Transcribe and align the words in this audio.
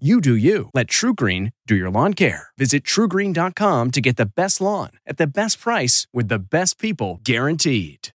You 0.00 0.20
do 0.20 0.34
you. 0.34 0.70
Let 0.74 0.88
TruGreen 0.88 1.52
do 1.68 1.76
your 1.76 1.88
lawn 1.88 2.14
care. 2.14 2.48
Visit 2.58 2.82
trugreen.com 2.82 3.92
to 3.92 4.00
get 4.00 4.16
the 4.16 4.26
best 4.26 4.60
lawn 4.60 4.90
at 5.06 5.18
the 5.18 5.26
best 5.28 5.60
price 5.60 6.08
with 6.12 6.26
the 6.26 6.40
best 6.40 6.80
people 6.80 7.20
guaranteed. 7.22 8.08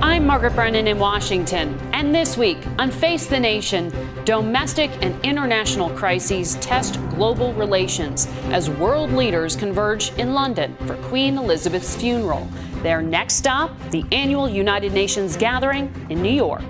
I'm 0.00 0.26
Margaret 0.26 0.54
Brennan 0.54 0.86
in 0.86 0.98
Washington, 0.98 1.78
and 1.92 2.14
this 2.14 2.38
week 2.38 2.56
on 2.78 2.90
Face 2.90 3.26
the 3.26 3.38
Nation, 3.38 3.92
domestic 4.24 4.90
and 5.02 5.22
international 5.22 5.90
crises 5.90 6.54
test 6.62 6.94
global 7.10 7.52
relations 7.52 8.26
as 8.44 8.70
world 8.70 9.12
leaders 9.12 9.56
converge 9.56 10.12
in 10.14 10.32
London 10.32 10.74
for 10.86 10.96
Queen 11.08 11.36
Elizabeth's 11.36 11.94
funeral. 11.94 12.48
Their 12.82 13.02
next 13.02 13.34
stop, 13.34 13.70
the 13.90 14.02
annual 14.12 14.48
United 14.48 14.94
Nations 14.94 15.36
gathering 15.36 15.94
in 16.08 16.22
New 16.22 16.32
York. 16.32 16.64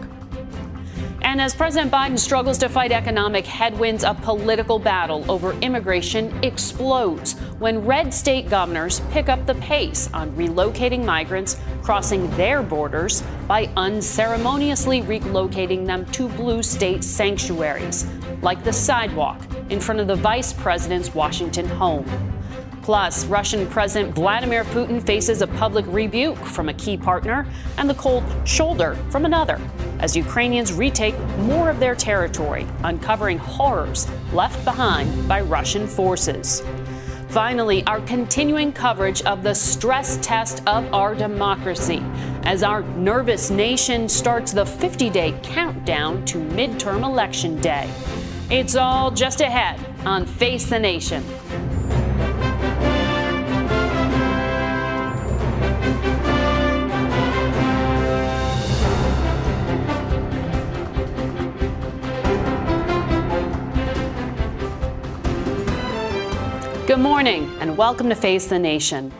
And 1.24 1.40
as 1.40 1.54
President 1.54 1.90
Biden 1.90 2.18
struggles 2.18 2.58
to 2.58 2.68
fight 2.68 2.92
economic 2.92 3.46
headwinds, 3.46 4.04
a 4.04 4.12
political 4.12 4.78
battle 4.78 5.24
over 5.30 5.54
immigration 5.60 6.30
explodes 6.44 7.32
when 7.58 7.86
red 7.86 8.12
state 8.12 8.50
governors 8.50 9.00
pick 9.10 9.30
up 9.30 9.46
the 9.46 9.54
pace 9.54 10.10
on 10.12 10.30
relocating 10.32 11.02
migrants 11.02 11.58
crossing 11.82 12.30
their 12.36 12.62
borders 12.62 13.22
by 13.48 13.70
unceremoniously 13.74 15.00
relocating 15.00 15.86
them 15.86 16.04
to 16.12 16.28
blue 16.28 16.62
state 16.62 17.02
sanctuaries, 17.02 18.06
like 18.42 18.62
the 18.62 18.72
sidewalk 18.72 19.40
in 19.70 19.80
front 19.80 20.00
of 20.00 20.06
the 20.06 20.16
vice 20.16 20.52
president's 20.52 21.14
Washington 21.14 21.66
home. 21.66 22.04
Plus, 22.84 23.24
Russian 23.24 23.66
President 23.66 24.14
Vladimir 24.14 24.62
Putin 24.62 25.02
faces 25.02 25.40
a 25.40 25.46
public 25.46 25.86
rebuke 25.88 26.36
from 26.36 26.68
a 26.68 26.74
key 26.74 26.98
partner 26.98 27.46
and 27.78 27.88
the 27.88 27.94
cold 27.94 28.22
shoulder 28.44 28.94
from 29.08 29.24
another 29.24 29.58
as 30.00 30.14
Ukrainians 30.14 30.70
retake 30.70 31.18
more 31.38 31.70
of 31.70 31.80
their 31.80 31.94
territory, 31.94 32.66
uncovering 32.82 33.38
horrors 33.38 34.06
left 34.34 34.62
behind 34.66 35.26
by 35.26 35.40
Russian 35.40 35.86
forces. 35.86 36.62
Finally, 37.30 37.82
our 37.86 38.02
continuing 38.02 38.70
coverage 38.70 39.22
of 39.22 39.42
the 39.42 39.54
stress 39.54 40.18
test 40.20 40.62
of 40.66 40.84
our 40.92 41.14
democracy 41.14 42.02
as 42.42 42.62
our 42.62 42.82
nervous 42.98 43.48
nation 43.48 44.10
starts 44.10 44.52
the 44.52 44.66
50 44.66 45.08
day 45.08 45.34
countdown 45.42 46.22
to 46.26 46.36
midterm 46.36 47.02
election 47.02 47.58
day. 47.62 47.90
It's 48.50 48.76
all 48.76 49.10
just 49.10 49.40
ahead 49.40 49.80
on 50.04 50.26
Face 50.26 50.68
the 50.68 50.78
Nation. 50.78 51.24
Good 66.94 67.02
morning 67.02 67.50
and 67.58 67.76
welcome 67.76 68.08
to 68.10 68.14
Face 68.14 68.46
the 68.46 68.56
Nation. 68.60 69.12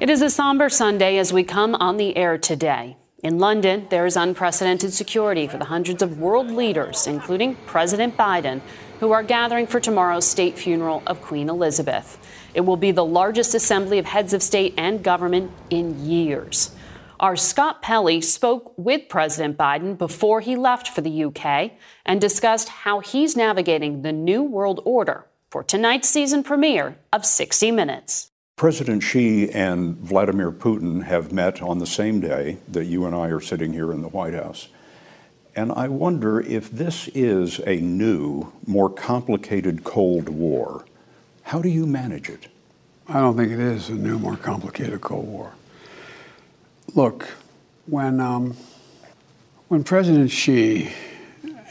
It 0.00 0.10
is 0.10 0.20
a 0.20 0.28
somber 0.28 0.68
Sunday 0.68 1.18
as 1.18 1.32
we 1.32 1.44
come 1.44 1.76
on 1.76 1.96
the 1.96 2.16
air 2.16 2.36
today. 2.38 2.96
In 3.22 3.38
London, 3.38 3.86
there 3.88 4.04
is 4.04 4.16
unprecedented 4.16 4.92
security 4.92 5.46
for 5.46 5.56
the 5.56 5.66
hundreds 5.66 6.02
of 6.02 6.18
world 6.18 6.50
leaders, 6.50 7.06
including 7.06 7.54
President 7.66 8.16
Biden, 8.16 8.60
who 8.98 9.12
are 9.12 9.22
gathering 9.22 9.68
for 9.68 9.78
tomorrow's 9.78 10.26
state 10.26 10.58
funeral 10.58 11.04
of 11.06 11.22
Queen 11.22 11.48
Elizabeth. 11.48 12.18
It 12.52 12.62
will 12.62 12.76
be 12.76 12.90
the 12.90 13.04
largest 13.04 13.54
assembly 13.54 14.00
of 14.00 14.06
heads 14.06 14.32
of 14.32 14.42
state 14.42 14.74
and 14.76 15.00
government 15.00 15.52
in 15.70 16.04
years. 16.04 16.74
Our 17.20 17.36
Scott 17.36 17.80
Pelley 17.80 18.22
spoke 18.22 18.76
with 18.76 19.08
President 19.08 19.56
Biden 19.56 19.96
before 19.96 20.40
he 20.40 20.56
left 20.56 20.88
for 20.88 21.00
the 21.00 21.26
UK 21.26 21.74
and 22.04 22.20
discussed 22.20 22.68
how 22.70 22.98
he's 22.98 23.36
navigating 23.36 24.02
the 24.02 24.12
new 24.12 24.42
world 24.42 24.80
order 24.84 25.26
for 25.54 25.62
tonight's 25.62 26.08
season 26.08 26.42
premiere 26.42 26.96
of 27.12 27.24
60 27.24 27.70
Minutes. 27.70 28.32
President 28.56 29.04
Xi 29.04 29.48
and 29.52 29.96
Vladimir 29.98 30.50
Putin 30.50 31.04
have 31.04 31.30
met 31.30 31.62
on 31.62 31.78
the 31.78 31.86
same 31.86 32.18
day 32.18 32.56
that 32.66 32.86
you 32.86 33.06
and 33.06 33.14
I 33.14 33.28
are 33.28 33.38
sitting 33.38 33.72
here 33.72 33.92
in 33.92 34.02
the 34.02 34.08
White 34.08 34.34
House. 34.34 34.66
And 35.54 35.70
I 35.70 35.86
wonder 35.86 36.40
if 36.40 36.72
this 36.72 37.06
is 37.14 37.60
a 37.68 37.76
new, 37.76 38.52
more 38.66 38.90
complicated 38.90 39.84
Cold 39.84 40.28
War. 40.28 40.86
How 41.44 41.62
do 41.62 41.68
you 41.68 41.86
manage 41.86 42.28
it? 42.28 42.48
I 43.06 43.20
don't 43.20 43.36
think 43.36 43.52
it 43.52 43.60
is 43.60 43.90
a 43.90 43.94
new, 43.94 44.18
more 44.18 44.36
complicated 44.36 45.02
Cold 45.02 45.28
War. 45.28 45.52
Look, 46.96 47.28
when, 47.86 48.18
um, 48.18 48.56
when 49.68 49.84
President 49.84 50.32
Xi 50.32 50.90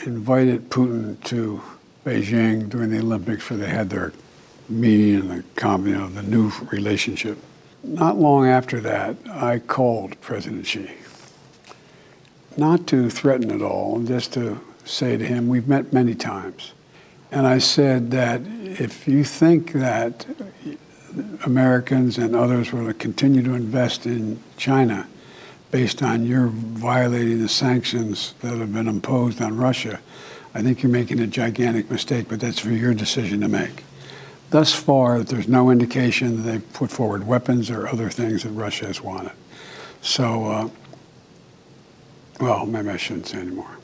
invited 0.06 0.70
Putin 0.70 1.22
to 1.26 1.62
Beijing 2.06 2.70
during 2.70 2.90
the 2.90 3.00
Olympics 3.00 3.50
where 3.50 3.58
they 3.60 3.70
had 3.70 3.90
their 3.90 4.14
meeting 4.70 5.20
and 5.20 5.30
the, 5.30 5.90
you 5.90 5.98
know, 5.98 6.10
the 6.10 6.24
new 6.24 6.52
relationship. 6.72 7.38
Not 7.84 8.18
long 8.18 8.48
after 8.48 8.80
that, 8.82 9.18
I 9.30 9.60
called 9.60 10.20
President 10.22 10.66
Xi. 10.66 10.90
Not 12.56 12.88
to 12.88 13.10
threaten 13.10 13.52
at 13.52 13.62
all, 13.62 14.00
just 14.00 14.34
to 14.34 14.60
say 14.86 15.18
to 15.18 15.26
him, 15.26 15.48
we've 15.48 15.68
met 15.68 15.92
many 15.92 16.14
times. 16.14 16.74
And 17.32 17.48
I 17.48 17.58
said 17.58 18.12
that 18.12 18.42
if 18.46 19.08
you 19.08 19.24
think 19.24 19.72
that 19.74 20.26
Americans 21.46 22.18
and 22.18 22.36
others 22.36 22.72
will 22.72 22.94
continue 22.94 23.42
to 23.44 23.54
invest 23.54 24.06
in 24.06 24.42
China 24.58 25.08
based 25.72 26.04
on 26.04 26.26
your 26.26 26.48
violating 26.48 27.42
the 27.42 27.50
sanctions 27.50 28.36
that 28.42 28.56
have 28.58 28.72
been 28.72 28.88
imposed 28.88 29.42
on 29.42 29.58
Russia, 29.58 30.00
I 30.54 30.62
think 30.62 30.84
you're 30.84 30.92
making 30.92 31.20
a 31.20 31.28
gigantic 31.28 31.90
mistake, 31.90 32.28
but 32.30 32.40
that's 32.40 32.60
for 32.60 32.70
your 32.70 32.94
decision 32.94 33.42
to 33.42 33.48
make. 33.48 33.84
Thus 34.52 34.74
far, 34.74 35.24
there's 35.24 35.48
no 35.48 35.72
indication 35.72 36.38
that 36.38 36.42
they've 36.44 36.74
put 36.74 36.92
forward 36.92 37.26
weapons 37.26 37.72
or 37.72 37.88
other 37.88 38.10
things 38.10 38.44
that 38.44 38.52
Russia 38.52 38.86
has 38.86 39.02
wanted. 39.02 39.32
So, 40.02 40.46
uh, 40.46 40.70
well, 42.40 42.66
maybe 42.68 42.90
I 42.90 42.98
shouldn't 42.98 43.28
say 43.28 43.40
anymore. 43.40 43.80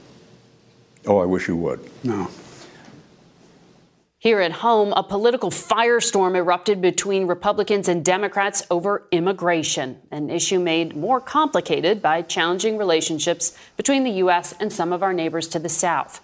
Oh, 1.08 1.18
I 1.18 1.25
wish 1.25 1.47
you 1.47 1.56
would. 1.56 1.79
No. 2.03 2.29
Here 4.22 4.41
at 4.41 4.52
home, 4.52 4.91
a 4.97 5.02
political 5.02 5.50
firestorm 5.50 6.35
erupted 6.35 6.81
between 6.81 7.25
Republicans 7.25 7.88
and 7.88 8.03
Democrats 8.03 8.62
over 8.69 9.08
immigration, 9.12 9.97
an 10.12 10.29
issue 10.29 10.59
made 10.59 10.94
more 10.94 11.22
complicated 11.22 12.02
by 12.02 12.22
challenging 12.22 12.78
relationships 12.78 13.58
between 13.78 14.03
the 14.03 14.12
U.S. 14.12 14.53
and 14.59 14.74
some 14.74 14.91
of 14.91 15.02
our 15.02 15.13
neighbors 15.13 15.47
to 15.47 15.58
the 15.58 15.69
south. 15.69 16.19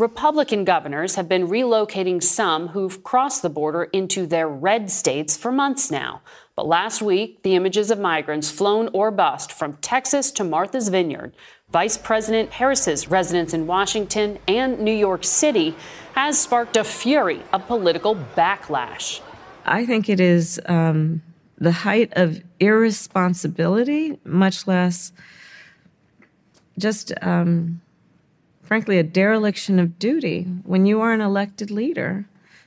Republican 0.00 0.64
governors 0.64 1.16
have 1.16 1.28
been 1.28 1.46
relocating 1.46 2.22
some 2.22 2.68
who've 2.68 3.02
crossed 3.02 3.42
the 3.42 3.50
border 3.50 3.84
into 3.84 4.24
their 4.26 4.48
red 4.48 4.90
states 4.90 5.36
for 5.36 5.52
months 5.52 5.90
now. 5.90 6.22
But 6.56 6.66
last 6.66 7.02
week, 7.02 7.42
the 7.42 7.54
images 7.54 7.90
of 7.90 8.00
migrants 8.00 8.50
flown 8.50 8.88
or 8.94 9.10
bust 9.10 9.52
from 9.52 9.74
Texas 9.82 10.30
to 10.30 10.42
Martha's 10.42 10.88
Vineyard, 10.88 11.34
Vice 11.70 11.98
President 11.98 12.52
Harris's 12.52 13.08
residence 13.08 13.52
in 13.52 13.66
Washington 13.66 14.38
and 14.48 14.80
New 14.80 14.90
York 14.90 15.22
City, 15.22 15.76
has 16.14 16.40
sparked 16.40 16.78
a 16.78 16.84
fury 16.84 17.42
of 17.52 17.66
political 17.66 18.16
backlash. 18.34 19.20
I 19.66 19.84
think 19.84 20.08
it 20.08 20.18
is 20.18 20.58
um, 20.64 21.20
the 21.58 21.72
height 21.72 22.10
of 22.16 22.42
irresponsibility, 22.58 24.18
much 24.24 24.66
less 24.66 25.12
just. 26.78 27.12
Um, 27.20 27.82
frankly, 28.70 29.00
a 29.00 29.02
dereliction 29.02 29.80
of 29.80 29.98
duty 29.98 30.44
when 30.62 30.86
you 30.86 31.00
are 31.00 31.12
an 31.12 31.20
elected 31.20 31.72
leader 31.72 32.24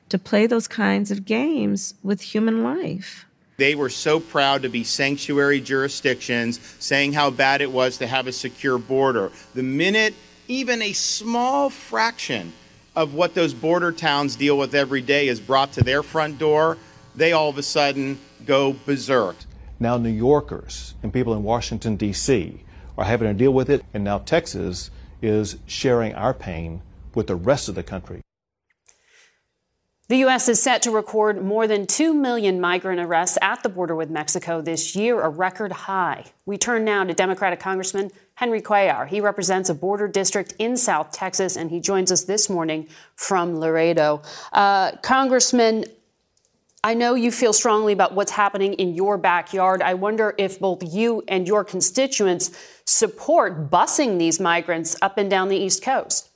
to 0.10 0.20
play 0.20 0.46
those 0.46 0.68
kinds 0.68 1.12
of 1.12 1.24
games 1.24 1.94
with 2.04 2.20
human 2.20 2.62
life. 2.62 3.26
They 3.56 3.74
were 3.74 3.88
so 3.88 4.20
proud 4.20 4.64
to 4.64 4.70
be 4.70 4.84
sanctuary 4.84 5.62
jurisdictions, 5.62 6.60
saying 6.78 7.14
how 7.14 7.30
bad 7.30 7.62
it 7.62 7.72
was 7.72 8.00
to 8.00 8.08
have 8.08 8.28
a 8.28 8.34
secure 8.34 8.78
border. 8.78 9.32
The 9.54 9.64
minute 9.64 10.14
even 10.50 10.82
a 10.82 10.92
small 10.92 11.70
fraction 11.70 12.52
of 12.98 13.14
what 13.14 13.34
those 13.34 13.54
border 13.54 13.94
towns 13.94 14.36
deal 14.36 14.58
with 14.58 14.76
every 14.76 15.00
day 15.00 15.30
is 15.30 15.40
brought 15.40 15.72
to 15.72 15.86
their 15.86 16.04
front 16.04 16.38
door, 16.38 16.78
they 17.16 17.32
all 17.32 17.48
of 17.48 17.58
a 17.58 17.64
sudden 17.64 18.20
go 18.46 18.76
berserk. 18.86 19.38
Now, 19.80 19.96
New 19.96 20.10
Yorkers 20.10 20.96
and 21.02 21.14
people 21.14 21.34
in 21.34 21.44
Washington, 21.44 21.96
D.C. 21.96 22.62
are 22.98 23.06
having 23.06 23.30
to 23.30 23.34
deal 23.34 23.54
with 23.54 23.70
it, 23.70 23.86
and 23.94 24.04
now 24.04 24.18
Texas 24.18 24.92
is 25.24 25.58
sharing 25.66 26.14
our 26.14 26.34
pain 26.34 26.82
with 27.16 27.28
the 27.28 27.36
rest 27.36 27.70
of 27.70 27.76
the 27.76 27.84
country. 27.84 28.22
The 30.10 30.18
U.S. 30.18 30.50
is 30.50 30.62
set 30.62 30.82
to 30.82 30.92
record 30.92 31.42
more 31.42 31.66
than 31.66 31.88
2 31.88 32.14
million 32.14 32.60
migrant 32.60 33.00
arrests 33.00 33.38
at 33.42 33.64
the 33.64 33.70
border 33.70 33.96
with 33.96 34.10
Mexico 34.10 34.62
this 34.62 34.98
year, 34.98 35.22
a 35.22 35.30
record 35.30 35.72
high. 35.72 36.26
We 36.46 36.58
turn 36.58 36.84
now 36.84 37.06
to 37.06 37.14
Democratic 37.14 37.62
Congressman 37.62 38.12
Henry 38.36 38.62
Cuellar. 38.62 39.08
He 39.08 39.22
represents 39.22 39.70
a 39.70 39.74
border 39.74 40.10
district 40.10 40.56
in 40.60 40.76
South 40.76 41.12
Texas, 41.12 41.56
and 41.56 41.72
he 41.72 41.80
joins 41.80 42.12
us 42.12 42.26
this 42.26 42.50
morning 42.50 42.90
from 43.16 43.60
Laredo. 43.60 44.22
Uh, 44.52 44.92
Congressman, 44.98 45.86
I 46.86 46.94
know 46.96 47.16
you 47.16 47.32
feel 47.32 47.54
strongly 47.54 47.94
about 47.94 48.14
what's 48.14 48.32
happening 48.32 48.74
in 48.74 48.94
your 48.94 49.18
backyard. 49.18 49.82
I 49.82 49.94
wonder 49.94 50.36
if 50.38 50.60
both 50.60 50.84
you 50.84 51.24
and 51.30 51.48
your 51.48 51.64
constituents 51.64 52.52
support 52.86 53.72
busing 53.72 54.20
these 54.20 54.42
migrants 54.42 54.98
up 55.02 55.18
and 55.18 55.30
down 55.30 55.48
the 55.48 55.56
East 55.56 55.82
Coast. 55.82 56.30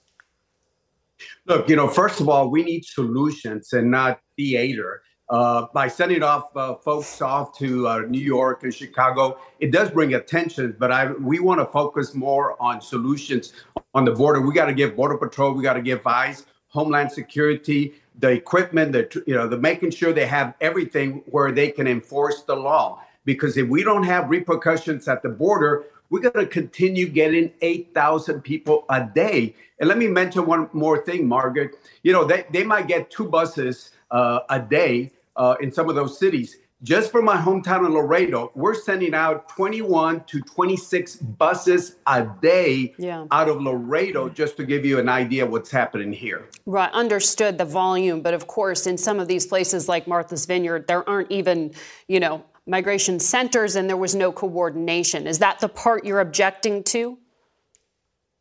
Look, 1.47 1.67
you 1.67 1.75
know, 1.75 1.89
first 1.89 2.21
of 2.21 2.29
all, 2.29 2.49
we 2.49 2.63
need 2.63 2.85
solutions 2.85 3.73
and 3.73 3.91
not 3.91 4.21
theater. 4.37 5.01
Uh, 5.29 5.65
by 5.73 5.89
sending 5.89 6.23
off 6.23 6.55
uh, 6.55 6.75
folks 6.75 7.21
off 7.21 7.57
to 7.57 7.85
uh, 7.85 7.99
New 8.07 8.21
York 8.21 8.63
and 8.63 8.73
Chicago, 8.73 9.37
it 9.59 9.71
does 9.73 9.89
bring 9.91 10.13
attention, 10.13 10.73
but 10.79 10.89
I 10.89 11.11
we 11.11 11.39
want 11.39 11.59
to 11.59 11.65
focus 11.65 12.15
more 12.15 12.55
on 12.61 12.79
solutions 12.79 13.51
on 13.93 14.05
the 14.05 14.11
border. 14.11 14.39
We 14.39 14.53
got 14.53 14.67
to 14.67 14.73
give 14.73 14.95
Border 14.95 15.17
Patrol, 15.17 15.53
we 15.53 15.63
got 15.63 15.73
to 15.73 15.81
give 15.81 16.07
ICE, 16.07 16.45
Homeland 16.69 17.11
Security, 17.11 17.95
the 18.19 18.29
equipment, 18.29 18.91
the 18.93 19.23
you 19.27 19.35
know, 19.35 19.47
the 19.47 19.57
making 19.57 19.91
sure 19.91 20.13
they 20.13 20.25
have 20.25 20.53
everything 20.61 21.23
where 21.27 21.51
they 21.51 21.69
can 21.69 21.87
enforce 21.87 22.43
the 22.43 22.55
law. 22.55 23.01
Because 23.25 23.57
if 23.57 23.67
we 23.67 23.83
don't 23.83 24.03
have 24.03 24.29
repercussions 24.29 25.07
at 25.07 25.21
the 25.21 25.29
border, 25.29 25.85
we're 26.09 26.21
going 26.21 26.45
to 26.45 26.47
continue 26.47 27.07
getting 27.07 27.51
8,000 27.61 28.41
people 28.41 28.85
a 28.89 29.03
day. 29.03 29.53
And 29.79 29.89
let 29.89 29.97
me 29.97 30.07
mention 30.07 30.45
one 30.45 30.69
more 30.71 31.03
thing, 31.03 31.27
Margaret. 31.27 31.75
You 32.03 32.13
know, 32.13 32.23
they, 32.23 32.45
they 32.51 32.63
might 32.63 32.87
get 32.87 33.11
two 33.11 33.27
buses 33.27 33.91
uh, 34.11 34.39
a 34.49 34.59
day 34.59 35.11
uh, 35.35 35.55
in 35.59 35.71
some 35.71 35.89
of 35.89 35.95
those 35.95 36.17
cities. 36.17 36.57
Just 36.83 37.11
for 37.11 37.23
my 37.23 37.35
hometown 37.35 37.87
of 37.87 37.91
Laredo, 37.91 38.51
we're 38.53 38.75
sending 38.75 39.15
out 39.15 39.49
21 39.49 40.23
to 40.25 40.41
26 40.41 41.15
buses 41.15 41.95
a 42.05 42.27
day 42.39 42.93
yeah. 42.99 43.25
out 43.31 43.49
of 43.49 43.59
Laredo, 43.59 44.29
just 44.29 44.57
to 44.57 44.63
give 44.63 44.85
you 44.85 44.99
an 44.99 45.09
idea 45.09 45.43
what's 45.43 45.71
happening 45.71 46.13
here. 46.13 46.47
Right, 46.67 46.91
understood 46.91 47.57
the 47.57 47.65
volume, 47.65 48.21
but 48.21 48.35
of 48.35 48.45
course, 48.45 48.85
in 48.85 48.95
some 48.95 49.19
of 49.19 49.27
these 49.27 49.47
places 49.47 49.89
like 49.89 50.07
Martha's 50.07 50.45
Vineyard, 50.45 50.87
there 50.87 51.07
aren't 51.09 51.31
even, 51.31 51.73
you 52.07 52.19
know, 52.19 52.45
migration 52.67 53.19
centers 53.19 53.75
and 53.75 53.89
there 53.89 53.97
was 53.97 54.13
no 54.13 54.31
coordination. 54.31 55.25
Is 55.25 55.39
that 55.39 55.59
the 55.59 55.69
part 55.69 56.05
you're 56.05 56.19
objecting 56.19 56.83
to? 56.83 57.17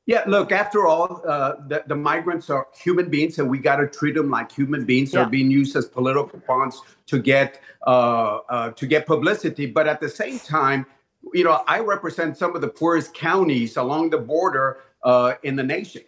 Yeah, 0.07 0.23
look, 0.29 0.53
after 0.53 0.87
all, 0.87 1.21
uh, 1.27 1.55
the, 1.67 1.83
the, 1.89 1.97
migrants 1.97 2.49
are 2.49 2.69
human 2.73 3.11
beings 3.11 3.41
and 3.41 3.51
we 3.51 3.59
got 3.59 3.77
to 3.77 3.89
treat 3.89 4.15
them 4.15 4.31
like 4.31 4.53
human 4.53 4.85
beings. 4.85 5.13
Yeah. 5.13 5.21
They're 5.23 5.31
being 5.31 5.51
used 5.51 5.75
as 5.75 5.87
political 5.87 6.39
pawns 6.47 6.81
to 7.07 7.19
get, 7.19 7.61
uh, 7.89 8.39
uh, 8.49 8.71
to 8.71 8.87
get 8.87 9.05
publicity. 9.05 9.67
But 9.67 9.89
at 9.89 10.01
the 10.01 10.09
same 10.09 10.39
time, 10.39 10.87
you 11.35 11.43
know, 11.43 11.65
I 11.67 11.81
represent 11.81 12.37
some 12.37 12.55
of 12.55 12.61
the 12.61 12.69
poorest 12.69 13.15
counties 13.15 13.77
along 13.77 14.11
the 14.11 14.19
border 14.19 14.79
uh, 15.03 15.35
in 15.43 15.57
the 15.57 15.65
nation. 15.65 16.03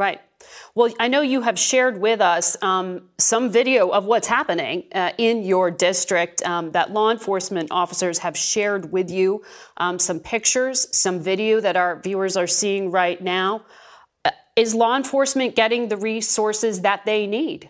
Right. 0.00 0.22
Well, 0.74 0.90
I 0.98 1.08
know 1.08 1.20
you 1.20 1.42
have 1.42 1.58
shared 1.58 2.00
with 2.00 2.22
us 2.22 2.56
um, 2.62 3.10
some 3.18 3.50
video 3.50 3.90
of 3.90 4.06
what's 4.06 4.26
happening 4.26 4.84
uh, 4.94 5.12
in 5.18 5.42
your 5.42 5.70
district 5.70 6.42
um, 6.46 6.70
that 6.70 6.90
law 6.90 7.10
enforcement 7.10 7.68
officers 7.70 8.16
have 8.20 8.34
shared 8.34 8.92
with 8.92 9.10
you. 9.10 9.42
Um, 9.76 9.98
some 9.98 10.18
pictures, 10.18 10.86
some 10.96 11.20
video 11.20 11.60
that 11.60 11.76
our 11.76 12.00
viewers 12.00 12.38
are 12.38 12.46
seeing 12.46 12.90
right 12.90 13.20
now. 13.20 13.66
Uh, 14.24 14.30
is 14.56 14.74
law 14.74 14.96
enforcement 14.96 15.54
getting 15.54 15.88
the 15.88 15.98
resources 15.98 16.80
that 16.80 17.04
they 17.04 17.26
need? 17.26 17.68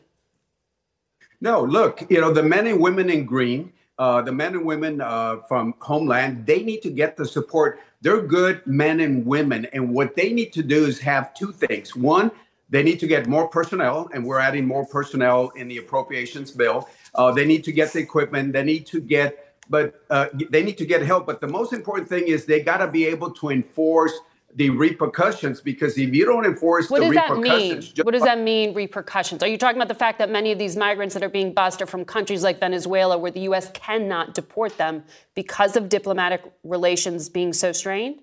No, 1.41 1.65
look, 1.65 2.09
you 2.09 2.21
know, 2.21 2.33
the 2.33 2.45
men 2.45 2.69
and 2.69 2.79
women 2.79 3.11
in 3.11 3.27
green, 3.27 3.73
uh, 3.99 4.23
the 4.23 4.31
men 4.31 4.55
and 4.55 4.65
women 4.65 5.01
uh, 5.01 5.39
from 5.49 5.75
Homeland, 5.81 6.47
they 6.47 6.63
need 6.63 6.83
to 6.83 6.91
get 6.91 7.17
the 7.17 7.27
support. 7.27 7.81
They're 8.03 8.23
good 8.23 8.67
men 8.67 9.01
and 9.01 9.27
women. 9.27 9.67
And 9.73 9.93
what 9.93 10.17
they 10.17 10.33
need 10.33 10.53
to 10.55 10.63
do 10.63 10.87
is 10.87 11.01
have 11.01 11.35
two 11.35 11.53
things. 11.53 11.95
One, 11.95 12.31
they 12.71 12.83
need 12.83 13.01
to 13.01 13.07
get 13.07 13.27
more 13.27 13.49
personnel, 13.49 14.09
and 14.15 14.25
we're 14.25 14.39
adding 14.39 14.67
more 14.67 14.87
personnel 14.87 15.51
in 15.57 15.69
the 15.69 15.79
appropriations 15.79 16.51
bill. 16.53 16.89
Uh, 17.15 17.33
they 17.33 17.45
need 17.45 17.65
to 17.65 17.73
get 17.73 17.93
the 17.93 17.99
equipment. 17.99 18.53
They 18.53 18.63
need 18.63 18.87
to 18.87 19.01
get, 19.01 19.55
but 19.69 20.03
uh, 20.09 20.27
they 20.51 20.63
need 20.63 20.79
to 20.79 20.87
get 20.87 21.03
help. 21.03 21.27
But 21.27 21.41
the 21.41 21.49
most 21.49 21.73
important 21.73 22.09
thing 22.09 22.29
is 22.29 22.47
they 22.47 22.61
got 22.61 22.79
to 22.79 22.87
be 22.87 23.07
able 23.07 23.33
to 23.33 23.51
enforce 23.51 24.13
the 24.55 24.71
repercussions 24.71 25.61
because 25.61 25.97
if 25.97 26.15
you 26.15 26.25
don't 26.25 26.45
enforce 26.45 26.91
what 26.91 27.01
the 27.01 27.09
repercussions, 27.09 27.95
what 28.03 28.13
does 28.13 28.23
that 28.23 28.41
mean? 28.41 28.75
Repercussions? 28.75 29.43
Are 29.43 29.49
you 29.49 29.59
talking 29.59 29.77
about 29.77 29.89
the 29.89 29.95
fact 29.95 30.19
that 30.19 30.31
many 30.31 30.53
of 30.53 30.59
these 30.59 30.77
migrants 30.77 31.15
that 31.15 31.23
are 31.23 31.29
being 31.29 31.53
bused 31.53 31.81
are 31.83 31.87
from 31.87 32.05
countries 32.05 32.43
like 32.43 32.59
Venezuela, 32.59 33.17
where 33.17 33.31
the 33.31 33.41
U.S. 33.41 33.71
cannot 33.73 34.35
deport 34.35 34.77
them 34.77 35.05
because 35.35 35.77
of 35.77 35.89
diplomatic 35.89 36.43
relations 36.65 37.29
being 37.29 37.53
so 37.53 37.73
strained? 37.73 38.21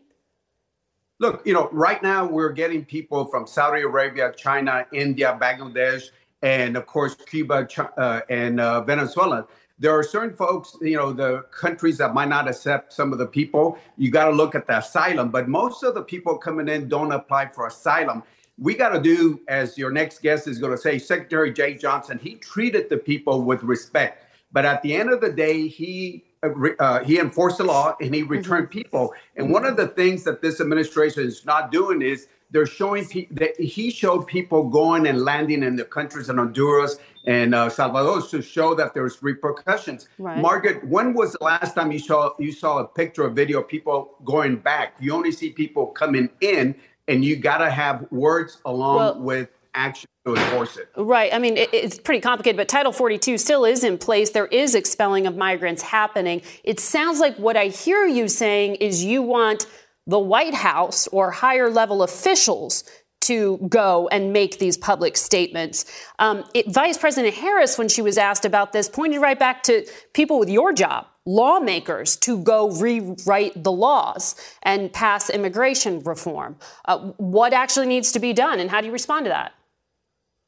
Look, 1.19 1.45
you 1.45 1.53
know, 1.53 1.69
right 1.71 2.01
now 2.03 2.25
we're 2.25 2.51
getting 2.51 2.85
people 2.85 3.25
from 3.25 3.47
Saudi 3.47 3.81
Arabia, 3.81 4.33
China, 4.37 4.85
India, 4.91 5.37
Bangladesh, 5.41 6.09
and 6.41 6.77
of 6.77 6.85
course 6.85 7.15
Cuba 7.15 7.67
uh, 7.97 8.21
and 8.29 8.59
uh, 8.59 8.81
Venezuela 8.81 9.47
there 9.79 9.91
are 9.91 10.03
certain 10.03 10.35
folks, 10.35 10.75
you 10.81 10.97
know, 10.97 11.13
the 11.13 11.43
countries 11.51 11.97
that 11.99 12.13
might 12.13 12.29
not 12.29 12.47
accept 12.47 12.93
some 12.93 13.11
of 13.11 13.19
the 13.19 13.27
people. 13.27 13.77
You 13.97 14.09
got 14.09 14.25
to 14.25 14.31
look 14.31 14.55
at 14.55 14.65
the 14.65 14.79
asylum, 14.79 15.29
but 15.29 15.47
most 15.47 15.83
of 15.83 15.93
the 15.93 16.01
people 16.01 16.37
coming 16.37 16.67
in 16.67 16.87
don't 16.87 17.11
apply 17.11 17.49
for 17.49 17.67
asylum. 17.67 18.23
We 18.57 18.73
got 18.73 18.89
to 18.89 18.99
do, 18.99 19.39
as 19.47 19.77
your 19.77 19.91
next 19.91 20.23
guest 20.23 20.47
is 20.47 20.57
going 20.57 20.71
to 20.71 20.79
say, 20.79 20.97
Secretary 20.97 21.53
Jeh 21.53 21.79
Johnson, 21.79 22.17
he 22.17 22.35
treated 22.35 22.89
the 22.89 22.97
people 22.97 23.43
with 23.43 23.61
respect. 23.61 24.25
But 24.51 24.65
at 24.65 24.81
the 24.81 24.95
end 24.95 25.11
of 25.11 25.21
the 25.21 25.31
day, 25.31 25.67
he 25.67 26.23
uh, 26.41 26.49
uh 26.79 27.03
he 27.03 27.19
enforced 27.19 27.59
the 27.59 27.63
law 27.63 27.95
and 28.01 28.15
he 28.15 28.23
returned 28.23 28.67
mm-hmm. 28.67 28.79
people. 28.79 29.13
And 29.35 29.51
one 29.51 29.65
of 29.65 29.77
the 29.77 29.87
things 29.89 30.23
that 30.23 30.41
this 30.41 30.59
administration 30.59 31.23
is 31.23 31.45
not 31.45 31.71
doing 31.71 32.01
is 32.01 32.27
they're 32.49 32.65
showing 32.65 33.05
people 33.05 33.35
that 33.35 33.59
he 33.59 33.91
showed 33.91 34.25
people 34.25 34.69
going 34.69 35.05
and 35.05 35.21
landing 35.21 35.63
in 35.63 35.75
the 35.75 35.83
countries 35.83 36.29
in 36.29 36.37
Honduras 36.37 36.97
and 37.27 37.53
uh, 37.53 37.69
Salvador 37.69 38.21
to 38.21 38.41
show 38.41 38.73
that 38.73 38.93
there's 38.93 39.21
repercussions. 39.21 40.07
Right. 40.17 40.39
Margaret, 40.39 40.83
when 40.87 41.13
was 41.13 41.33
the 41.33 41.43
last 41.43 41.75
time 41.75 41.91
you 41.91 41.99
saw 41.99 42.31
you 42.39 42.53
saw 42.53 42.79
a 42.79 42.87
picture 42.87 43.23
or 43.23 43.29
video 43.29 43.59
of 43.59 43.67
people 43.67 44.15
going 44.23 44.55
back? 44.55 44.95
You 44.99 45.13
only 45.13 45.33
see 45.33 45.51
people 45.51 45.87
coming 45.87 46.29
in, 46.41 46.73
and 47.07 47.23
you 47.23 47.35
got 47.35 47.57
to 47.59 47.69
have 47.69 48.09
words 48.11 48.59
along 48.65 48.95
well, 48.95 49.19
with 49.19 49.49
action 49.75 50.07
to 50.25 50.35
enforce 50.35 50.77
it. 50.77 50.89
Right. 50.95 51.33
I 51.33 51.37
mean, 51.37 51.57
it, 51.57 51.69
it's 51.73 51.99
pretty 51.99 52.21
complicated, 52.21 52.57
but 52.57 52.69
Title 52.69 52.93
42 52.93 53.37
still 53.37 53.65
is 53.65 53.83
in 53.83 53.97
place. 53.97 54.29
There 54.29 54.47
is 54.47 54.73
expelling 54.73 55.27
of 55.27 55.35
migrants 55.35 55.81
happening. 55.81 56.41
It 56.63 56.79
sounds 56.79 57.19
like 57.19 57.35
what 57.37 57.57
I 57.57 57.67
hear 57.67 58.05
you 58.05 58.29
saying 58.29 58.75
is 58.75 59.03
you 59.03 59.21
want 59.21 59.67
the 60.07 60.17
White 60.17 60.53
House 60.55 61.07
or 61.07 61.31
higher 61.31 61.69
level 61.69 62.01
officials 62.01 62.85
to 63.27 63.57
go 63.69 64.07
and 64.09 64.31
make 64.31 64.59
these 64.59 64.77
public 64.77 65.17
statements. 65.17 65.85
Um, 66.19 66.45
it, 66.53 66.71
Vice 66.71 66.97
President 66.97 67.35
Harris, 67.35 67.77
when 67.77 67.89
she 67.89 68.01
was 68.01 68.17
asked 68.17 68.45
about 68.45 68.71
this, 68.71 68.87
pointed 68.87 69.19
right 69.19 69.37
back 69.37 69.63
to 69.63 69.85
people 70.13 70.39
with 70.39 70.49
your 70.49 70.71
job, 70.71 71.05
lawmakers, 71.25 72.15
to 72.17 72.41
go 72.43 72.71
rewrite 72.71 73.61
the 73.61 73.71
laws 73.71 74.35
and 74.63 74.91
pass 74.93 75.29
immigration 75.29 75.99
reform. 76.01 76.55
Uh, 76.85 77.11
what 77.17 77.51
actually 77.51 77.87
needs 77.87 78.13
to 78.13 78.19
be 78.19 78.31
done, 78.31 78.59
and 78.59 78.71
how 78.71 78.79
do 78.79 78.87
you 78.87 78.93
respond 78.93 79.25
to 79.25 79.29
that? 79.29 79.51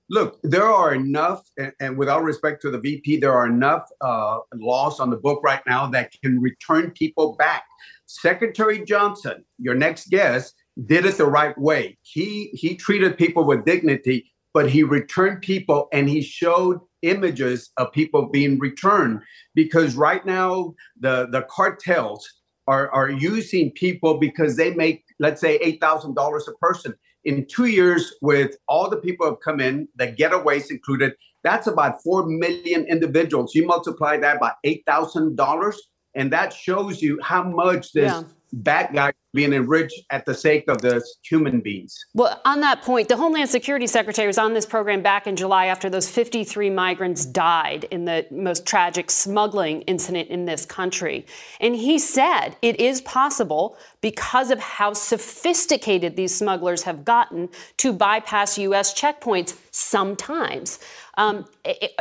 Look, 0.09 0.39
there 0.41 0.65
are 0.65 0.95
enough, 0.95 1.43
and, 1.57 1.71
and 1.79 1.98
with 1.98 2.09
all 2.09 2.21
respect 2.21 2.62
to 2.63 2.71
the 2.71 2.79
VP, 2.79 3.17
there 3.17 3.33
are 3.33 3.45
enough 3.45 3.88
uh, 4.01 4.39
laws 4.55 5.00
on 5.00 5.09
the 5.09 5.17
book 5.17 5.41
right 5.43 5.62
now 5.67 5.86
that 5.88 6.12
can 6.24 6.39
return 6.39 6.91
people 6.91 7.36
back. 7.36 7.63
Secretary 8.07 8.83
Johnson, 8.83 9.45
your 9.59 9.75
next 9.75 10.09
guest, 10.09 10.55
did 10.86 11.05
it 11.05 11.17
the 11.17 11.25
right 11.25 11.57
way. 11.57 11.98
He 12.01 12.50
he 12.53 12.75
treated 12.75 13.17
people 13.17 13.43
with 13.43 13.65
dignity, 13.65 14.31
but 14.53 14.69
he 14.69 14.83
returned 14.83 15.41
people 15.41 15.88
and 15.91 16.09
he 16.09 16.21
showed 16.21 16.79
images 17.01 17.71
of 17.77 17.91
people 17.91 18.29
being 18.29 18.59
returned 18.59 19.21
because 19.55 19.95
right 19.95 20.25
now 20.25 20.74
the 21.00 21.27
the 21.31 21.43
cartels 21.50 22.27
are 22.67 22.89
are 22.91 23.09
using 23.09 23.71
people 23.71 24.17
because 24.17 24.57
they 24.57 24.74
make 24.74 25.03
let's 25.19 25.41
say 25.41 25.59
$8,000 25.59 26.48
a 26.48 26.51
person. 26.53 26.93
In 27.25 27.45
2 27.48 27.65
years 27.65 28.13
with 28.21 28.55
all 28.69 28.89
the 28.89 28.98
people 28.98 29.25
who 29.25 29.33
have 29.33 29.41
come 29.41 29.59
in, 29.59 29.89
the 29.98 30.07
getaways 30.07 30.71
included, 30.71 31.13
that's 31.43 31.67
about 31.67 32.01
4 32.01 32.25
million 32.25 32.86
individuals. 32.86 33.53
You 33.53 33.65
multiply 33.65 34.15
that 34.17 34.39
by 34.39 34.53
$8,000 34.65 35.75
and 36.15 36.31
that 36.31 36.53
shows 36.53 37.01
you 37.01 37.19
how 37.21 37.43
much 37.43 37.91
this 37.91 38.13
yeah 38.13 38.24
bad 38.51 38.93
guys 38.93 39.13
being 39.33 39.53
enriched 39.53 40.01
at 40.09 40.25
the 40.25 40.33
sake 40.33 40.67
of 40.67 40.81
the 40.81 41.03
human 41.23 41.59
beings. 41.59 41.97
Well, 42.15 42.41
on 42.45 42.61
that 42.61 42.81
point, 42.81 43.07
the 43.07 43.15
Homeland 43.15 43.49
Security 43.49 43.85
Secretary 43.85 44.25
was 44.25 44.39
on 44.39 44.53
this 44.53 44.65
program 44.65 45.03
back 45.03 45.27
in 45.27 45.35
July 45.35 45.67
after 45.67 45.89
those 45.89 46.09
53 46.09 46.69
migrants 46.71 47.25
died 47.25 47.85
in 47.91 48.05
the 48.05 48.25
most 48.31 48.65
tragic 48.65 49.11
smuggling 49.11 49.81
incident 49.83 50.29
in 50.29 50.45
this 50.45 50.65
country. 50.65 51.25
And 51.59 51.75
he 51.75 51.99
said 51.99 52.55
it 52.61 52.79
is 52.79 53.01
possible, 53.01 53.77
because 54.01 54.49
of 54.49 54.59
how 54.59 54.93
sophisticated 54.93 56.15
these 56.15 56.35
smugglers 56.35 56.83
have 56.83 57.05
gotten, 57.05 57.49
to 57.77 57.93
bypass 57.93 58.57
U.S. 58.57 58.99
checkpoints 58.99 59.55
sometimes. 59.71 60.79
Um, 61.17 61.45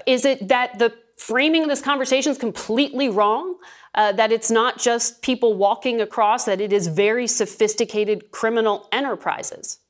is 0.06 0.24
it 0.24 0.48
that 0.48 0.78
the 0.78 0.94
framing 1.16 1.62
of 1.62 1.68
this 1.68 1.82
conversation 1.82 2.32
is 2.32 2.38
completely 2.38 3.08
wrong? 3.08 3.56
Uh, 3.98 4.12
that 4.12 4.30
it's 4.30 4.50
not 4.50 4.78
just 4.78 5.22
people 5.22 5.54
walking 5.54 6.00
across, 6.00 6.44
that 6.44 6.60
it 6.60 6.72
is 6.72 6.86
very 6.86 7.26
sophisticated 7.26 8.30
criminal 8.30 8.88
enterprises? 8.92 9.80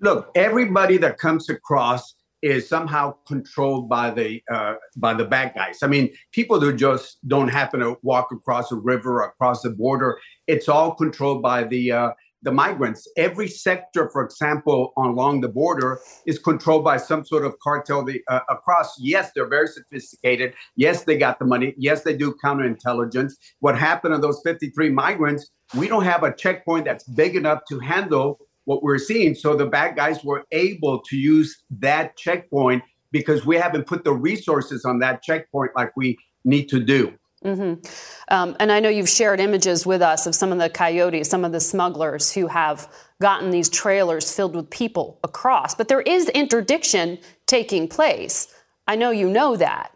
Look, 0.00 0.30
everybody 0.36 0.96
that 0.98 1.18
comes 1.18 1.50
across 1.50 2.14
is 2.42 2.68
somehow 2.68 3.16
controlled 3.26 3.88
by 3.88 4.10
the 4.10 4.42
uh, 4.50 4.74
by 4.96 5.12
the 5.14 5.24
bad 5.24 5.52
guys. 5.54 5.80
I 5.82 5.88
mean, 5.88 6.10
people 6.30 6.60
who 6.60 6.72
just 6.72 7.18
don't 7.28 7.48
happen 7.48 7.80
to 7.80 7.98
walk 8.02 8.30
across 8.30 8.70
a 8.70 8.76
river, 8.76 9.22
across 9.22 9.62
the 9.62 9.70
border. 9.70 10.18
It's 10.46 10.68
all 10.68 10.94
controlled 10.94 11.42
by 11.42 11.64
the 11.64 11.92
uh, 11.92 12.10
the 12.42 12.52
migrants. 12.52 13.06
Every 13.16 13.48
sector, 13.48 14.08
for 14.10 14.24
example, 14.24 14.92
along 14.96 15.40
the 15.40 15.48
border 15.48 16.00
is 16.26 16.38
controlled 16.38 16.84
by 16.84 16.96
some 16.96 17.24
sort 17.24 17.44
of 17.44 17.58
cartel 17.60 18.04
the, 18.04 18.22
uh, 18.28 18.40
across. 18.48 18.94
Yes, 18.98 19.30
they're 19.34 19.48
very 19.48 19.68
sophisticated. 19.68 20.54
Yes, 20.76 21.04
they 21.04 21.16
got 21.16 21.38
the 21.38 21.44
money. 21.44 21.74
Yes, 21.76 22.02
they 22.02 22.16
do 22.16 22.34
counterintelligence. 22.42 23.32
What 23.60 23.78
happened 23.78 24.14
to 24.14 24.20
those 24.20 24.40
53 24.44 24.90
migrants? 24.90 25.50
We 25.74 25.88
don't 25.88 26.04
have 26.04 26.22
a 26.22 26.34
checkpoint 26.34 26.86
that's 26.86 27.04
big 27.04 27.36
enough 27.36 27.60
to 27.68 27.78
handle 27.78 28.38
what 28.64 28.82
we're 28.82 28.98
seeing. 28.98 29.34
So 29.34 29.54
the 29.54 29.66
bad 29.66 29.96
guys 29.96 30.24
were 30.24 30.44
able 30.52 31.00
to 31.00 31.16
use 31.16 31.62
that 31.78 32.16
checkpoint 32.16 32.82
because 33.12 33.44
we 33.44 33.56
haven't 33.56 33.86
put 33.86 34.04
the 34.04 34.12
resources 34.12 34.84
on 34.84 34.98
that 35.00 35.22
checkpoint 35.22 35.72
like 35.74 35.96
we 35.96 36.16
need 36.44 36.68
to 36.68 36.80
do. 36.80 37.12
Mm-hmm. 37.44 37.86
Um, 38.28 38.56
and 38.60 38.70
I 38.70 38.80
know 38.80 38.90
you've 38.90 39.08
shared 39.08 39.40
images 39.40 39.86
with 39.86 40.02
us 40.02 40.26
of 40.26 40.34
some 40.34 40.52
of 40.52 40.58
the 40.58 40.68
coyotes, 40.68 41.28
some 41.28 41.44
of 41.44 41.52
the 41.52 41.60
smugglers 41.60 42.32
who 42.32 42.46
have 42.48 42.92
gotten 43.20 43.50
these 43.50 43.68
trailers 43.68 44.34
filled 44.34 44.54
with 44.54 44.68
people 44.68 45.18
across. 45.24 45.74
But 45.74 45.88
there 45.88 46.02
is 46.02 46.28
interdiction 46.30 47.18
taking 47.46 47.88
place. 47.88 48.52
I 48.86 48.96
know 48.96 49.10
you 49.10 49.30
know 49.30 49.56
that. 49.56 49.92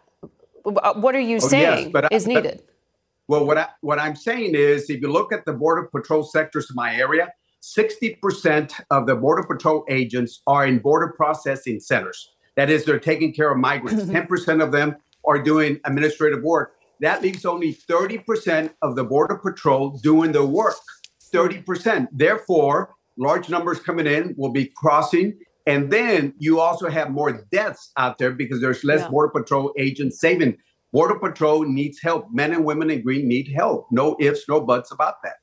What 0.63 1.13
are 1.13 1.19
you 1.19 1.35
oh, 1.35 1.39
saying 1.39 1.91
yes, 1.93 2.07
is 2.11 2.27
needed? 2.27 2.63
well, 3.27 3.45
what 3.45 3.57
I, 3.57 3.67
what 3.81 3.99
I'm 3.99 4.15
saying 4.15 4.55
is, 4.55 4.89
if 4.89 5.01
you 5.01 5.11
look 5.11 5.31
at 5.31 5.45
the 5.45 5.53
border 5.53 5.83
patrol 5.83 6.23
sectors 6.23 6.69
in 6.69 6.75
my 6.75 6.95
area, 6.95 7.31
60% 7.61 8.81
of 8.89 9.05
the 9.05 9.15
border 9.15 9.43
patrol 9.43 9.85
agents 9.89 10.41
are 10.47 10.65
in 10.65 10.79
border 10.79 11.13
processing 11.15 11.79
centers. 11.79 12.31
That 12.55 12.69
is, 12.69 12.85
they're 12.85 12.99
taking 12.99 13.33
care 13.33 13.51
of 13.51 13.57
migrants. 13.57 14.03
10% 14.11 14.63
of 14.63 14.71
them 14.71 14.95
are 15.25 15.41
doing 15.41 15.79
administrative 15.85 16.43
work 16.43 16.74
that 17.01 17.21
leaves 17.21 17.45
only 17.45 17.73
30% 17.73 18.73
of 18.81 18.95
the 18.95 19.03
Border 19.03 19.35
Patrol 19.35 19.97
doing 20.01 20.31
the 20.31 20.45
work. 20.45 20.75
30%. 21.33 22.07
Therefore, 22.11 22.93
large 23.17 23.49
numbers 23.49 23.79
coming 23.79 24.07
in 24.07 24.33
will 24.37 24.51
be 24.51 24.71
crossing. 24.75 25.37
And 25.67 25.91
then 25.91 26.33
you 26.37 26.59
also 26.59 26.89
have 26.89 27.09
more 27.09 27.45
deaths 27.51 27.91
out 27.97 28.17
there 28.17 28.31
because 28.31 28.61
there's 28.61 28.83
less 28.83 29.01
yeah. 29.01 29.09
Border 29.09 29.31
Patrol 29.31 29.73
agents 29.77 30.19
saving. 30.19 30.57
Border 30.93 31.19
Patrol 31.19 31.65
needs 31.65 31.99
help. 32.01 32.27
Men 32.31 32.53
and 32.53 32.63
women 32.63 32.89
in 32.89 33.01
green 33.01 33.27
need 33.27 33.51
help. 33.53 33.87
No 33.91 34.15
ifs, 34.19 34.47
no 34.47 34.61
buts 34.61 34.91
about 34.91 35.15
that. 35.23 35.35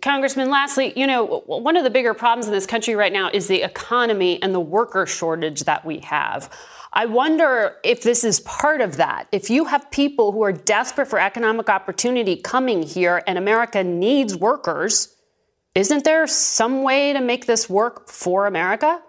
Congressman, 0.00 0.48
lastly, 0.48 0.94
you 0.96 1.06
know, 1.06 1.42
one 1.46 1.76
of 1.76 1.84
the 1.84 1.90
bigger 1.90 2.14
problems 2.14 2.46
in 2.46 2.52
this 2.52 2.64
country 2.64 2.94
right 2.94 3.12
now 3.12 3.28
is 3.34 3.48
the 3.48 3.62
economy 3.62 4.42
and 4.42 4.54
the 4.54 4.60
worker 4.60 5.04
shortage 5.04 5.64
that 5.64 5.84
we 5.84 5.98
have. 5.98 6.48
I 6.96 7.06
wonder 7.06 7.74
if 7.82 8.02
this 8.02 8.22
is 8.22 8.38
part 8.40 8.80
of 8.80 8.98
that. 8.98 9.26
If 9.32 9.50
you 9.50 9.64
have 9.64 9.90
people 9.90 10.30
who 10.30 10.44
are 10.44 10.52
desperate 10.52 11.06
for 11.06 11.18
economic 11.18 11.68
opportunity 11.68 12.36
coming 12.36 12.84
here 12.84 13.20
and 13.26 13.36
America 13.36 13.82
needs 13.82 14.36
workers, 14.36 15.08
isn't 15.74 16.04
there 16.04 16.24
some 16.28 16.82
way 16.82 17.12
to 17.12 17.20
make 17.20 17.46
this 17.46 17.68
work 17.68 18.08
for 18.08 18.46
America? 18.46 19.02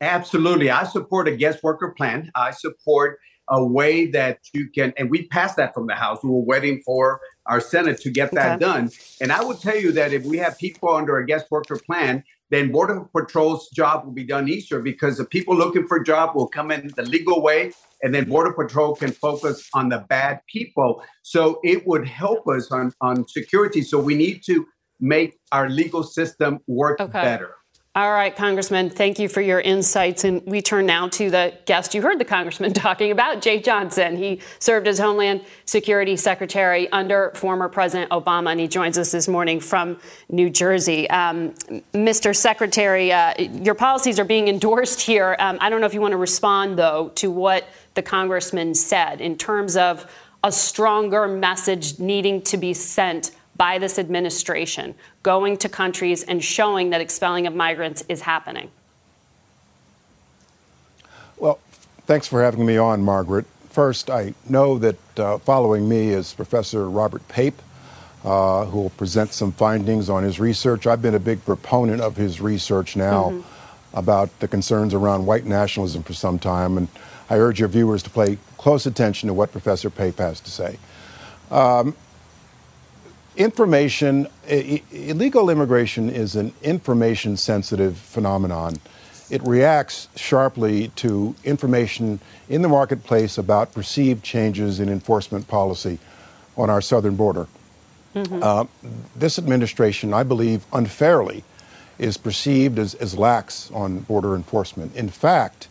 Absolutely. 0.00 0.68
I 0.68 0.82
support 0.82 1.28
a 1.28 1.36
guest 1.36 1.62
worker 1.62 1.94
plan. 1.96 2.32
I 2.34 2.50
support 2.50 3.20
a 3.48 3.64
way 3.64 4.06
that 4.06 4.40
you 4.52 4.68
can, 4.68 4.92
and 4.96 5.10
we 5.10 5.28
passed 5.28 5.56
that 5.58 5.74
from 5.74 5.86
the 5.86 5.94
House. 5.94 6.24
We 6.24 6.30
were 6.30 6.40
waiting 6.40 6.82
for 6.84 7.20
our 7.46 7.60
Senate 7.60 8.00
to 8.00 8.10
get 8.10 8.32
that 8.32 8.56
okay. 8.56 8.60
done. 8.60 8.90
And 9.20 9.30
I 9.30 9.44
will 9.44 9.54
tell 9.54 9.76
you 9.76 9.92
that 9.92 10.12
if 10.12 10.24
we 10.24 10.38
have 10.38 10.58
people 10.58 10.88
under 10.88 11.18
a 11.18 11.26
guest 11.26 11.46
worker 11.52 11.78
plan, 11.78 12.24
then 12.54 12.70
Border 12.70 13.06
Patrol's 13.14 13.68
job 13.70 14.04
will 14.04 14.12
be 14.12 14.24
done 14.24 14.48
easier 14.48 14.80
because 14.80 15.18
the 15.18 15.24
people 15.24 15.56
looking 15.56 15.86
for 15.86 15.98
a 15.98 16.04
job 16.04 16.36
will 16.36 16.46
come 16.46 16.70
in 16.70 16.90
the 16.96 17.02
legal 17.02 17.42
way, 17.42 17.72
and 18.02 18.14
then 18.14 18.28
Border 18.28 18.52
Patrol 18.52 18.94
can 18.94 19.10
focus 19.10 19.68
on 19.74 19.88
the 19.88 20.04
bad 20.08 20.40
people. 20.46 21.02
So 21.22 21.58
it 21.64 21.86
would 21.86 22.06
help 22.06 22.46
us 22.46 22.70
on, 22.70 22.92
on 23.00 23.26
security. 23.28 23.82
So 23.82 23.98
we 23.98 24.14
need 24.14 24.42
to 24.46 24.66
make 25.00 25.38
our 25.52 25.68
legal 25.68 26.02
system 26.02 26.60
work 26.66 27.00
okay. 27.00 27.22
better. 27.22 27.56
All 27.96 28.10
right, 28.10 28.34
Congressman, 28.34 28.90
thank 28.90 29.20
you 29.20 29.28
for 29.28 29.40
your 29.40 29.60
insights. 29.60 30.24
And 30.24 30.44
we 30.46 30.60
turn 30.60 30.84
now 30.84 31.06
to 31.10 31.30
the 31.30 31.54
guest 31.64 31.94
you 31.94 32.02
heard 32.02 32.18
the 32.18 32.24
Congressman 32.24 32.72
talking 32.74 33.12
about, 33.12 33.40
Jeh 33.40 33.62
Johnson. 33.62 34.16
He 34.16 34.40
served 34.58 34.88
as 34.88 34.98
Homeland 34.98 35.42
Security 35.64 36.16
Secretary 36.16 36.90
under 36.90 37.30
former 37.36 37.68
President 37.68 38.10
Obama, 38.10 38.50
and 38.50 38.58
he 38.58 38.66
joins 38.66 38.98
us 38.98 39.12
this 39.12 39.28
morning 39.28 39.60
from 39.60 40.00
New 40.28 40.50
Jersey. 40.50 41.08
Um, 41.08 41.54
Mr. 41.92 42.34
Secretary, 42.34 43.12
uh, 43.12 43.32
your 43.38 43.76
policies 43.76 44.18
are 44.18 44.24
being 44.24 44.48
endorsed 44.48 45.00
here. 45.00 45.36
Um, 45.38 45.58
I 45.60 45.70
don't 45.70 45.80
know 45.80 45.86
if 45.86 45.94
you 45.94 46.00
want 46.00 46.12
to 46.12 46.18
respond, 46.18 46.76
though, 46.76 47.12
to 47.14 47.30
what 47.30 47.68
the 47.94 48.02
Congressman 48.02 48.74
said 48.74 49.20
in 49.20 49.38
terms 49.38 49.76
of 49.76 50.10
a 50.42 50.50
stronger 50.50 51.28
message 51.28 52.00
needing 52.00 52.42
to 52.42 52.56
be 52.56 52.74
sent 52.74 53.30
by 53.56 53.78
this 53.78 53.98
administration 53.98 54.94
going 55.22 55.56
to 55.58 55.68
countries 55.68 56.22
and 56.22 56.42
showing 56.42 56.90
that 56.90 57.00
expelling 57.00 57.46
of 57.46 57.54
migrants 57.54 58.04
is 58.08 58.22
happening? 58.22 58.70
Well, 61.36 61.58
thanks 62.06 62.26
for 62.26 62.42
having 62.42 62.64
me 62.64 62.76
on, 62.76 63.02
Margaret. 63.02 63.46
First, 63.70 64.08
I 64.08 64.34
know 64.48 64.78
that 64.78 65.18
uh, 65.18 65.38
following 65.38 65.88
me 65.88 66.10
is 66.10 66.32
Professor 66.32 66.88
Robert 66.88 67.26
Pape, 67.28 67.60
uh, 68.24 68.66
who 68.66 68.82
will 68.82 68.90
present 68.90 69.32
some 69.32 69.52
findings 69.52 70.08
on 70.08 70.22
his 70.22 70.38
research. 70.38 70.86
I've 70.86 71.02
been 71.02 71.14
a 71.14 71.20
big 71.20 71.44
proponent 71.44 72.00
of 72.00 72.16
his 72.16 72.40
research 72.40 72.96
now 72.96 73.30
mm-hmm. 73.30 73.98
about 73.98 74.38
the 74.40 74.48
concerns 74.48 74.94
around 74.94 75.26
white 75.26 75.44
nationalism 75.44 76.02
for 76.02 76.14
some 76.14 76.38
time, 76.38 76.78
and 76.78 76.88
I 77.28 77.36
urge 77.38 77.58
your 77.58 77.68
viewers 77.68 78.02
to 78.04 78.10
pay 78.10 78.38
close 78.58 78.86
attention 78.86 79.26
to 79.26 79.34
what 79.34 79.50
Professor 79.52 79.90
Pape 79.90 80.18
has 80.18 80.40
to 80.40 80.50
say. 80.50 80.78
Um, 81.50 81.96
information, 83.36 84.28
illegal 84.48 85.50
immigration 85.50 86.10
is 86.10 86.36
an 86.36 86.52
information 86.62 87.36
sensitive 87.36 87.96
phenomenon. 87.96 88.76
It 89.30 89.42
reacts 89.42 90.08
sharply 90.16 90.88
to 90.96 91.34
information 91.44 92.20
in 92.48 92.62
the 92.62 92.68
marketplace 92.68 93.38
about 93.38 93.72
perceived 93.72 94.22
changes 94.22 94.80
in 94.80 94.88
enforcement 94.88 95.48
policy 95.48 95.98
on 96.56 96.70
our 96.70 96.80
southern 96.80 97.16
border. 97.16 97.48
Mm-hmm. 98.14 98.40
Uh, 98.42 98.64
this 99.16 99.38
administration, 99.38 100.14
I 100.14 100.22
believe, 100.22 100.64
unfairly 100.72 101.42
is 101.98 102.16
perceived 102.16 102.78
as, 102.78 102.94
as 102.94 103.16
lax 103.18 103.70
on 103.72 104.00
border 104.00 104.36
enforcement. 104.36 104.94
In 104.94 105.08
fact, 105.08 105.68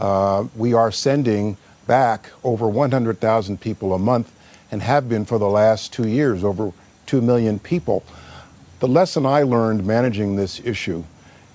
uh, 0.00 0.44
we 0.56 0.72
are 0.72 0.90
sending 0.90 1.56
back 1.86 2.30
over 2.42 2.66
100,000 2.66 3.60
people 3.60 3.94
a 3.94 3.98
month 3.98 4.32
and 4.72 4.82
have 4.82 5.08
been 5.08 5.24
for 5.24 5.38
the 5.38 5.48
last 5.48 5.92
two 5.92 6.08
years, 6.08 6.42
over 6.42 6.72
2 7.06 7.20
million 7.20 7.58
people. 7.58 8.02
The 8.80 8.88
lesson 8.88 9.26
I 9.26 9.42
learned 9.42 9.86
managing 9.86 10.36
this 10.36 10.60
issue 10.60 11.04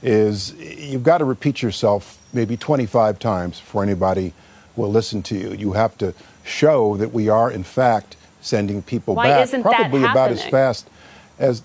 is 0.01 0.53
you've 0.53 1.03
got 1.03 1.19
to 1.19 1.25
repeat 1.25 1.61
yourself 1.61 2.17
maybe 2.33 2.55
25 2.57 3.19
times 3.19 3.59
before 3.59 3.83
anybody 3.83 4.33
will 4.75 4.89
listen 4.89 5.21
to 5.23 5.35
you. 5.35 5.51
You 5.51 5.73
have 5.73 5.97
to 5.99 6.13
show 6.43 6.97
that 6.97 7.13
we 7.13 7.29
are, 7.29 7.51
in 7.51 7.63
fact, 7.63 8.15
sending 8.41 8.81
people 8.81 9.15
Why 9.15 9.45
back 9.45 9.61
probably 9.61 10.03
about 10.03 10.31
as 10.31 10.43
fast 10.45 10.89
as. 11.37 11.61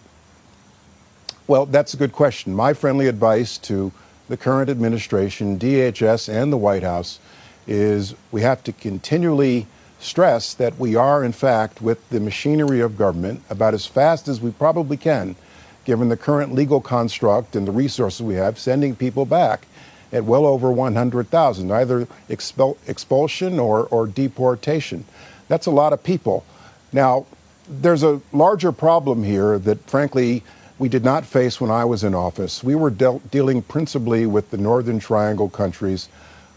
Well, 1.46 1.66
that's 1.66 1.92
a 1.92 1.98
good 1.98 2.12
question. 2.12 2.54
My 2.54 2.72
friendly 2.72 3.06
advice 3.06 3.58
to 3.58 3.92
the 4.28 4.36
current 4.36 4.70
administration, 4.70 5.58
DHS, 5.58 6.32
and 6.32 6.52
the 6.52 6.56
White 6.56 6.82
House 6.82 7.18
is 7.66 8.14
we 8.32 8.40
have 8.40 8.64
to 8.64 8.72
continually 8.72 9.66
stress 10.04 10.54
that 10.54 10.78
we 10.78 10.94
are, 10.94 11.24
in 11.24 11.32
fact, 11.32 11.80
with 11.80 12.08
the 12.10 12.20
machinery 12.20 12.80
of 12.80 12.98
government 12.98 13.42
about 13.48 13.74
as 13.74 13.86
fast 13.86 14.28
as 14.28 14.40
we 14.40 14.50
probably 14.50 14.96
can, 14.96 15.34
given 15.84 16.08
the 16.08 16.16
current 16.16 16.52
legal 16.52 16.80
construct 16.80 17.56
and 17.56 17.66
the 17.66 17.72
resources 17.72 18.22
we 18.22 18.34
have, 18.34 18.58
sending 18.58 18.94
people 18.94 19.24
back 19.24 19.66
at 20.12 20.24
well 20.24 20.46
over 20.46 20.70
100,000, 20.70 21.72
either 21.72 22.06
expel, 22.28 22.76
expulsion 22.86 23.58
or, 23.58 23.86
or 23.86 24.06
deportation. 24.06 25.04
That's 25.48 25.66
a 25.66 25.70
lot 25.70 25.92
of 25.92 26.04
people. 26.04 26.44
Now, 26.92 27.26
there's 27.68 28.02
a 28.02 28.20
larger 28.32 28.72
problem 28.72 29.24
here 29.24 29.58
that, 29.58 29.80
frankly, 29.88 30.42
we 30.78 30.88
did 30.88 31.04
not 31.04 31.24
face 31.24 31.60
when 31.60 31.70
I 31.70 31.84
was 31.84 32.04
in 32.04 32.14
office. 32.14 32.62
We 32.62 32.74
were 32.74 32.90
dealing 32.90 33.62
principally 33.62 34.26
with 34.26 34.50
the 34.50 34.58
Northern 34.58 34.98
Triangle 34.98 35.48
countries 35.48 36.08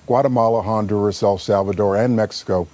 Guatemala, 0.06 0.62
Honduras, 0.62 1.22
El 1.22 1.38
Salvador, 1.38 1.98
and 1.98 2.16
Mexico. 2.16 2.68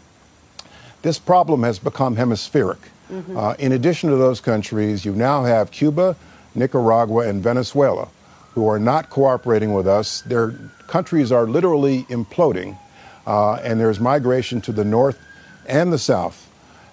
This 1.04 1.20
problem 1.20 1.64
has 1.64 1.80
become 1.80 2.16
hemispheric. 2.16 2.80
Mm-hmm. 3.12 3.38
Uh, 3.38 3.54
in 3.60 3.74
addition 3.74 4.10
to 4.10 4.16
those 4.16 4.42
countries, 4.42 5.06
you 5.06 5.14
now 5.14 5.44
have 5.44 5.70
Cuba, 5.70 6.16
Nicaragua, 6.56 7.28
and 7.28 7.44
Venezuela 7.44 8.08
who 8.54 8.68
are 8.68 8.80
not 8.80 9.10
cooperating 9.10 9.74
with 9.74 9.88
us. 9.88 10.22
Their 10.22 10.54
countries 10.88 11.32
are 11.32 11.48
literally 11.48 12.04
imploding, 12.04 12.78
uh, 13.26 13.56
and 13.56 13.80
there's 13.80 14.00
migration 14.00 14.62
to 14.62 14.72
the 14.72 14.86
north 14.86 15.20
and 15.68 15.92
the 15.92 15.98
south. 15.98 16.50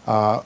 Uh, 0.06 0.42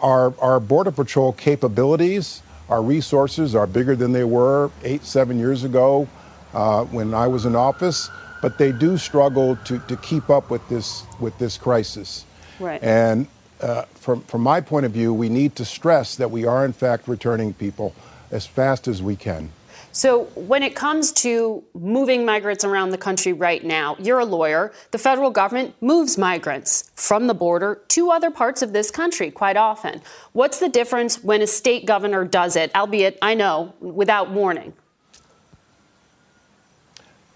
our, 0.00 0.32
our 0.40 0.58
Border 0.58 0.90
Patrol 0.90 1.32
capabilities, 1.32 2.42
our 2.70 2.82
resources 2.82 3.54
are 3.54 3.66
bigger 3.66 3.94
than 3.94 4.12
they 4.12 4.24
were 4.24 4.70
eight, 4.82 5.04
seven 5.04 5.38
years 5.38 5.64
ago 5.64 6.08
uh, 6.54 6.84
when 6.84 7.12
I 7.12 7.26
was 7.26 7.44
in 7.44 7.54
office, 7.54 8.08
but 8.40 8.56
they 8.56 8.72
do 8.72 8.96
struggle 8.96 9.56
to, 9.66 9.78
to 9.80 9.96
keep 9.98 10.30
up 10.30 10.48
with 10.48 10.66
this, 10.70 11.02
with 11.20 11.36
this 11.38 11.58
crisis. 11.58 12.24
Right. 12.60 12.82
And 12.82 13.26
uh, 13.60 13.82
from, 13.94 14.22
from 14.22 14.42
my 14.42 14.60
point 14.60 14.86
of 14.86 14.92
view, 14.92 15.12
we 15.12 15.28
need 15.28 15.56
to 15.56 15.64
stress 15.64 16.16
that 16.16 16.30
we 16.30 16.44
are, 16.44 16.64
in 16.64 16.72
fact, 16.72 17.08
returning 17.08 17.52
people 17.54 17.94
as 18.30 18.46
fast 18.46 18.86
as 18.86 19.02
we 19.02 19.16
can. 19.16 19.50
So, 19.92 20.24
when 20.36 20.62
it 20.62 20.76
comes 20.76 21.10
to 21.14 21.64
moving 21.74 22.24
migrants 22.24 22.64
around 22.64 22.90
the 22.90 22.98
country 22.98 23.32
right 23.32 23.64
now, 23.64 23.96
you're 23.98 24.20
a 24.20 24.24
lawyer. 24.24 24.72
The 24.92 24.98
federal 24.98 25.30
government 25.30 25.74
moves 25.80 26.16
migrants 26.16 26.92
from 26.94 27.26
the 27.26 27.34
border 27.34 27.80
to 27.88 28.12
other 28.12 28.30
parts 28.30 28.62
of 28.62 28.72
this 28.72 28.92
country 28.92 29.32
quite 29.32 29.56
often. 29.56 30.00
What's 30.32 30.60
the 30.60 30.68
difference 30.68 31.24
when 31.24 31.42
a 31.42 31.46
state 31.48 31.86
governor 31.86 32.24
does 32.24 32.54
it, 32.54 32.72
albeit, 32.76 33.18
I 33.20 33.34
know, 33.34 33.74
without 33.80 34.30
warning? 34.30 34.74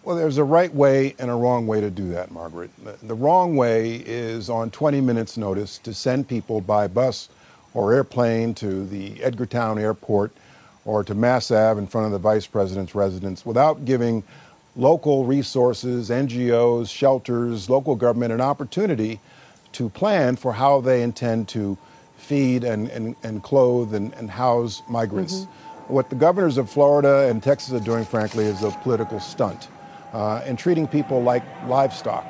Well, 0.04 0.16
there's 0.16 0.37
a 0.37 0.44
right 0.44 0.73
way 0.73 1.14
and 1.18 1.30
a 1.30 1.34
wrong 1.34 1.66
way 1.66 1.80
to 1.80 1.90
do 1.90 2.11
that, 2.11 2.30
Margaret. 2.30 2.70
The 3.02 3.14
wrong 3.14 3.56
way 3.56 4.02
is 4.04 4.50
on 4.50 4.70
20 4.70 5.00
minutes' 5.00 5.38
notice 5.38 5.78
to 5.78 5.94
send 5.94 6.28
people 6.28 6.61
by 6.61 6.88
bus 6.88 7.30
or 7.73 7.94
airplane 7.94 8.52
to 8.56 8.84
the 8.84 9.12
Edgartown 9.12 9.80
airport 9.80 10.32
or 10.84 11.04
to 11.04 11.14
Mass 11.14 11.50
Ave 11.50 11.80
in 11.80 11.87
front 11.87 12.04
of 12.04 12.12
the 12.12 12.18
vice 12.18 12.46
president's 12.46 12.94
residence 12.94 13.46
without 13.46 13.87
giving 13.87 14.23
local 14.76 15.25
resources, 15.25 16.11
NGOs, 16.11 16.90
shelters, 16.90 17.70
local 17.70 17.96
government 17.96 18.30
an 18.30 18.42
opportunity 18.42 19.20
to 19.73 19.88
plan 19.88 20.37
for 20.37 20.52
how 20.52 20.82
they 20.82 21.02
intend 21.02 21.49
to 21.49 21.78
feed 22.18 22.62
and, 22.62 22.88
and, 22.88 23.16
and 23.23 23.42
clothe 23.42 23.94
and, 23.94 24.12
and 24.14 24.30
house 24.30 24.82
migrants. 24.87 25.34
Mm-hmm. 25.40 25.94
What 25.94 26.11
the 26.11 26.16
governors 26.16 26.58
of 26.58 26.68
Florida 26.68 27.26
and 27.30 27.42
Texas 27.42 27.73
are 27.73 27.80
doing, 27.80 28.04
frankly, 28.04 28.44
is 28.44 28.62
a 28.62 28.70
political 28.82 29.18
stunt 29.18 29.68
uh, 30.14 30.42
and 30.47 30.59
treating 30.59 30.87
people 30.87 31.23
like 31.23 31.42
livestock. 31.66 32.25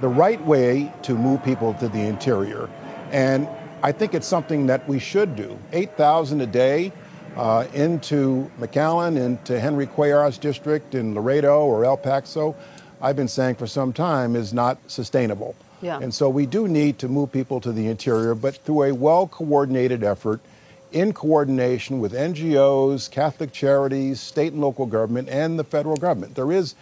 The 0.00 0.08
right 0.08 0.44
way 0.44 0.92
to 1.02 1.14
move 1.16 1.42
people 1.42 1.74
to 1.74 1.88
the 1.88 2.00
interior, 2.00 2.68
and 3.10 3.48
I 3.82 3.92
think 3.92 4.14
it's 4.14 4.26
something 4.26 4.66
that 4.66 4.88
we 4.88 4.98
should 4.98 5.34
do. 5.34 5.58
8,000 5.72 6.40
a 6.40 6.46
day 6.46 6.92
uh, 7.36 7.66
into 7.74 8.50
McAllen, 8.60 9.18
into 9.18 9.58
Henry 9.58 9.86
Cuellar's 9.86 10.38
district 10.38 10.94
in 10.94 11.14
Laredo 11.14 11.64
or 11.64 11.84
El 11.84 11.96
Paso, 11.96 12.54
I've 13.00 13.16
been 13.16 13.28
saying 13.28 13.56
for 13.56 13.66
some 13.66 13.92
time 13.92 14.36
is 14.36 14.54
not 14.54 14.78
sustainable. 14.86 15.54
Yeah. 15.82 15.98
And 16.00 16.14
so 16.14 16.30
we 16.30 16.46
do 16.46 16.66
need 16.66 16.98
to 17.00 17.08
move 17.08 17.30
people 17.30 17.60
to 17.60 17.72
the 17.72 17.86
interior, 17.88 18.34
but 18.34 18.56
through 18.56 18.84
a 18.84 18.92
well 18.92 19.26
coordinated 19.26 20.02
effort 20.02 20.40
in 20.92 21.12
coordination 21.12 22.00
with 22.00 22.12
NGOs, 22.12 23.10
Catholic 23.10 23.52
charities, 23.52 24.20
state 24.20 24.52
and 24.52 24.62
local 24.62 24.86
government, 24.86 25.28
and 25.28 25.58
the 25.58 25.64
federal 25.64 25.96
government. 25.96 26.36
There 26.36 26.52
is 26.52 26.74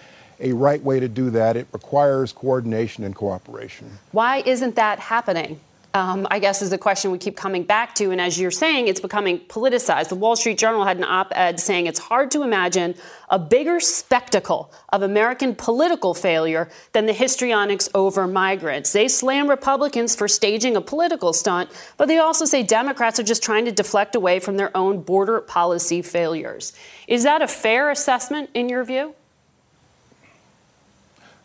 a 0.42 0.52
right 0.52 0.82
way 0.82 1.00
to 1.00 1.08
do 1.08 1.30
that. 1.30 1.56
It 1.56 1.66
requires 1.72 2.32
coordination 2.32 3.04
and 3.04 3.14
cooperation. 3.14 3.90
Why 4.10 4.42
isn't 4.44 4.76
that 4.76 4.98
happening? 4.98 5.60
um, 5.94 6.26
I 6.30 6.38
guess 6.38 6.62
is 6.62 6.70
the 6.70 6.78
question 6.78 7.10
we 7.10 7.18
keep 7.18 7.36
coming 7.36 7.64
back 7.64 7.94
to. 7.96 8.10
And 8.10 8.20
as 8.20 8.38
you're 8.40 8.50
saying, 8.50 8.88
it's 8.88 9.00
becoming 9.00 9.38
politicized. 9.40 10.08
The 10.08 10.14
Wall 10.14 10.36
Street 10.36 10.56
Journal 10.56 10.84
had 10.84 10.96
an 10.96 11.04
op 11.04 11.32
ed 11.36 11.60
saying 11.60 11.86
it's 11.86 11.98
hard 11.98 12.30
to 12.30 12.42
imagine 12.42 12.94
a 13.28 13.38
bigger 13.38 13.78
spectacle 13.78 14.72
of 14.90 15.02
American 15.02 15.54
political 15.54 16.14
failure 16.14 16.70
than 16.92 17.06
the 17.06 17.12
histrionics 17.12 17.88
over 17.94 18.26
migrants. 18.26 18.92
They 18.92 19.08
slam 19.08 19.48
Republicans 19.48 20.16
for 20.16 20.28
staging 20.28 20.76
a 20.76 20.80
political 20.80 21.32
stunt, 21.32 21.70
but 21.98 22.08
they 22.08 22.18
also 22.18 22.46
say 22.46 22.62
Democrats 22.62 23.20
are 23.20 23.24
just 23.24 23.42
trying 23.42 23.66
to 23.66 23.72
deflect 23.72 24.14
away 24.14 24.40
from 24.40 24.56
their 24.56 24.74
own 24.76 25.02
border 25.02 25.40
policy 25.40 26.00
failures. 26.00 26.72
Is 27.06 27.22
that 27.24 27.42
a 27.42 27.48
fair 27.48 27.90
assessment 27.90 28.50
in 28.54 28.68
your 28.68 28.84
view? 28.84 29.14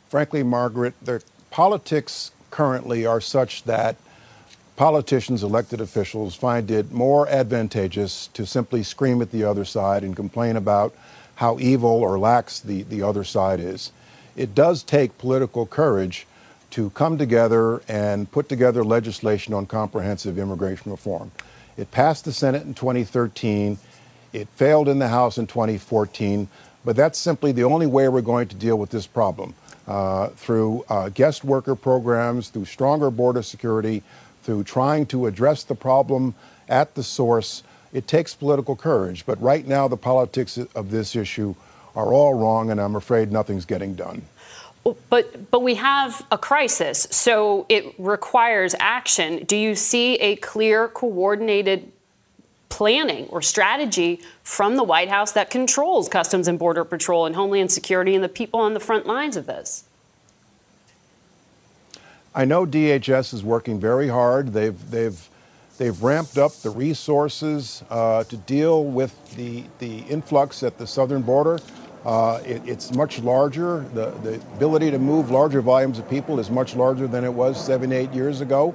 Frankly, 0.09 0.41
Margaret, 0.41 0.93
the 1.01 1.21
politics 1.51 2.31
currently 2.49 3.05
are 3.05 3.19
such 3.19 3.63
that 3.63 3.97
politicians, 4.77 5.43
elected 5.43 5.81
officials 5.81 6.35
find 6.35 6.71
it 6.71 6.91
more 6.91 7.27
advantageous 7.27 8.27
to 8.27 8.45
simply 8.45 8.83
scream 8.83 9.21
at 9.21 9.31
the 9.31 9.43
other 9.43 9.65
side 9.65 10.03
and 10.03 10.15
complain 10.15 10.55
about 10.55 10.95
how 11.35 11.59
evil 11.59 11.89
or 11.89 12.17
lax 12.17 12.59
the, 12.59 12.83
the 12.83 13.01
other 13.01 13.23
side 13.23 13.59
is. 13.59 13.91
It 14.35 14.55
does 14.55 14.81
take 14.81 15.17
political 15.17 15.65
courage 15.65 16.25
to 16.71 16.89
come 16.91 17.17
together 17.17 17.81
and 17.87 18.31
put 18.31 18.47
together 18.47 18.83
legislation 18.83 19.53
on 19.53 19.65
comprehensive 19.65 20.37
immigration 20.37 20.91
reform. 20.91 21.31
It 21.75 21.91
passed 21.91 22.23
the 22.23 22.33
Senate 22.33 22.63
in 22.63 22.73
2013. 22.73 23.77
It 24.31 24.47
failed 24.55 24.87
in 24.87 24.99
the 24.99 25.07
House 25.09 25.37
in 25.37 25.47
2014. 25.47 26.47
But 26.85 26.95
that's 26.95 27.19
simply 27.19 27.51
the 27.51 27.63
only 27.63 27.87
way 27.87 28.07
we're 28.07 28.21
going 28.21 28.47
to 28.47 28.55
deal 28.55 28.77
with 28.77 28.91
this 28.91 29.07
problem 29.07 29.53
uh, 29.87 30.27
through 30.29 30.83
uh, 30.89 31.09
guest 31.09 31.43
worker 31.43 31.75
programs, 31.75 32.49
through 32.49 32.65
stronger 32.65 33.09
border 33.09 33.41
security, 33.41 34.03
through 34.43 34.63
trying 34.63 35.05
to 35.07 35.25
address 35.25 35.63
the 35.63 35.75
problem 35.75 36.35
at 36.69 36.95
the 36.95 37.03
source. 37.03 37.63
It 37.93 38.07
takes 38.07 38.35
political 38.35 38.75
courage, 38.75 39.25
but 39.25 39.41
right 39.41 39.65
now 39.65 39.87
the 39.87 39.97
politics 39.97 40.57
of 40.57 40.91
this 40.91 41.15
issue 41.15 41.55
are 41.95 42.13
all 42.13 42.33
wrong, 42.33 42.69
and 42.69 42.79
I'm 42.79 42.95
afraid 42.95 43.31
nothing's 43.31 43.65
getting 43.65 43.95
done. 43.95 44.21
But 45.09 45.51
but 45.51 45.61
we 45.61 45.75
have 45.75 46.25
a 46.31 46.37
crisis, 46.37 47.07
so 47.11 47.65
it 47.67 47.93
requires 47.97 48.73
action. 48.79 49.43
Do 49.43 49.57
you 49.57 49.75
see 49.75 50.15
a 50.15 50.37
clear, 50.37 50.87
coordinated 50.87 51.91
planning 52.69 53.27
or 53.27 53.41
strategy 53.41 54.21
from 54.43 54.75
the 54.75 54.83
White 54.83 55.09
House 55.09 55.31
that 55.33 55.49
controls 55.49 56.09
Customs 56.09 56.47
and 56.47 56.59
Border 56.59 56.83
Patrol 56.83 57.25
and 57.25 57.35
Homeland 57.35 57.71
Security 57.71 58.15
and 58.15 58.23
the 58.23 58.29
people 58.29 58.59
on 58.59 58.73
the 58.73 58.79
front 58.79 59.05
lines 59.05 59.37
of 59.37 59.45
this? 59.45 59.85
I 62.35 62.45
know 62.45 62.65
DHS 62.67 63.33
is 63.33 63.43
working 63.43 63.79
very 63.79 64.07
hard. 64.07 64.53
They've 64.53 64.91
they've 64.91 65.29
they've 65.79 66.03
ramped 66.03 66.37
up 66.37 66.53
the 66.57 66.69
resources 66.69 67.83
uh, 67.89 68.25
to 68.25 68.37
deal 68.37 68.83
with 68.83 69.35
the 69.35 69.63
the 69.79 69.99
influx 70.01 70.61
at 70.61 70.77
the 70.77 70.85
southern 70.85 71.23
border. 71.23 71.59
Uh, 72.05 72.39
it, 72.45 72.61
it's 72.65 72.93
much 72.93 73.19
larger. 73.19 73.85
The, 73.93 74.11
the 74.21 74.35
ability 74.55 74.91
to 74.91 74.99
move 74.99 75.31
larger 75.31 75.61
volumes 75.61 75.99
of 75.99 76.09
people 76.09 76.39
is 76.39 76.49
much 76.49 76.75
larger 76.75 77.07
than 77.07 77.23
it 77.23 77.33
was 77.33 77.63
seven, 77.63 77.91
eight 77.91 78.11
years 78.13 78.39
ago. 78.39 78.73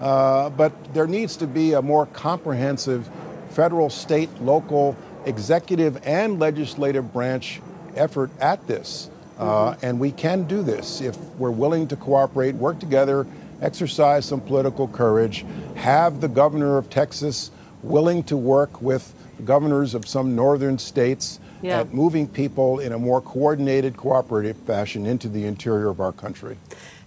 Uh, 0.00 0.50
but 0.50 0.72
there 0.92 1.06
needs 1.06 1.36
to 1.36 1.46
be 1.46 1.74
a 1.74 1.80
more 1.80 2.06
comprehensive 2.06 3.08
federal, 3.54 3.88
state, 3.88 4.30
local, 4.40 4.96
executive, 5.24 6.00
and 6.06 6.38
legislative 6.38 7.12
branch 7.12 7.60
effort 7.96 8.30
at 8.40 8.66
this. 8.66 9.10
Uh, 9.38 9.74
and 9.82 9.98
we 9.98 10.12
can 10.12 10.44
do 10.44 10.62
this 10.62 11.00
if 11.00 11.16
we're 11.38 11.50
willing 11.50 11.88
to 11.88 11.96
cooperate, 11.96 12.54
work 12.54 12.78
together, 12.78 13.26
exercise 13.60 14.24
some 14.24 14.40
political 14.40 14.86
courage, 14.88 15.44
have 15.74 16.20
the 16.20 16.28
governor 16.28 16.78
of 16.78 16.88
Texas 16.90 17.50
willing 17.82 18.22
to 18.22 18.36
work 18.36 18.80
with 18.80 19.14
governors 19.44 19.94
of 19.94 20.06
some 20.06 20.36
northern 20.36 20.78
states 20.78 21.40
yeah. 21.62 21.80
at 21.80 21.92
moving 21.92 22.28
people 22.28 22.78
in 22.78 22.92
a 22.92 22.98
more 22.98 23.20
coordinated, 23.20 23.96
cooperative 23.96 24.56
fashion 24.58 25.06
into 25.06 25.28
the 25.28 25.44
interior 25.44 25.88
of 25.88 26.00
our 26.00 26.12
country. 26.12 26.56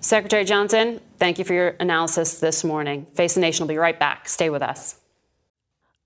Secretary 0.02 0.44
Johnson, 0.44 1.00
thank 1.18 1.40
you 1.40 1.46
for 1.46 1.54
your 1.54 1.76
analysis 1.80 2.40
this 2.40 2.64
morning. 2.64 3.06
Face 3.14 3.36
the 3.36 3.40
Nation 3.40 3.64
will 3.64 3.70
be 3.70 3.78
right 3.78 4.00
back. 4.00 4.28
Stay 4.28 4.50
with 4.50 4.62
us. 4.62 4.96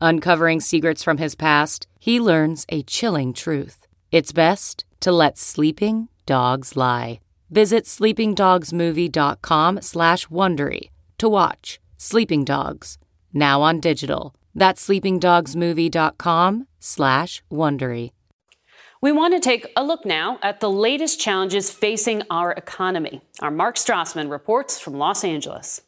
Uncovering 0.00 0.60
secrets 0.60 1.02
from 1.02 1.18
his 1.18 1.34
past, 1.34 1.86
he 1.98 2.20
learns 2.20 2.66
a 2.68 2.82
chilling 2.82 3.32
truth. 3.32 3.86
It's 4.12 4.32
best 4.32 4.84
to 5.00 5.10
let 5.10 5.38
sleeping 5.38 6.08
dogs 6.26 6.76
lie. 6.76 7.20
Visit 7.50 7.84
sleepingdogsmovie.com 7.84 9.80
slash 9.82 10.26
Wondery 10.26 10.90
to 11.18 11.28
watch 11.28 11.80
Sleeping 11.96 12.44
Dogs, 12.44 12.98
now 13.32 13.62
on 13.62 13.80
digital. 13.80 14.34
That's 14.54 14.86
sleepingdogsmovie.com 14.86 16.66
slash 16.80 17.42
Wondery. 17.50 18.10
We 19.00 19.12
want 19.12 19.34
to 19.34 19.40
take 19.40 19.72
a 19.76 19.84
look 19.84 20.04
now 20.04 20.38
at 20.42 20.60
the 20.60 20.70
latest 20.70 21.20
challenges 21.20 21.70
facing 21.70 22.22
our 22.30 22.52
economy. 22.52 23.22
Our 23.40 23.50
Mark 23.50 23.76
Strassmann 23.76 24.30
reports 24.30 24.80
from 24.80 24.94
Los 24.94 25.22
Angeles. 25.22 25.82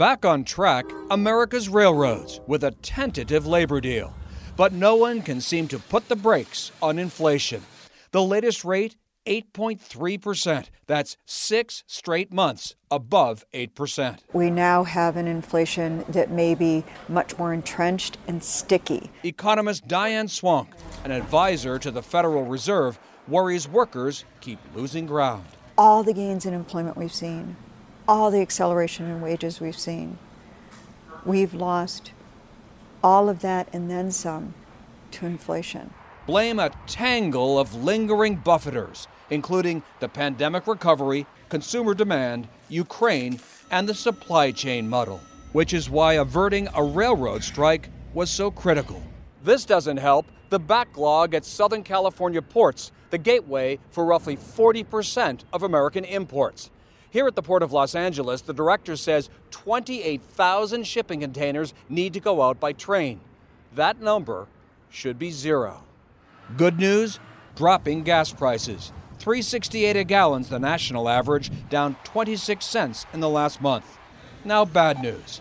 Back 0.00 0.24
on 0.24 0.44
track, 0.44 0.86
America's 1.10 1.68
railroads 1.68 2.40
with 2.46 2.64
a 2.64 2.70
tentative 2.70 3.46
labor 3.46 3.82
deal. 3.82 4.16
But 4.56 4.72
no 4.72 4.96
one 4.96 5.20
can 5.20 5.42
seem 5.42 5.68
to 5.68 5.78
put 5.78 6.08
the 6.08 6.16
brakes 6.16 6.72
on 6.80 6.98
inflation. 6.98 7.62
The 8.10 8.22
latest 8.22 8.64
rate 8.64 8.96
8.3%. 9.26 10.70
That's 10.86 11.18
six 11.26 11.84
straight 11.86 12.32
months 12.32 12.76
above 12.90 13.44
8%. 13.52 14.20
We 14.32 14.48
now 14.48 14.84
have 14.84 15.18
an 15.18 15.26
inflation 15.26 16.06
that 16.08 16.30
may 16.30 16.54
be 16.54 16.82
much 17.06 17.36
more 17.36 17.52
entrenched 17.52 18.16
and 18.26 18.42
sticky. 18.42 19.10
Economist 19.22 19.86
Diane 19.86 20.28
Swonk, 20.28 20.68
an 21.04 21.10
advisor 21.10 21.78
to 21.78 21.90
the 21.90 22.02
Federal 22.02 22.46
Reserve, 22.46 22.98
worries 23.28 23.68
workers 23.68 24.24
keep 24.40 24.60
losing 24.74 25.04
ground. 25.04 25.44
All 25.76 26.02
the 26.02 26.14
gains 26.14 26.46
in 26.46 26.54
employment 26.54 26.96
we've 26.96 27.12
seen, 27.12 27.56
all 28.10 28.30
the 28.30 28.40
acceleration 28.40 29.06
in 29.06 29.20
wages 29.22 29.60
we've 29.60 29.78
seen, 29.78 30.18
we've 31.24 31.54
lost 31.54 32.12
all 33.02 33.28
of 33.28 33.40
that 33.40 33.68
and 33.72 33.90
then 33.90 34.10
some 34.10 34.52
to 35.12 35.24
inflation 35.24 35.94
blame 36.30 36.60
a 36.60 36.70
tangle 36.86 37.58
of 37.58 37.74
lingering 37.74 38.36
buffeters, 38.36 39.08
including 39.30 39.82
the 39.98 40.08
pandemic 40.08 40.64
recovery, 40.68 41.26
consumer 41.48 41.92
demand, 41.92 42.46
Ukraine, 42.68 43.40
and 43.68 43.88
the 43.88 43.94
supply 43.94 44.52
chain 44.52 44.88
muddle, 44.88 45.20
which 45.50 45.74
is 45.74 45.90
why 45.90 46.12
averting 46.12 46.68
a 46.72 46.84
railroad 46.84 47.42
strike 47.42 47.88
was 48.14 48.30
so 48.30 48.48
critical. 48.48 49.02
This 49.42 49.64
doesn't 49.64 49.96
help 49.96 50.24
the 50.50 50.60
backlog 50.60 51.34
at 51.34 51.44
Southern 51.44 51.82
California 51.82 52.42
ports, 52.42 52.92
the 53.10 53.18
gateway 53.18 53.80
for 53.90 54.04
roughly 54.04 54.36
40% 54.36 55.40
of 55.52 55.64
American 55.64 56.04
imports. 56.04 56.70
Here 57.10 57.26
at 57.26 57.34
the 57.34 57.42
Port 57.42 57.62
of 57.62 57.72
Los 57.72 57.94
Angeles, 57.94 58.40
the 58.40 58.54
director 58.54 58.96
says 58.96 59.30
28,000 59.50 60.86
shipping 60.86 61.20
containers 61.20 61.74
need 61.88 62.12
to 62.14 62.20
go 62.20 62.42
out 62.42 62.60
by 62.60 62.72
train. 62.72 63.20
That 63.74 64.00
number 64.00 64.46
should 64.88 65.18
be 65.18 65.30
zero. 65.30 65.84
Good 66.56 66.78
news 66.78 67.18
dropping 67.56 68.02
gas 68.04 68.32
prices. 68.32 68.92
368 69.18 69.96
a 69.96 70.04
gallon's 70.04 70.48
the 70.48 70.58
national 70.58 71.08
average, 71.08 71.50
down 71.68 71.96
26 72.04 72.64
cents 72.64 73.06
in 73.12 73.20
the 73.20 73.28
last 73.28 73.60
month. 73.60 73.98
Now 74.44 74.64
bad 74.64 75.02
news. 75.02 75.40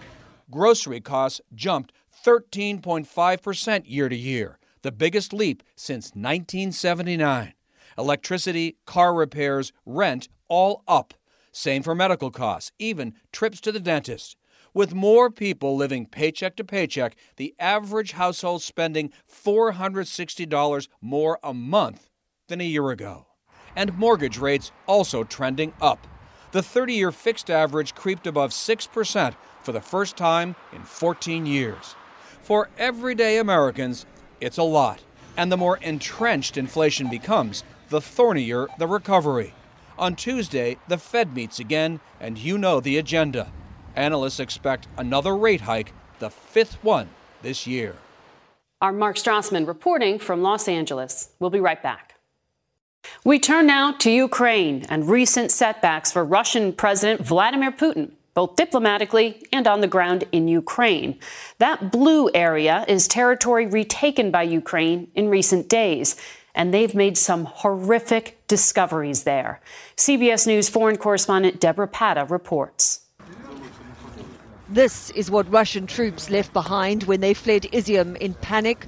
Grocery 0.51 0.99
costs 0.99 1.39
jumped 1.55 1.93
13.5% 2.25 3.83
year 3.85 4.09
to 4.09 4.15
year, 4.15 4.59
the 4.81 4.91
biggest 4.91 5.31
leap 5.31 5.63
since 5.75 6.07
1979. 6.07 7.53
Electricity, 7.97 8.75
car 8.85 9.13
repairs, 9.13 9.71
rent 9.85 10.27
all 10.49 10.83
up. 10.87 11.13
Same 11.51 11.83
for 11.83 11.95
medical 11.95 12.31
costs, 12.31 12.71
even 12.79 13.13
trips 13.31 13.59
to 13.61 13.71
the 13.71 13.79
dentist. 13.79 14.35
With 14.73 14.93
more 14.93 15.31
people 15.31 15.75
living 15.75 16.05
paycheck 16.05 16.55
to 16.57 16.63
paycheck, 16.63 17.15
the 17.37 17.55
average 17.59 18.11
household 18.11 18.61
spending 18.61 19.11
$460 19.31 20.87
more 21.01 21.39
a 21.43 21.53
month 21.53 22.09
than 22.47 22.61
a 22.61 22.65
year 22.65 22.91
ago. 22.91 23.25
And 23.75 23.97
mortgage 23.97 24.37
rates 24.37 24.71
also 24.85 25.23
trending 25.23 25.73
up. 25.81 26.07
The 26.51 26.63
30 26.63 26.93
year 26.93 27.11
fixed 27.11 27.49
average 27.49 27.95
creeped 27.95 28.27
above 28.27 28.51
6% 28.51 29.35
for 29.61 29.71
the 29.71 29.81
first 29.81 30.17
time 30.17 30.55
in 30.73 30.83
14 30.83 31.45
years. 31.45 31.95
For 32.41 32.69
everyday 32.77 33.37
Americans, 33.37 34.05
it's 34.39 34.57
a 34.57 34.63
lot. 34.63 35.03
And 35.37 35.51
the 35.51 35.57
more 35.57 35.77
entrenched 35.77 36.57
inflation 36.57 37.09
becomes, 37.09 37.63
the 37.89 38.01
thornier 38.01 38.67
the 38.77 38.87
recovery. 38.87 39.53
On 39.99 40.15
Tuesday, 40.15 40.77
the 40.87 40.97
Fed 40.97 41.35
meets 41.35 41.59
again, 41.59 41.99
and 42.21 42.37
you 42.37 42.57
know 42.57 42.79
the 42.79 42.97
agenda. 42.97 43.51
Analysts 43.97 44.39
expect 44.39 44.87
another 44.97 45.35
rate 45.35 45.59
hike, 45.59 45.91
the 46.19 46.29
fifth 46.29 46.81
one 46.81 47.09
this 47.41 47.67
year. 47.67 47.97
Our 48.81 48.93
Mark 48.93 49.17
Strassmann 49.17 49.67
reporting 49.67 50.17
from 50.17 50.41
Los 50.41 50.69
Angeles. 50.69 51.31
We'll 51.39 51.49
be 51.49 51.59
right 51.59 51.83
back. 51.83 52.15
We 53.25 53.39
turn 53.39 53.67
now 53.67 53.91
to 53.91 54.09
Ukraine 54.09 54.85
and 54.87 55.09
recent 55.09 55.51
setbacks 55.51 56.13
for 56.13 56.23
Russian 56.23 56.71
President 56.71 57.27
Vladimir 57.27 57.73
Putin, 57.73 58.11
both 58.33 58.55
diplomatically 58.55 59.43
and 59.51 59.67
on 59.67 59.81
the 59.81 59.87
ground 59.87 60.23
in 60.31 60.47
Ukraine. 60.47 61.19
That 61.57 61.91
blue 61.91 62.29
area 62.33 62.85
is 62.87 63.05
territory 63.05 63.67
retaken 63.67 64.31
by 64.31 64.43
Ukraine 64.43 65.11
in 65.13 65.27
recent 65.27 65.67
days, 65.67 66.15
and 66.55 66.73
they've 66.73 66.95
made 66.95 67.17
some 67.17 67.45
horrific 67.45 68.39
discoveries 68.47 69.23
there. 69.23 69.61
CBS 69.95 70.47
News 70.47 70.69
foreign 70.69 70.97
correspondent 70.97 71.59
Debora 71.59 71.91
Patta 71.91 72.25
reports. 72.25 73.01
This 74.67 75.09
is 75.11 75.31
what 75.31 75.51
Russian 75.51 75.87
troops 75.87 76.29
left 76.29 76.53
behind 76.53 77.03
when 77.03 77.21
they 77.21 77.33
fled 77.33 77.63
Izium 77.63 78.15
in 78.17 78.33
panic. 78.35 78.85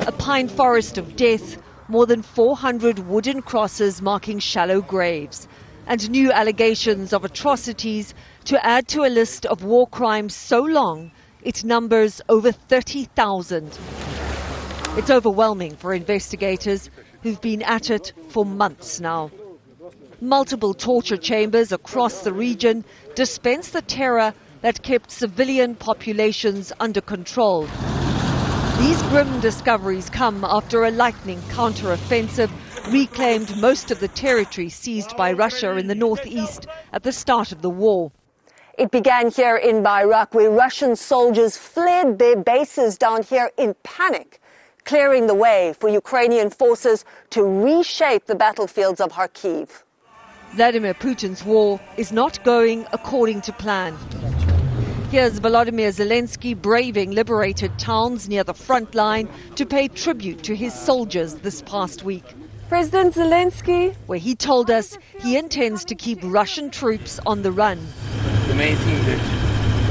A 0.00 0.12
pine 0.12 0.48
forest 0.48 0.98
of 0.98 1.16
death, 1.16 1.56
more 1.88 2.06
than 2.06 2.22
400 2.22 2.98
wooden 3.00 3.42
crosses 3.42 4.02
marking 4.02 4.38
shallow 4.38 4.80
graves, 4.82 5.48
and 5.86 6.10
new 6.10 6.30
allegations 6.30 7.12
of 7.12 7.24
atrocities 7.24 8.14
to 8.44 8.64
add 8.64 8.88
to 8.88 9.02
a 9.04 9.08
list 9.08 9.46
of 9.46 9.64
war 9.64 9.86
crimes 9.86 10.34
so 10.34 10.60
long 10.60 11.10
it 11.42 11.64
numbers 11.64 12.20
over 12.28 12.52
30,000. 12.52 13.78
It's 14.96 15.08
overwhelming 15.08 15.76
for 15.76 15.94
investigators 15.94 16.90
who've 17.22 17.40
been 17.40 17.62
at 17.62 17.90
it 17.90 18.12
for 18.28 18.44
months 18.44 18.98
now. 18.98 19.30
Multiple 20.20 20.74
torture 20.74 21.16
chambers 21.16 21.70
across 21.70 22.22
the 22.22 22.32
region 22.32 22.84
dispense 23.14 23.70
the 23.70 23.82
terror 23.82 24.34
that 24.62 24.82
kept 24.82 25.12
civilian 25.12 25.76
populations 25.76 26.72
under 26.80 27.00
control. 27.00 27.68
These 28.78 29.00
grim 29.04 29.38
discoveries 29.40 30.10
come 30.10 30.44
after 30.44 30.84
a 30.84 30.90
lightning 30.90 31.38
counteroffensive 31.50 32.50
reclaimed 32.92 33.56
most 33.58 33.92
of 33.92 34.00
the 34.00 34.08
territory 34.08 34.68
seized 34.68 35.16
by 35.16 35.32
Russia 35.32 35.76
in 35.76 35.86
the 35.86 35.94
northeast 35.94 36.66
at 36.92 37.04
the 37.04 37.12
start 37.12 37.52
of 37.52 37.62
the 37.62 37.70
war. 37.70 38.10
It 38.76 38.90
began 38.90 39.30
here 39.30 39.56
in 39.56 39.82
Bayrak, 39.84 40.34
where 40.34 40.50
Russian 40.50 40.96
soldiers 40.96 41.56
fled 41.56 42.18
their 42.18 42.36
bases 42.36 42.98
down 42.98 43.22
here 43.22 43.50
in 43.56 43.74
panic, 43.82 44.39
clearing 44.90 45.28
the 45.28 45.34
way 45.46 45.72
for 45.78 45.88
Ukrainian 45.88 46.50
forces 46.50 47.04
to 47.30 47.44
reshape 47.44 48.24
the 48.26 48.34
battlefields 48.34 49.00
of 49.00 49.12
Kharkiv. 49.12 49.68
Vladimir 50.56 50.94
Putin's 50.94 51.44
war 51.44 51.78
is 51.96 52.10
not 52.10 52.42
going 52.42 52.84
according 52.92 53.40
to 53.42 53.52
plan. 53.52 53.96
Here's 55.12 55.38
Volodymyr 55.38 55.92
Zelensky 56.00 56.60
braving 56.60 57.12
liberated 57.12 57.70
towns 57.78 58.28
near 58.28 58.42
the 58.42 58.52
front 58.52 58.96
line 58.96 59.28
to 59.54 59.64
pay 59.64 59.86
tribute 59.86 60.42
to 60.42 60.56
his 60.56 60.74
soldiers 60.74 61.34
this 61.46 61.62
past 61.62 62.02
week. 62.02 62.24
President 62.68 63.14
Zelensky, 63.14 63.94
where 64.08 64.18
he 64.18 64.34
told 64.34 64.72
us 64.72 64.98
he 65.20 65.36
intends 65.38 65.84
to 65.84 65.94
keep 65.94 66.18
Russian 66.24 66.68
troops 66.68 67.20
on 67.26 67.42
the 67.42 67.52
run. 67.52 67.78
The 68.48 68.56
main 68.56 68.74
thing 68.74 69.00
that 69.10 69.22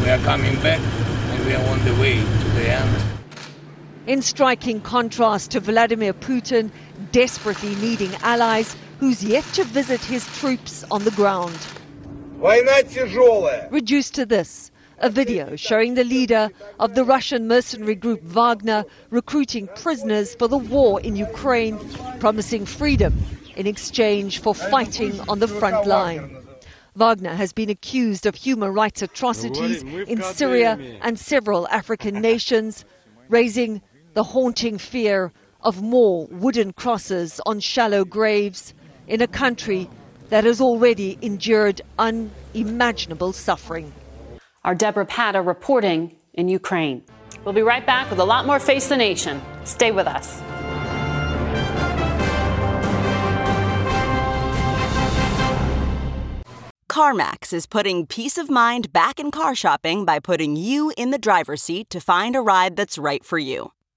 we 0.04 0.10
are 0.10 0.24
coming 0.32 0.56
back 0.62 0.82
and 0.82 1.46
we 1.46 1.54
are 1.56 1.66
on 1.72 1.86
the 1.86 1.96
way 2.02 2.16
to 2.16 2.48
the 2.60 2.68
end. 2.70 3.19
In 4.10 4.24
striking 4.24 4.82
contrast 4.82 5.52
to 5.52 5.60
Vladimir 5.60 6.14
Putin 6.14 6.72
desperately 7.12 7.76
needing 7.76 8.12
allies 8.24 8.76
who's 9.00 9.24
yet 9.24 9.44
to 9.54 9.64
visit 9.64 10.02
his 10.02 10.26
troops 10.40 10.84
on 10.90 11.04
the 11.04 11.12
ground. 11.12 11.56
Reduced 13.70 14.16
to 14.16 14.26
this 14.26 14.72
A 14.98 15.12
video 15.12 15.56
showing 15.56 15.94
the 15.94 16.04
leader 16.04 16.50
of 16.80 16.96
the 16.96 17.04
Russian 17.04 17.48
mercenary 17.48 17.94
group 17.94 18.24
Wagner 18.24 18.84
recruiting 19.12 19.70
prisoners 19.76 20.34
for 20.34 20.48
the 20.48 20.58
war 20.58 21.00
in 21.02 21.16
Ukraine, 21.16 21.78
promising 22.20 22.66
freedom 22.66 23.14
in 23.58 23.68
exchange 23.68 24.42
for 24.42 24.56
fighting 24.56 25.20
on 25.30 25.38
the 25.38 25.48
front 25.48 25.86
line. 25.86 26.36
Wagner 26.96 27.36
has 27.36 27.54
been 27.54 27.70
accused 27.70 28.26
of 28.26 28.34
human 28.34 28.74
rights 28.74 29.04
atrocities 29.04 29.84
in 29.84 30.24
Syria 30.24 30.80
and 31.04 31.20
several 31.20 31.68
African 31.68 32.20
nations, 32.22 32.86
raising 33.30 33.84
the 34.20 34.24
haunting 34.24 34.78
fear 34.78 35.32
of 35.62 35.82
more 35.82 36.28
wooden 36.30 36.74
crosses 36.74 37.40
on 37.46 37.58
shallow 37.58 38.04
graves 38.04 38.74
in 39.08 39.22
a 39.22 39.28
country 39.28 39.90
that 40.28 40.44
has 40.44 40.60
already 40.60 41.18
endured 41.22 41.80
unimaginable 41.98 43.32
suffering. 43.32 43.94
Our 44.66 44.76
Debora 44.76 45.08
Patta 45.08 45.42
reporting 45.42 46.18
in 46.34 46.50
Ukraine. 46.50 47.02
We'll 47.46 47.54
be 47.54 47.62
right 47.62 47.86
back 47.86 48.10
with 48.10 48.20
a 48.20 48.26
lot 48.26 48.46
more 48.46 48.60
Face 48.60 48.90
the 48.90 48.98
Nation. 48.98 49.42
Stay 49.64 49.92
with 49.92 50.06
us. 50.06 50.42
CarMax 56.90 57.54
is 57.54 57.66
putting 57.66 58.06
peace 58.06 58.38
of 58.38 58.50
mind 58.50 58.92
back 58.92 59.18
in 59.18 59.32
car 59.32 59.56
shopping 59.56 60.04
by 60.04 60.20
putting 60.20 60.58
you 60.58 60.92
in 60.98 61.12
the 61.12 61.18
driver's 61.18 61.62
seat 61.62 61.90
to 61.92 62.02
find 62.02 62.36
a 62.36 62.42
ride 62.42 62.76
that's 62.76 62.98
right 62.98 63.24
for 63.24 63.40
you. 63.40 63.72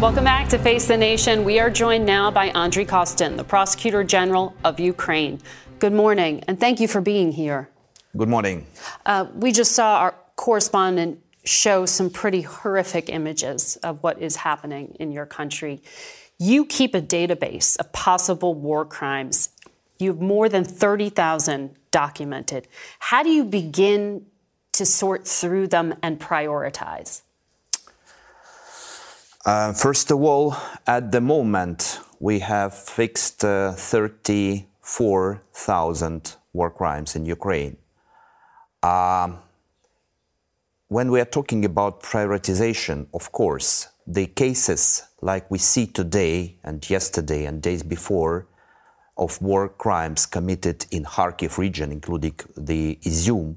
Welcome 0.00 0.24
back 0.24 0.50
to 0.50 0.58
Face 0.58 0.86
the 0.86 0.96
Nation. 0.98 1.42
We 1.42 1.58
are 1.58 1.70
joined 1.70 2.04
now 2.04 2.30
by 2.30 2.50
Andriy 2.50 2.86
Kostin, 2.86 3.38
the 3.38 3.44
Prosecutor 3.44 4.04
General 4.04 4.54
of 4.62 4.78
Ukraine. 4.78 5.40
Good 5.78 5.94
morning, 5.94 6.44
and 6.46 6.60
thank 6.60 6.80
you 6.80 6.86
for 6.86 7.00
being 7.00 7.32
here. 7.32 7.70
Good 8.14 8.28
morning. 8.28 8.66
Uh, 9.06 9.24
we 9.34 9.52
just 9.52 9.72
saw 9.72 10.00
our 10.00 10.14
correspondent 10.36 11.18
show 11.44 11.86
some 11.86 12.10
pretty 12.10 12.42
horrific 12.42 13.08
images 13.08 13.76
of 13.76 14.02
what 14.02 14.20
is 14.20 14.36
happening 14.36 14.94
in 15.00 15.12
your 15.12 15.24
country. 15.24 15.80
You 16.38 16.66
keep 16.66 16.94
a 16.94 17.00
database 17.00 17.78
of 17.78 17.90
possible 17.92 18.52
war 18.52 18.84
crimes. 18.84 19.48
You 19.98 20.10
have 20.10 20.20
more 20.20 20.50
than 20.50 20.62
30,000 20.62 21.74
documented. 21.90 22.68
How 22.98 23.22
do 23.22 23.30
you 23.30 23.44
begin 23.44 24.26
to 24.72 24.84
sort 24.84 25.26
through 25.26 25.68
them 25.68 25.94
and 26.02 26.20
prioritize? 26.20 27.22
Uh, 29.46 29.72
first 29.72 30.10
of 30.10 30.20
all, 30.20 30.54
at 30.88 31.12
the 31.12 31.20
moment, 31.20 32.00
we 32.18 32.40
have 32.40 32.74
fixed 32.74 33.44
uh, 33.44 33.70
34,000 33.70 36.34
war 36.52 36.68
crimes 36.68 37.14
in 37.14 37.24
Ukraine. 37.24 37.76
Um, 38.82 39.38
when 40.88 41.12
we 41.12 41.20
are 41.20 41.30
talking 41.38 41.64
about 41.64 42.02
prioritization, 42.02 43.06
of 43.14 43.30
course, 43.30 43.86
the 44.04 44.26
cases 44.26 45.04
like 45.22 45.48
we 45.48 45.58
see 45.58 45.86
today 45.86 46.56
and 46.64 46.90
yesterday 46.90 47.44
and 47.44 47.62
days 47.62 47.84
before 47.84 48.48
of 49.16 49.40
war 49.40 49.68
crimes 49.68 50.26
committed 50.26 50.86
in 50.90 51.04
Kharkiv 51.04 51.56
region, 51.56 51.92
including 51.92 52.34
the 52.56 52.98
Izium, 53.02 53.54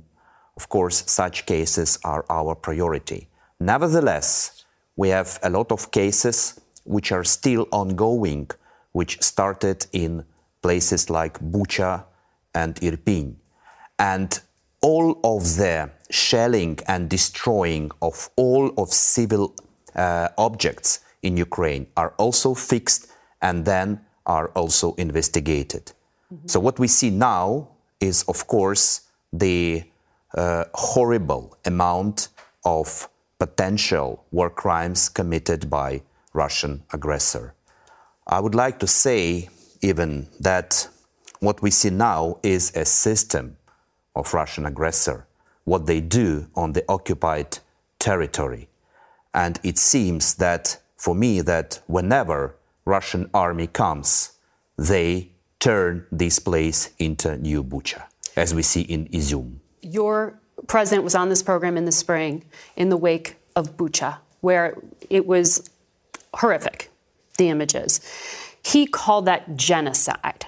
of 0.56 0.70
course, 0.70 1.04
such 1.08 1.48
cases 1.48 1.98
are 2.04 2.24
our 2.30 2.54
priority. 2.54 3.28
Nevertheless, 3.60 4.59
we 5.00 5.08
have 5.08 5.40
a 5.44 5.50
lot 5.50 5.72
of 5.72 5.92
cases 5.92 6.60
which 6.84 7.14
are 7.14 7.24
still 7.24 7.66
ongoing, 7.72 8.50
which 8.92 9.22
started 9.22 9.88
in 9.94 10.26
places 10.62 11.10
like 11.10 11.40
Bucha 11.40 12.04
and 12.54 12.76
Irpin. 12.82 13.36
And 13.98 14.38
all 14.82 15.18
of 15.24 15.56
the 15.56 15.90
shelling 16.10 16.80
and 16.86 17.10
destroying 17.10 17.92
of 18.02 18.30
all 18.36 18.74
of 18.78 18.90
civil 18.92 19.56
uh, 19.96 20.28
objects 20.38 21.00
in 21.22 21.38
Ukraine 21.38 21.88
are 21.96 22.14
also 22.18 22.54
fixed 22.54 23.08
and 23.42 23.64
then 23.64 24.02
are 24.26 24.50
also 24.50 24.96
investigated. 24.96 25.94
Mm-hmm. 26.34 26.48
So 26.48 26.60
what 26.60 26.78
we 26.78 26.90
see 26.90 27.10
now 27.10 27.70
is, 28.02 28.24
of 28.24 28.48
course, 28.48 29.02
the 29.32 29.84
uh, 30.36 30.66
horrible 30.74 31.58
amount 31.64 32.28
of 32.66 33.08
potential 33.40 34.26
war 34.32 34.50
crimes 34.50 35.10
committed 35.10 35.70
by 35.70 36.02
Russian 36.34 36.84
aggressor. 36.94 37.56
I 38.28 38.40
would 38.40 38.54
like 38.54 38.80
to 38.80 38.88
say 38.88 39.50
even 39.82 40.28
that 40.40 40.88
what 41.40 41.62
we 41.62 41.72
see 41.72 41.90
now 41.90 42.38
is 42.44 42.76
a 42.76 42.86
system 42.86 43.58
of 44.16 44.34
Russian 44.34 44.66
aggressor, 44.66 45.26
what 45.64 45.86
they 45.86 46.02
do 46.02 46.48
on 46.54 46.74
the 46.74 46.84
occupied 46.88 47.60
territory. 47.98 48.68
And 49.34 49.60
it 49.64 49.78
seems 49.78 50.36
that 50.36 50.78
for 50.98 51.16
me 51.16 51.42
that 51.42 51.82
whenever 51.88 52.56
Russian 52.86 53.30
army 53.34 53.68
comes, 53.68 54.34
they 54.78 55.32
turn 55.60 56.06
this 56.12 56.40
place 56.40 56.90
into 57.00 57.38
new 57.38 57.64
Bucha, 57.64 58.04
as 58.36 58.54
we 58.54 58.64
see 58.64 58.82
in 58.82 59.08
Izium. 59.08 59.60
Your 59.82 60.39
president 60.68 61.04
was 61.04 61.16
on 61.16 61.30
this 61.30 61.44
program 61.44 61.78
in 61.78 61.86
the 61.86 61.92
spring 61.92 62.44
in 62.76 62.90
the 62.90 62.98
wake 62.98 63.36
of 63.56 63.78
Bucha, 63.78 64.18
where 64.42 64.78
it 65.10 65.26
was 65.26 65.70
horrific, 66.34 66.90
the 67.38 67.50
images. 67.50 68.02
He 68.64 68.86
called 68.86 69.26
that 69.26 69.56
genocide. 69.56 70.46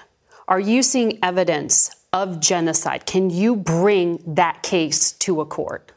Are 0.48 0.60
you 0.60 0.82
seeing 0.82 1.18
evidence 1.22 1.90
of 2.12 2.40
genocide? 2.40 3.06
Can 3.06 3.30
you 3.30 3.56
bring 3.56 4.22
that 4.26 4.62
case 4.62 5.12
to 5.12 5.40
a 5.40 5.46
court? 5.46 5.92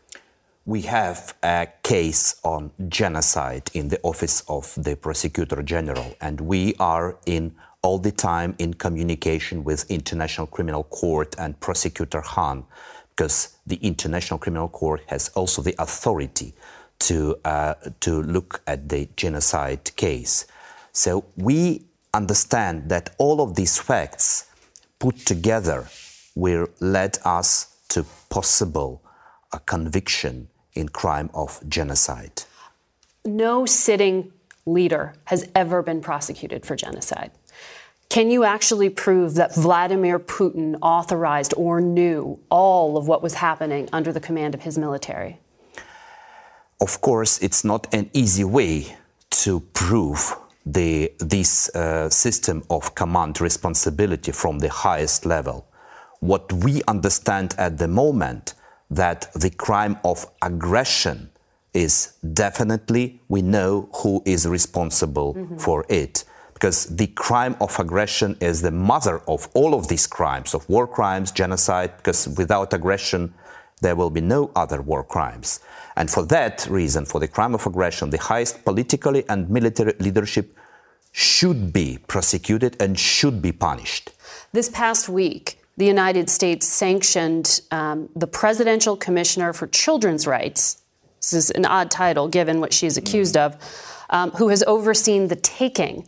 We 0.65 0.82
have 0.84 1.36
a 1.43 1.67
case 1.84 2.36
on 2.43 2.71
genocide 2.88 3.69
in 3.73 3.89
the 3.89 3.99
office 4.01 4.43
of 4.47 4.73
the 4.75 4.95
prosecutor 4.95 5.62
general, 5.62 6.15
and 6.21 6.41
we 6.41 6.73
are 6.80 7.17
in 7.25 7.56
all 7.84 7.99
the 7.99 8.12
time 8.12 8.56
in 8.58 8.73
communication 8.73 9.63
with 9.63 9.89
International 9.91 10.47
Criminal 10.47 10.86
Court 10.86 11.36
and 11.38 11.60
prosecutor 11.60 12.21
Khan 12.21 12.65
because 13.15 13.58
the 13.65 13.78
International 13.78 14.38
Criminal 14.38 14.67
Court 14.67 15.01
has 15.08 15.30
also 15.30 15.62
the 15.62 15.75
authority 15.80 16.54
to, 16.99 17.38
uh, 17.45 17.75
to 18.01 18.21
look 18.21 18.62
at 18.67 18.89
the 18.89 19.08
genocide 19.15 19.95
case. 19.95 20.45
So 20.91 21.25
we 21.38 21.86
understand 22.13 22.89
that 22.89 23.15
all 23.17 23.41
of 23.41 23.56
these 23.56 23.80
facts 23.80 24.49
put 24.99 25.17
together 25.25 25.88
will 26.36 26.67
lead 26.80 27.17
us 27.23 27.75
to 27.89 28.06
possible 28.30 29.01
a 29.54 29.60
conviction 29.60 30.49
in 30.73 30.89
crime 30.89 31.30
of 31.34 31.62
genocide. 31.69 32.43
No 33.23 33.65
sitting 33.65 34.32
leader 34.65 35.13
has 35.25 35.49
ever 35.56 35.82
been 35.82 36.01
prosecuted 36.01 36.65
for 36.65 36.75
genocide. 36.75 37.32
Can 38.15 38.32
you 38.32 38.45
actually 38.45 38.89
prove 38.89 39.34
that 39.34 39.54
Vladimir 39.54 40.19
Putin 40.19 40.78
authorized 40.82 41.54
or 41.58 41.82
knew 41.82 42.39
all 42.49 42.95
of 42.95 43.10
what 43.10 43.21
was 43.21 43.34
happening 43.34 43.89
under 43.91 44.13
the 44.13 44.21
command 44.21 44.56
of 44.56 44.62
his 44.62 44.78
military? 44.78 45.38
Of 46.80 47.01
course, 47.01 47.38
it's 47.39 47.65
not 47.65 47.93
an 47.93 48.10
easy 48.13 48.45
way 48.45 48.95
to 49.43 49.60
prove 49.73 50.34
the, 50.65 51.12
this 51.19 51.67
uh, 51.75 52.10
system 52.10 52.63
of 52.69 52.95
command 52.95 53.41
responsibility 53.41 54.32
from 54.32 54.60
the 54.60 54.69
highest 54.69 55.25
level. 55.25 55.67
What 56.21 56.54
we 56.54 56.84
understand 56.88 57.54
at 57.58 57.80
the 57.80 57.89
moment 57.89 58.54
that 58.89 59.28
the 59.34 59.49
crime 59.49 59.97
of 60.06 60.25
aggression 60.41 61.32
is 61.73 62.13
definitely 62.34 63.19
we 63.28 63.41
know 63.41 63.89
who 63.95 64.23
is 64.25 64.47
responsible 64.47 65.34
mm-hmm. 65.34 65.58
for 65.58 65.86
it 65.89 66.23
because 66.56 66.86
the 66.86 67.08
crime 67.08 67.56
of 67.60 67.78
aggression 67.80 68.36
is 68.39 68.62
the 68.62 68.72
mother 68.72 69.22
of 69.28 69.48
all 69.54 69.76
of 69.76 69.89
these 69.89 70.08
crimes 70.08 70.56
of 70.56 70.68
war 70.68 70.88
crimes 70.88 71.30
genocide 71.32 71.96
because 71.98 72.28
without 72.30 72.74
aggression 72.74 73.34
there 73.82 73.96
will 73.96 74.10
be 74.10 74.22
no 74.22 74.50
other 74.56 74.82
war 74.82 75.04
crimes. 75.04 75.60
And 75.98 76.10
for 76.10 76.26
that 76.28 76.65
reason 76.68 77.06
for 77.06 77.20
the 77.20 77.28
crime 77.28 77.54
of 77.54 77.68
aggression 77.68 78.10
the 78.10 78.18
highest 78.18 78.63
politically 78.63 79.26
and 79.30 79.50
military 79.50 79.94
leadership 80.00 80.58
should 81.12 81.72
be 81.74 82.00
prosecuted 82.08 82.76
and 82.82 82.98
should 82.98 83.41
be 83.41 83.52
punished. 83.52 84.12
This 84.54 84.70
past 84.70 85.10
week 85.10 85.60
the 85.76 85.86
United 85.86 86.30
States 86.30 86.65
sanctioned 86.65 87.60
um, 87.72 88.08
the 88.15 88.28
Presidential 88.28 88.96
Commissioner 88.96 89.52
for 89.52 89.68
Children's 89.68 90.26
Rights. 90.26 90.82
This 91.20 91.34
is 91.34 91.52
an 91.52 91.65
odd 91.65 91.91
title 91.91 92.30
given 92.30 92.62
what 92.62 92.72
she's 92.72 92.96
accused 92.96 93.36
of, 93.36 93.58
um, 94.10 94.32
who 94.32 94.48
has 94.48 94.63
overseen 94.63 95.28
the 95.28 95.36
taking 95.36 96.08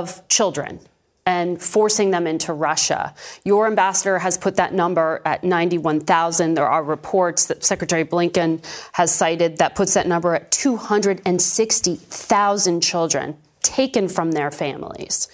of 0.00 0.26
children 0.28 0.80
and 1.26 1.62
forcing 1.62 2.10
them 2.10 2.26
into 2.26 2.52
Russia. 2.52 3.14
Your 3.44 3.66
ambassador 3.66 4.18
has 4.18 4.36
put 4.36 4.56
that 4.56 4.74
number 4.74 5.22
at 5.24 5.42
91,000. 5.42 6.52
There 6.54 6.68
are 6.68 6.82
reports 6.82 7.46
that 7.46 7.64
Secretary 7.64 8.04
Blinken 8.04 8.62
has 8.92 9.14
cited 9.14 9.56
that 9.58 9.74
puts 9.74 9.94
that 9.94 10.06
number 10.06 10.34
at 10.34 10.50
260,000 10.50 12.82
children 12.82 13.38
taken 13.62 14.08
from 14.08 14.32
their 14.32 14.50
families 14.50 15.28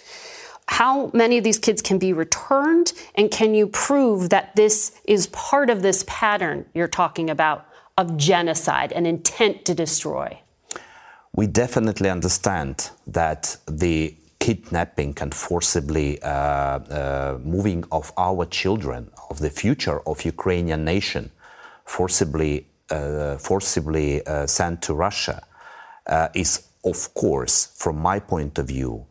how 0.70 1.10
many 1.12 1.36
of 1.36 1.42
these 1.42 1.58
kids 1.58 1.82
can 1.82 1.98
be 1.98 2.12
returned, 2.12 2.92
and 3.16 3.28
can 3.28 3.54
you 3.54 3.66
prove 3.66 4.30
that 4.30 4.54
this 4.54 4.92
is 5.04 5.26
part 5.28 5.68
of 5.68 5.82
this 5.82 6.04
pattern 6.06 6.64
you're 6.74 6.94
talking 7.02 7.28
about 7.28 7.66
of 7.98 8.16
genocide 8.16 8.92
and 8.92 9.04
intent 9.04 9.64
to 9.64 9.74
destroy? 9.74 10.40
We 11.34 11.48
definitely 11.48 12.08
understand 12.08 12.90
that 13.08 13.56
the 13.66 14.14
kidnapping 14.40 15.16
and 15.20 15.32
forcibly 15.34 16.20
uh, 16.22 16.28
uh, 16.28 17.38
moving 17.44 17.84
of 17.92 18.12
our 18.16 18.44
children, 18.46 19.10
of 19.28 19.38
the 19.38 19.50
future 19.50 20.00
of 20.08 20.24
Ukrainian 20.24 20.84
nation, 20.84 21.30
forcibly, 21.84 22.66
uh, 22.90 23.36
forcibly 23.36 24.26
uh, 24.26 24.46
sent 24.46 24.82
to 24.82 24.94
Russia, 24.94 25.42
uh, 26.06 26.28
is, 26.34 26.66
of 26.84 27.14
course, 27.14 27.66
from 27.76 27.98
my 27.98 28.18
point 28.18 28.58
of 28.58 28.66
view, 28.66 29.06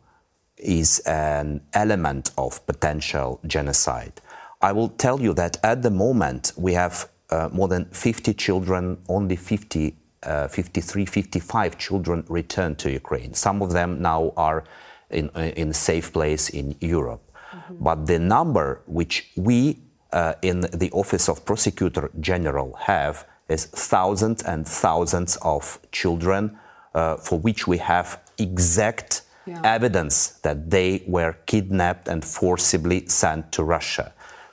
is 0.58 0.98
an 1.06 1.62
element 1.72 2.32
of 2.36 2.66
potential 2.66 3.40
genocide. 3.46 4.20
I 4.60 4.72
will 4.72 4.90
tell 4.90 5.20
you 5.20 5.32
that 5.34 5.56
at 5.64 5.82
the 5.82 5.90
moment 5.90 6.52
we 6.56 6.74
have 6.74 7.08
uh, 7.30 7.48
more 7.52 7.68
than 7.68 7.86
50 7.86 8.34
children, 8.34 8.98
only 9.08 9.36
50, 9.36 9.94
uh, 10.24 10.48
53, 10.48 11.06
55 11.06 11.78
children 11.78 12.24
returned 12.28 12.78
to 12.80 12.90
Ukraine. 12.90 13.32
Some 13.32 13.62
of 13.62 13.72
them 13.72 14.02
now 14.02 14.32
are 14.36 14.64
in, 15.10 15.28
in 15.30 15.70
a 15.70 15.74
safe 15.74 16.12
place 16.12 16.48
in 16.50 16.76
Europe. 16.80 17.22
Mm-hmm. 17.52 17.84
But 17.84 18.06
the 18.06 18.18
number 18.18 18.82
which 18.86 19.30
we 19.36 19.78
uh, 20.12 20.34
in 20.42 20.62
the 20.72 20.90
Office 20.92 21.28
of 21.28 21.44
Prosecutor 21.44 22.10
General 22.20 22.72
have 22.80 23.26
is 23.48 23.66
thousands 23.66 24.42
and 24.42 24.66
thousands 24.66 25.36
of 25.42 25.78
children 25.92 26.58
uh, 26.94 27.16
for 27.16 27.38
which 27.38 27.66
we 27.66 27.78
have 27.78 28.20
exact 28.38 29.22
yeah. 29.46 29.60
evidence 29.64 30.30
that 30.42 30.70
they 30.70 31.02
were 31.06 31.36
kidnapped 31.46 32.08
and 32.08 32.24
forcibly 32.24 33.06
sent 33.06 33.52
to 33.52 33.64
Russia. 33.64 34.12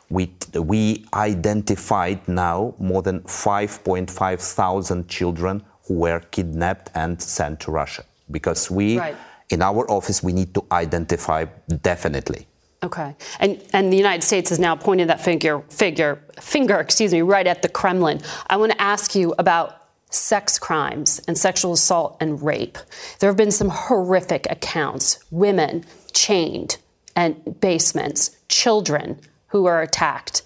We, 0.10 0.32
we 0.54 1.06
identified 1.14 2.28
now 2.28 2.76
more 2.80 3.02
than 3.02 3.22
5.5 3.22 4.40
thousand 4.40 5.08
children 5.10 5.64
who 5.88 5.96
were 5.96 6.20
kidnapped 6.32 6.92
and 6.96 7.22
sent 7.22 7.60
to 7.62 7.72
Russia 7.72 8.04
because 8.32 8.72
we, 8.72 8.98
right. 8.98 9.16
In 9.50 9.62
our 9.62 9.90
office, 9.90 10.22
we 10.22 10.34
need 10.34 10.54
to 10.54 10.66
identify 10.72 11.46
definitely. 11.82 12.48
Okay, 12.84 13.16
and 13.40 13.64
and 13.74 13.92
the 13.92 13.98
United 13.98 14.24
States 14.24 14.50
has 14.50 14.60
now 14.60 14.76
pointed 14.76 15.10
that 15.10 15.20
figure 15.20 15.62
figure 15.70 16.22
finger, 16.40 16.80
excuse 16.80 17.12
me, 17.12 17.22
right 17.22 17.48
at 17.48 17.62
the 17.62 17.70
Kremlin. 17.70 18.22
I 18.50 18.58
want 18.58 18.72
to 18.74 18.82
ask 18.82 19.16
you 19.16 19.34
about 19.40 19.88
sex 20.10 20.60
crimes 20.60 21.20
and 21.28 21.38
sexual 21.38 21.74
assault 21.74 22.18
and 22.20 22.42
rape. 22.42 22.78
There 23.20 23.30
have 23.30 23.36
been 23.38 23.52
some 23.52 23.70
horrific 23.70 24.48
accounts 24.50 25.20
women 25.32 25.86
chained 26.14 26.78
and 27.16 27.60
basements, 27.60 28.38
children 28.48 29.20
who 29.48 29.66
are 29.66 29.82
attacked. 29.82 30.44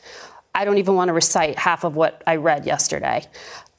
I 0.55 0.65
don't 0.65 0.77
even 0.77 0.95
want 0.95 1.09
to 1.09 1.13
recite 1.13 1.59
half 1.59 1.83
of 1.83 1.95
what 1.95 2.23
I 2.25 2.37
read 2.37 2.65
yesterday. 2.65 3.25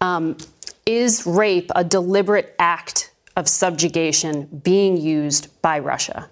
Um, 0.00 0.36
is 0.84 1.26
rape 1.26 1.70
a 1.74 1.84
deliberate 1.84 2.54
act 2.58 3.01
of 3.36 3.48
subjugation 3.48 4.60
being 4.62 4.96
used 4.96 5.48
by 5.62 5.78
Russia? 5.78 6.28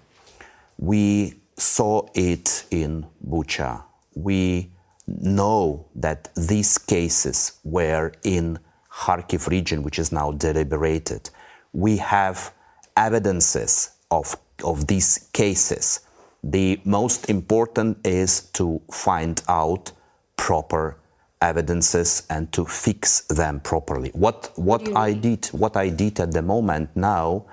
We 0.77 1.35
saw 1.57 2.07
it 2.13 2.65
in 2.71 3.05
Bucha. 3.27 3.83
We 4.15 4.71
know 5.07 5.85
that 5.95 6.29
these 6.35 6.77
cases 6.77 7.59
were 7.63 8.11
in 8.23 8.59
Kharkiv 8.91 9.47
region, 9.47 9.83
which 9.83 9.99
is 9.99 10.11
now 10.11 10.31
deliberated, 10.31 11.29
we 11.73 11.97
have 11.97 12.53
evidences 12.97 13.91
of, 14.09 14.35
of 14.63 14.87
these 14.87 15.29
cases. 15.33 16.01
The 16.43 16.79
most 16.83 17.29
important 17.29 18.05
is 18.05 18.41
to 18.53 18.81
find 18.91 19.41
out 19.47 19.91
proper 20.35 20.97
evidences 21.41 22.23
and 22.29 22.51
to 22.53 22.65
fix 22.65 23.21
them 23.21 23.59
properly. 23.59 24.09
What 24.13 24.51
what 24.55 24.95
I 24.95 25.13
did 25.13 25.47
what 25.47 25.75
I 25.75 25.89
did 25.89 26.19
at 26.19 26.31
the 26.31 26.41
moment 26.41 26.89
now, 26.95 27.45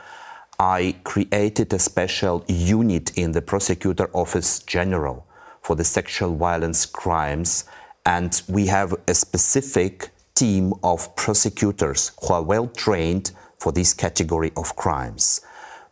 I 0.58 0.96
created 1.04 1.72
a 1.72 1.78
special 1.78 2.44
unit 2.48 3.16
in 3.16 3.32
the 3.32 3.42
prosecutor 3.42 4.10
office 4.12 4.60
general 4.60 5.26
for 5.62 5.76
the 5.76 5.84
sexual 5.84 6.34
violence 6.36 6.86
crimes, 6.86 7.64
and 8.06 8.40
we 8.48 8.66
have 8.66 8.94
a 9.06 9.14
specific 9.14 10.10
team 10.34 10.72
of 10.82 11.14
prosecutors 11.16 12.12
who 12.20 12.34
are 12.34 12.42
well 12.42 12.68
trained 12.68 13.32
for 13.58 13.72
this 13.72 13.92
category 13.92 14.52
of 14.56 14.76
crimes. 14.76 15.40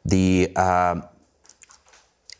The, 0.04 0.52
uh, 0.54 1.00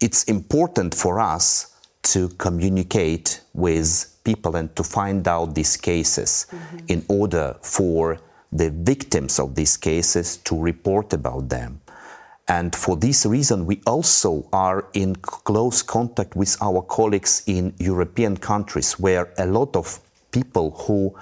it's 0.00 0.22
important 0.24 0.94
for 0.94 1.18
us 1.18 1.74
to 2.04 2.28
communicate 2.28 3.40
with 3.54 4.15
people 4.30 4.52
and 4.56 4.68
to 4.76 4.82
find 4.82 5.26
out 5.28 5.54
these 5.54 5.76
cases 5.76 6.46
mm-hmm. 6.50 6.78
in 6.88 7.00
order 7.08 7.56
for 7.62 8.18
the 8.52 8.70
victims 8.70 9.38
of 9.38 9.54
these 9.54 9.76
cases 9.76 10.36
to 10.38 10.54
report 10.70 11.12
about 11.12 11.48
them. 11.48 11.80
And 12.48 12.74
for 12.74 12.96
this 12.96 13.26
reason, 13.26 13.66
we 13.66 13.80
also 13.86 14.48
are 14.52 14.80
in 14.92 15.16
close 15.16 15.82
contact 15.82 16.36
with 16.36 16.56
our 16.60 16.82
colleagues 16.82 17.42
in 17.46 17.74
European 17.78 18.36
countries 18.36 18.98
where 18.98 19.32
a 19.38 19.46
lot 19.46 19.74
of 19.76 20.00
people 20.30 20.70
who 20.82 21.14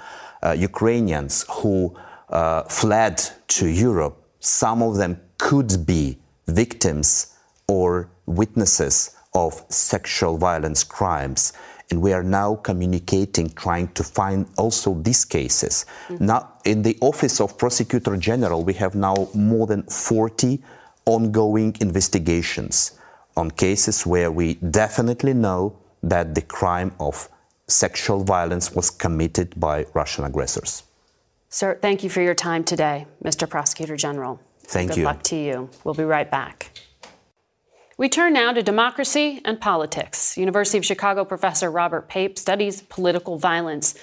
uh, 0.43 0.51
Ukrainians 0.51 1.45
who 1.49 1.95
uh, 2.29 2.63
fled 2.63 3.17
to 3.47 3.67
Europe, 3.67 4.15
some 4.39 4.83
of 4.83 4.97
them 4.97 5.19
could 5.37 5.85
be 5.85 6.19
victims 6.47 7.35
or 7.67 8.09
witnesses 8.25 9.15
of 9.33 9.63
sexual 9.69 10.37
violence 10.37 10.83
crimes. 10.83 11.53
And 11.91 12.01
we 12.01 12.13
are 12.13 12.23
now 12.23 12.55
communicating, 12.55 13.49
trying 13.51 13.89
to 13.89 14.03
find 14.03 14.47
also 14.57 14.95
these 14.95 15.23
cases. 15.23 15.85
Mm-hmm. 16.07 16.25
Now, 16.25 16.53
in 16.65 16.81
the 16.81 16.97
Office 17.01 17.39
of 17.39 17.57
Prosecutor 17.57 18.17
General, 18.17 18.63
we 18.63 18.73
have 18.73 18.95
now 18.95 19.27
more 19.33 19.67
than 19.67 19.83
40 19.83 20.61
ongoing 21.05 21.75
investigations 21.81 22.97
on 23.37 23.51
cases 23.51 24.05
where 24.05 24.31
we 24.31 24.55
definitely 24.55 25.33
know 25.33 25.77
that 26.01 26.33
the 26.35 26.41
crime 26.41 26.91
of 26.99 27.29
sexual 27.67 28.23
violence 28.23 28.71
was 28.73 28.89
committed 28.89 29.59
by 29.59 29.85
Russian 29.93 30.23
aggressors. 30.23 30.83
Sir, 31.49 31.77
thank 31.81 32.03
you 32.03 32.09
for 32.09 32.21
your 32.21 32.35
time 32.35 32.63
today, 32.63 33.05
Mr. 33.23 33.49
Prosecutor 33.49 33.95
General. 33.95 34.39
Thank 34.63 34.91
Good 34.91 34.97
you. 34.97 35.03
Good 35.03 35.07
luck 35.07 35.23
to 35.23 35.35
you. 35.35 35.69
We'll 35.83 35.93
be 35.93 36.03
right 36.03 36.29
back. 36.29 36.71
We 37.97 38.09
turn 38.09 38.33
now 38.33 38.51
to 38.51 38.61
democracy 38.61 39.41
and 39.45 39.61
politics. 39.61 40.37
University 40.37 40.77
of 40.77 40.85
Chicago 40.85 41.23
professor 41.23 41.71
Robert 41.71 42.09
Pape 42.09 42.37
studies 42.37 42.81
political 42.81 43.37
violence. 43.37 43.95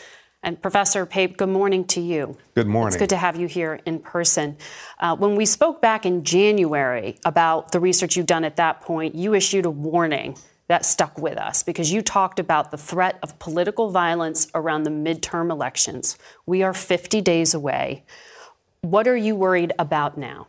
And 0.43 0.61
Professor 0.63 1.05
Pape, 1.05 1.37
good 1.37 1.51
morning 1.51 1.85
to 1.89 2.01
you. 2.01 2.39
Good 2.55 2.67
morning. 2.67 2.89
It's 2.89 2.97
good 2.97 3.11
to 3.11 3.19
have 3.19 3.37
you 3.37 3.47
here 3.47 3.81
in 3.85 3.99
person. 3.99 4.57
Uh, 4.99 5.15
when 5.15 5.37
we 5.37 5.45
spoke 5.45 5.83
back 5.83 6.07
in 6.07 6.25
January 6.25 7.19
about 7.27 7.73
the 7.73 7.81
research 7.81 8.17
you've 8.17 8.25
done 8.25 8.45
at 8.45 8.57
that 8.57 8.81
point, 8.81 9.15
you 9.15 9.35
issued 9.35 9.67
a 9.67 9.71
warning 9.71 10.39
that 10.69 10.87
stuck 10.87 11.19
with 11.19 11.37
us 11.37 11.63
because 11.63 11.93
you 11.93 12.01
talked 12.01 12.39
about 12.39 12.71
the 12.71 12.79
threat 12.79 13.19
of 13.23 13.39
political 13.39 13.91
violence 13.91 14.49
around 14.55 14.85
the 14.85 14.91
midterm 14.91 15.51
elections. 15.51 16.17
We 16.47 16.63
are 16.63 16.73
50 16.73 17.21
days 17.21 17.53
away. 17.53 18.05
What 18.81 19.07
are 19.07 19.17
you 19.17 19.37
worried 19.37 19.75
about 19.79 20.17
now? 20.17 20.47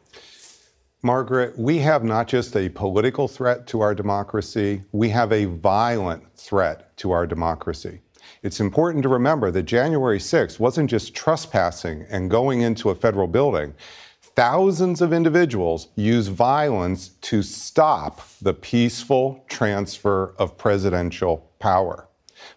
Margaret, 1.05 1.59
we 1.59 1.79
have 1.79 2.05
not 2.05 2.29
just 2.29 2.55
a 2.55 2.69
political 2.69 3.27
threat 3.27 3.67
to 3.67 3.81
our 3.81 3.93
democracy, 3.93 4.83
we 4.93 5.09
have 5.09 5.33
a 5.33 5.43
violent 5.43 6.23
threat 6.37 6.95
to 6.95 7.11
our 7.11 7.27
democracy. 7.27 7.99
It's 8.41 8.61
important 8.61 9.03
to 9.03 9.09
remember 9.09 9.51
that 9.51 9.63
January 9.63 10.17
6th 10.17 10.61
wasn't 10.61 10.89
just 10.89 11.13
trespassing 11.13 12.05
and 12.09 12.31
going 12.31 12.61
into 12.61 12.89
a 12.89 12.95
federal 12.95 13.27
building. 13.27 13.73
Thousands 14.21 15.01
of 15.01 15.11
individuals 15.11 15.89
used 15.97 16.31
violence 16.31 17.09
to 17.23 17.43
stop 17.43 18.21
the 18.41 18.53
peaceful 18.53 19.43
transfer 19.49 20.33
of 20.39 20.57
presidential 20.57 21.51
power. 21.59 22.07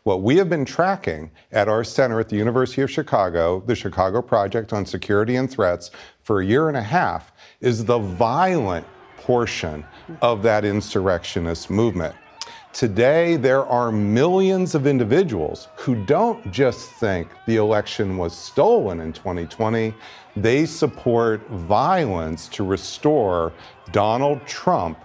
What 0.03 0.23
we 0.23 0.37
have 0.37 0.49
been 0.49 0.65
tracking 0.65 1.31
at 1.53 1.69
our 1.69 1.85
center 1.85 2.21
at 2.21 2.29
the 2.29 2.37
University 2.37 2.83
of 2.83 2.91
Chicago, 2.91 3.63
the 3.67 3.75
Chicago 3.75 4.23
Project 4.23 4.73
on 4.73 4.87
Security 4.87 5.37
and 5.37 5.51
Threats, 5.51 5.91
for 6.23 6.41
a 6.41 6.47
year 6.47 6.69
and 6.69 6.77
a 6.77 6.83
half 6.83 7.33
is 7.61 7.85
the 7.85 7.99
violent 7.99 8.87
portion 9.17 9.85
of 10.23 10.43
that 10.43 10.65
insurrectionist 10.65 11.71
movement. 11.71 12.15
Today, 12.73 13.37
there 13.37 13.65
are 13.65 13.91
millions 13.91 14.75
of 14.75 14.87
individuals 14.87 15.69
who 15.77 16.05
don't 16.05 16.53
just 16.53 16.91
think 17.01 17.29
the 17.47 17.57
election 17.57 18.19
was 18.19 18.37
stolen 18.37 19.01
in 19.01 19.15
2020, 19.15 19.95
they 20.37 20.67
support 20.67 21.41
violence 21.49 22.49
to 22.49 22.65
restore 22.65 23.55
Donald 23.93 24.47
Trump 24.47 24.99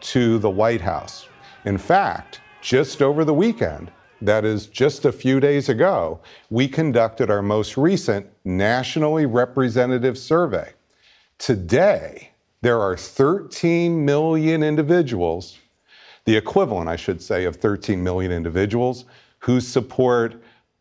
to 0.00 0.38
the 0.38 0.48
White 0.48 0.80
House. 0.80 1.28
In 1.66 1.76
fact, 1.76 2.40
just 2.62 3.02
over 3.02 3.26
the 3.26 3.34
weekend, 3.34 3.90
that 4.20 4.44
is 4.44 4.66
just 4.66 5.04
a 5.04 5.12
few 5.12 5.40
days 5.40 5.68
ago, 5.68 6.20
we 6.50 6.68
conducted 6.68 7.30
our 7.30 7.42
most 7.42 7.76
recent 7.76 8.26
nationally 8.44 9.26
representative 9.26 10.18
survey. 10.18 10.72
Today, 11.38 12.30
there 12.60 12.80
are 12.80 12.96
13 12.96 14.04
million 14.04 14.62
individuals 14.62 15.58
the 16.28 16.36
equivalent, 16.36 16.90
I 16.90 16.96
should 16.96 17.22
say, 17.22 17.46
of 17.46 17.56
13 17.56 18.04
million 18.04 18.30
individuals 18.30 19.06
who 19.38 19.62
support 19.62 20.34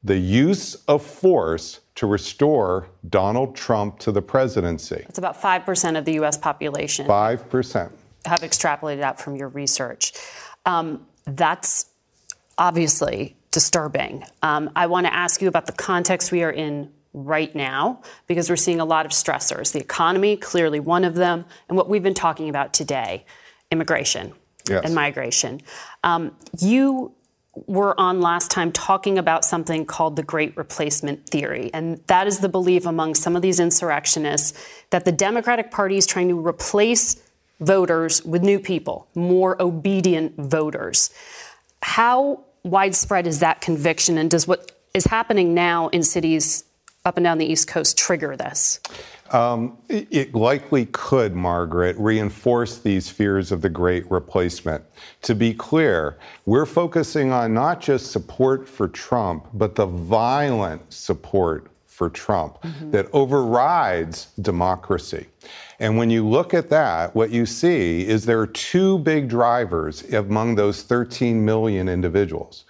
the 0.04 0.18
use 0.18 0.76
of 0.90 1.02
force 1.02 1.80
to 1.96 2.06
restore 2.06 2.90
Donald 3.08 3.56
Trump 3.56 3.98
to 4.00 4.12
the 4.12 4.22
presidency. 4.22 5.06
It's 5.08 5.18
about 5.18 5.42
5% 5.42 5.98
of 5.98 6.04
the 6.04 6.16
U.S. 6.16 6.38
population. 6.38 7.08
5%. 7.08 7.92
Have 8.26 8.42
extrapolated 8.42 9.00
out 9.00 9.22
from 9.22 9.38
your 9.38 9.48
research. 9.48 10.12
Um, 10.66 11.08
that's 11.24 11.86
obviously 12.58 13.36
disturbing. 13.52 14.24
Um, 14.42 14.70
I 14.76 14.88
want 14.88 15.08
to 15.08 15.14
ask 15.14 15.42
you 15.42 15.48
about 15.48 15.66
the 15.66 15.72
context 15.72 16.32
we 16.32 16.44
are 16.44 16.52
in 16.52 16.92
right 17.14 17.54
now 17.56 18.02
because 18.28 18.50
we're 18.50 18.56
seeing 18.56 18.80
a 18.80 18.86
lot 18.86 19.06
of 19.06 19.12
stressors. 19.12 19.72
The 19.72 19.80
economy, 19.80 20.38
clearly 20.38 20.80
one 20.80 21.04
of 21.04 21.16
them, 21.16 21.46
and 21.68 21.78
what 21.78 21.90
we've 21.90 22.04
been 22.04 22.14
talking 22.14 22.50
about 22.50 22.74
today 22.74 23.26
immigration 23.72 24.34
yes. 24.70 24.84
and 24.86 24.96
migration. 24.96 25.62
Um, 26.04 26.36
you 26.60 27.14
were 27.66 28.00
on 28.00 28.22
last 28.22 28.52
time 28.52 28.72
talking 28.72 29.18
about 29.18 29.44
something 29.44 29.86
called 29.86 30.16
the 30.16 30.24
Great 30.24 30.56
Replacement 30.56 31.28
Theory. 31.28 31.72
And 31.74 32.00
that 32.08 32.28
is 32.28 32.40
the 32.40 32.50
belief 32.50 32.86
among 32.86 33.16
some 33.16 33.36
of 33.36 33.42
these 33.42 33.60
insurrectionists 33.60 34.64
that 34.92 35.06
the 35.06 35.12
Democratic 35.12 35.72
Party 35.72 35.98
is 35.98 36.06
trying 36.06 36.30
to 36.30 36.40
replace 36.40 37.22
voters 37.60 38.24
with 38.24 38.44
new 38.44 38.60
people, 38.60 39.08
more 39.16 39.60
obedient 39.60 40.36
voters. 40.38 41.10
How 41.82 42.44
widespread 42.70 43.28
is 43.28 43.40
that 43.40 43.62
conviction? 43.62 44.18
And 44.18 44.30
does 44.30 44.48
what 44.48 44.72
is 44.94 45.06
happening 45.06 45.54
now 45.54 45.88
in 45.90 46.04
cities 46.04 46.64
up 47.06 47.18
and 47.18 47.24
down 47.24 47.38
the 47.38 47.46
East 47.46 47.68
Coast 47.68 47.98
trigger 47.98 48.36
this? 48.36 48.80
Um, 49.32 49.78
it 49.90 50.34
likely 50.34 50.86
could, 50.88 51.36
Margaret, 51.36 51.98
reinforce 51.98 52.80
these 52.80 53.10
fears 53.10 53.52
of 53.52 53.62
the 53.62 53.70
great 53.70 54.10
replacement. 54.10 54.84
To 55.24 55.36
be 55.36 55.54
clear, 55.54 56.18
we're 56.46 56.66
focusing 56.66 57.32
on 57.32 57.54
not 57.54 57.82
just 57.82 58.12
support 58.12 58.70
for 58.70 58.88
Trump, 58.88 59.48
but 59.54 59.76
the 59.76 59.86
violent 59.86 60.94
support 60.94 61.68
for 61.98 62.12
Trump 62.12 62.62
mm-hmm. 62.62 62.92
that 62.92 63.08
overrides 63.12 64.28
democracy. 64.40 65.26
And 65.80 65.98
when 65.98 66.12
you 66.12 66.28
look 66.28 66.54
at 66.54 66.70
that, 66.70 67.16
what 67.16 67.32
you 67.32 67.48
see 67.48 68.08
is 68.08 68.24
there 68.24 68.40
are 68.40 68.46
two 68.46 69.00
big 69.00 69.28
drivers 69.28 70.04
among 70.14 70.54
those 70.54 70.84
13 70.84 71.44
million 71.44 71.90
individuals. 71.90 72.66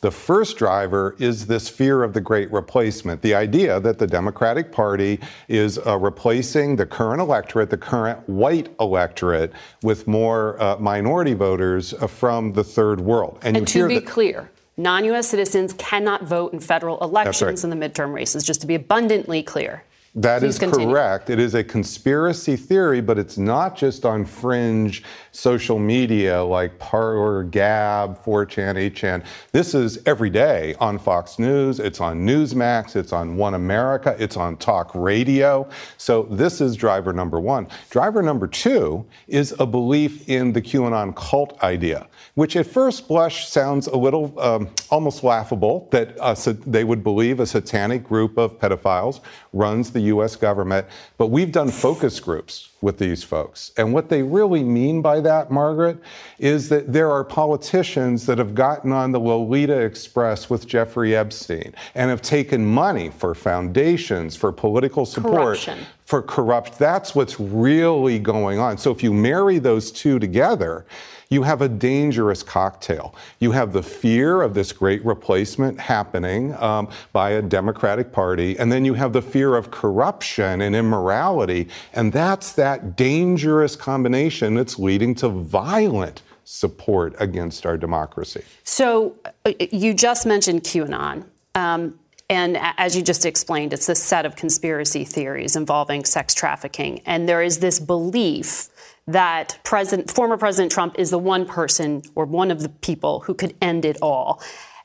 The 0.00 0.12
first 0.12 0.58
driver 0.58 1.16
is 1.18 1.44
this 1.44 1.68
fear 1.68 2.04
of 2.04 2.12
the 2.12 2.20
great 2.20 2.52
replacement, 2.52 3.20
the 3.20 3.34
idea 3.34 3.80
that 3.80 3.98
the 3.98 4.06
Democratic 4.06 4.70
Party 4.70 5.18
is 5.48 5.80
uh, 5.84 5.98
replacing 5.98 6.76
the 6.76 6.86
current 6.86 7.20
electorate, 7.20 7.70
the 7.70 7.76
current 7.76 8.28
white 8.28 8.68
electorate, 8.78 9.52
with 9.82 10.06
more 10.06 10.62
uh, 10.62 10.76
minority 10.78 11.34
voters 11.34 11.94
uh, 11.94 12.06
from 12.06 12.52
the 12.52 12.62
third 12.62 13.00
world. 13.00 13.40
And, 13.42 13.56
and 13.56 13.66
to 13.66 13.88
be 13.88 13.96
that- 13.96 14.06
clear, 14.06 14.48
non 14.78 15.04
US 15.04 15.28
citizens 15.28 15.74
cannot 15.74 16.22
vote 16.22 16.52
in 16.54 16.60
federal 16.60 16.98
elections 17.00 17.64
right. 17.64 17.72
in 17.72 17.78
the 17.78 17.88
midterm 17.88 18.14
races, 18.14 18.44
just 18.44 18.62
to 18.62 18.66
be 18.66 18.74
abundantly 18.74 19.42
clear. 19.42 19.82
That 20.18 20.40
Please 20.40 20.54
is 20.54 20.58
continue. 20.58 20.88
correct. 20.88 21.30
It 21.30 21.38
is 21.38 21.54
a 21.54 21.62
conspiracy 21.62 22.56
theory, 22.56 23.00
but 23.00 23.20
it's 23.20 23.38
not 23.38 23.76
just 23.76 24.04
on 24.04 24.24
fringe 24.24 25.04
social 25.30 25.78
media 25.78 26.42
like 26.42 26.76
Parler, 26.80 27.44
Gab, 27.44 28.20
4chan, 28.24 28.90
8chan. 28.90 29.24
This 29.52 29.74
is 29.74 30.00
every 30.06 30.28
day 30.28 30.74
on 30.80 30.98
Fox 30.98 31.38
News. 31.38 31.78
It's 31.78 32.00
on 32.00 32.26
Newsmax. 32.26 32.96
It's 32.96 33.12
on 33.12 33.36
One 33.36 33.54
America. 33.54 34.16
It's 34.18 34.36
on 34.36 34.56
talk 34.56 34.90
radio. 34.92 35.68
So 35.98 36.24
this 36.24 36.60
is 36.60 36.74
driver 36.74 37.12
number 37.12 37.38
one. 37.38 37.68
Driver 37.90 38.20
number 38.20 38.48
two 38.48 39.06
is 39.28 39.54
a 39.60 39.66
belief 39.66 40.28
in 40.28 40.52
the 40.52 40.60
QAnon 40.60 41.14
cult 41.14 41.62
idea, 41.62 42.08
which 42.34 42.56
at 42.56 42.66
first 42.66 43.06
blush 43.06 43.46
sounds 43.46 43.86
a 43.86 43.96
little 43.96 44.34
um, 44.40 44.68
almost 44.90 45.22
laughable 45.22 45.88
that 45.92 46.18
uh, 46.18 46.34
they 46.66 46.82
would 46.82 47.04
believe 47.04 47.38
a 47.38 47.46
satanic 47.46 48.02
group 48.02 48.36
of 48.36 48.58
pedophiles 48.58 49.20
runs 49.52 49.92
the 49.92 50.07
U.S. 50.08 50.36
government. 50.36 50.86
But 51.16 51.28
we've 51.28 51.52
done 51.52 51.70
focus 51.70 52.20
groups 52.20 52.70
with 52.80 52.98
these 52.98 53.24
folks. 53.24 53.72
And 53.76 53.92
what 53.92 54.08
they 54.08 54.22
really 54.22 54.62
mean 54.62 55.02
by 55.02 55.20
that, 55.20 55.50
Margaret, 55.50 55.98
is 56.38 56.68
that 56.68 56.92
there 56.92 57.10
are 57.10 57.24
politicians 57.24 58.26
that 58.26 58.38
have 58.38 58.54
gotten 58.54 58.92
on 58.92 59.12
the 59.12 59.20
Lolita 59.20 59.78
Express 59.80 60.48
with 60.48 60.66
Jeffrey 60.66 61.16
Epstein 61.16 61.74
and 61.94 62.10
have 62.10 62.22
taken 62.22 62.64
money 62.64 63.10
for 63.10 63.34
foundations, 63.34 64.36
for 64.36 64.52
political 64.52 65.04
support. 65.06 65.34
Corruption. 65.34 65.78
For 66.08 66.22
corrupt. 66.22 66.78
That's 66.78 67.14
what's 67.14 67.38
really 67.38 68.18
going 68.18 68.58
on. 68.58 68.78
So 68.78 68.90
if 68.90 69.02
you 69.02 69.12
marry 69.12 69.58
those 69.58 69.92
two 69.92 70.18
together, 70.18 70.86
you 71.28 71.42
have 71.42 71.60
a 71.60 71.68
dangerous 71.68 72.42
cocktail. 72.42 73.14
You 73.40 73.52
have 73.52 73.74
the 73.74 73.82
fear 73.82 74.40
of 74.40 74.54
this 74.54 74.72
great 74.72 75.04
replacement 75.04 75.78
happening 75.78 76.54
um, 76.62 76.88
by 77.12 77.32
a 77.32 77.42
Democratic 77.42 78.10
Party, 78.10 78.58
and 78.58 78.72
then 78.72 78.86
you 78.86 78.94
have 78.94 79.12
the 79.12 79.20
fear 79.20 79.54
of 79.54 79.70
corruption 79.70 80.62
and 80.62 80.74
immorality, 80.74 81.68
and 81.92 82.10
that's 82.10 82.52
that 82.52 82.96
dangerous 82.96 83.76
combination 83.76 84.54
that's 84.54 84.78
leading 84.78 85.14
to 85.16 85.28
violent 85.28 86.22
support 86.44 87.14
against 87.18 87.66
our 87.66 87.76
democracy. 87.76 88.42
So 88.64 89.14
uh, 89.44 89.52
you 89.58 89.92
just 89.92 90.24
mentioned 90.24 90.62
QAnon. 90.62 91.26
Um, 91.54 91.98
and 92.30 92.58
as 92.60 92.94
you 92.94 93.02
just 93.02 93.24
explained, 93.24 93.72
it's 93.72 93.88
a 93.88 93.94
set 93.94 94.26
of 94.26 94.36
conspiracy 94.36 95.04
theories 95.04 95.56
involving 95.56 96.04
sex 96.04 96.34
trafficking. 96.34 97.00
And 97.06 97.28
there 97.28 97.42
is 97.42 97.58
this 97.58 97.80
belief 97.80 98.68
that 99.06 99.58
President, 99.64 100.10
former 100.10 100.36
President 100.36 100.70
Trump 100.70 100.98
is 100.98 101.10
the 101.10 101.18
one 101.18 101.46
person 101.46 102.02
or 102.14 102.26
one 102.26 102.50
of 102.50 102.60
the 102.60 102.68
people 102.68 103.20
who 103.20 103.32
could 103.32 103.54
end 103.62 103.86
it 103.86 103.96
all. 104.02 104.42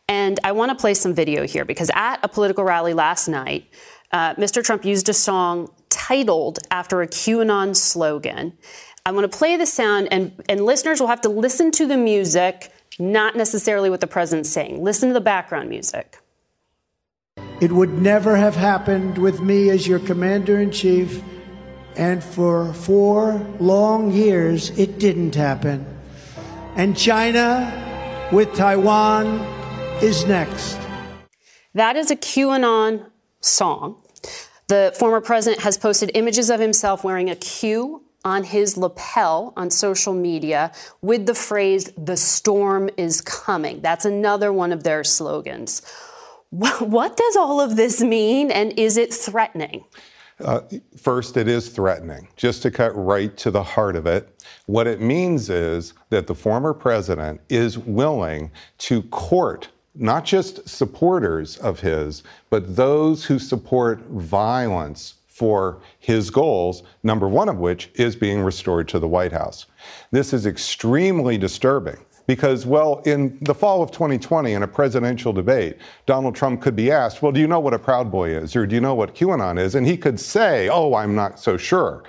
And 0.08 0.40
I 0.46 0.54
want 0.54 0.70
to 0.70 0.76
play 0.76 0.94
some 0.94 1.14
video 1.14 1.46
here 1.46 1.66
because 1.66 1.92
at 1.94 2.20
a 2.24 2.30
political 2.30 2.64
rally 2.64 2.94
last 2.94 3.28
night, 3.28 3.66
uh, 4.14 4.36
Mr. 4.36 4.64
Trump 4.64 4.86
used 4.86 5.10
a 5.10 5.14
song 5.14 5.70
titled 5.90 6.60
after 6.72 7.02
a 7.02 7.08
QAnon 7.08 7.76
slogan. 7.76 8.54
I 9.06 9.12
want 9.12 9.30
to 9.30 9.38
play 9.38 9.58
the 9.58 9.66
sound, 9.66 10.08
and, 10.12 10.32
and 10.48 10.66
listeners 10.66 11.02
will 11.02 11.08
have 11.08 11.22
to 11.22 11.30
listen 11.30 11.72
to 11.72 11.86
the 11.86 11.98
music, 11.98 12.72
not 13.00 13.36
necessarily 13.36 13.90
what 13.90 14.00
the 14.00 14.08
president's 14.08 14.50
saying. 14.50 14.82
Listen 14.82 15.10
to 15.10 15.14
the 15.14 15.22
background 15.22 15.70
music. 15.70 16.23
It 17.64 17.72
would 17.72 17.94
never 17.94 18.36
have 18.36 18.58
happened 18.58 19.18
with 19.18 19.40
me 19.40 19.70
as 19.70 19.88
your 19.88 20.00
commander 20.00 20.60
in 20.60 20.70
chief 20.70 21.24
and 21.96 22.22
for 22.22 22.74
four 22.74 23.36
long 23.58 24.12
years, 24.12 24.78
it 24.78 25.00
didn't 25.00 25.34
happen. 25.34 25.86
And 26.76 26.98
China 26.98 28.28
with 28.34 28.54
Taiwan 28.54 29.40
is 30.02 30.26
next. 30.26 30.78
That 31.74 31.96
is 31.96 32.12
a 32.12 32.18
QAnon 32.18 33.10
song. 33.40 33.96
The 34.68 34.94
former 35.00 35.22
president 35.22 35.64
has 35.64 35.78
posted 35.78 36.12
images 36.16 36.50
of 36.50 36.60
himself 36.60 37.06
wearing 37.06 37.30
a 37.30 37.36
Q 37.38 38.04
on 38.26 38.44
his 38.44 38.76
lapel 38.76 39.54
on 39.56 39.70
social 39.70 40.14
media 40.14 40.74
with 41.02 41.28
the 41.28 41.36
phrase, 41.36 41.90
the 41.98 42.18
storm 42.18 42.90
is 42.98 43.22
coming. 43.22 43.80
That's 43.80 44.04
another 44.04 44.52
one 44.52 44.74
of 44.74 44.84
their 44.84 45.06
slogans. 45.06 45.82
What 46.54 47.18
does 47.18 47.36
all 47.36 47.60
of 47.60 47.78
this 47.78 48.00
mean, 48.00 48.52
and 48.52 48.78
is 48.78 48.96
it 48.96 49.12
threatening? 49.12 49.86
Uh, 50.40 50.62
first, 50.96 51.36
it 51.36 51.48
is 51.48 51.70
threatening. 51.70 52.28
Just 52.36 52.62
to 52.62 52.70
cut 52.70 52.92
right 52.96 53.36
to 53.38 53.50
the 53.50 53.64
heart 53.64 53.96
of 53.96 54.06
it, 54.06 54.46
what 54.68 54.86
it 54.86 55.02
means 55.02 55.50
is 55.50 55.96
that 56.12 56.28
the 56.28 56.36
former 56.36 56.72
president 56.76 57.42
is 57.50 57.80
willing 57.80 58.52
to 58.78 59.02
court 59.04 59.70
not 59.96 60.26
just 60.26 60.70
supporters 60.70 61.58
of 61.58 61.80
his, 61.80 62.22
but 62.52 62.76
those 62.76 63.26
who 63.26 63.40
support 63.40 64.02
violence 64.10 65.16
for 65.28 65.80
his 65.98 66.30
goals, 66.30 66.84
number 67.02 67.28
one 67.28 67.50
of 67.50 67.58
which 67.58 67.90
is 67.96 68.16
being 68.16 68.42
restored 68.42 68.88
to 68.88 69.00
the 69.00 69.08
White 69.08 69.32
House. 69.32 69.66
This 70.12 70.34
is 70.34 70.46
extremely 70.46 71.36
disturbing 71.36 72.06
because, 72.26 72.66
well, 72.66 73.02
in 73.06 73.38
the 73.42 73.54
fall 73.54 73.82
of 73.82 73.92
2020, 73.92 74.54
in 74.54 74.64
a 74.64 74.68
presidential 74.68 75.34
debate, 75.34 75.78
Donald 76.06 76.36
Trump 76.36 76.62
could 76.62 76.76
be 76.76 76.92
asked, 76.92 77.22
Well, 77.22 77.32
do 77.32 77.40
you 77.40 77.48
know 77.48 77.60
what 77.60 77.74
a 77.74 77.80
Proud 77.80 78.12
Boy 78.12 78.30
is? 78.30 78.56
Or 78.56 78.66
do 78.66 78.76
you 78.76 78.82
know 78.82 78.96
what 78.96 79.16
QAnon 79.16 79.60
is? 79.60 79.76
And 79.76 79.86
he 79.86 79.98
could 79.98 80.20
say, 80.20 80.70
Oh, 80.70 80.96
I'm 80.96 81.16
not 81.16 81.40
so 81.40 81.58
sure. 81.58 82.04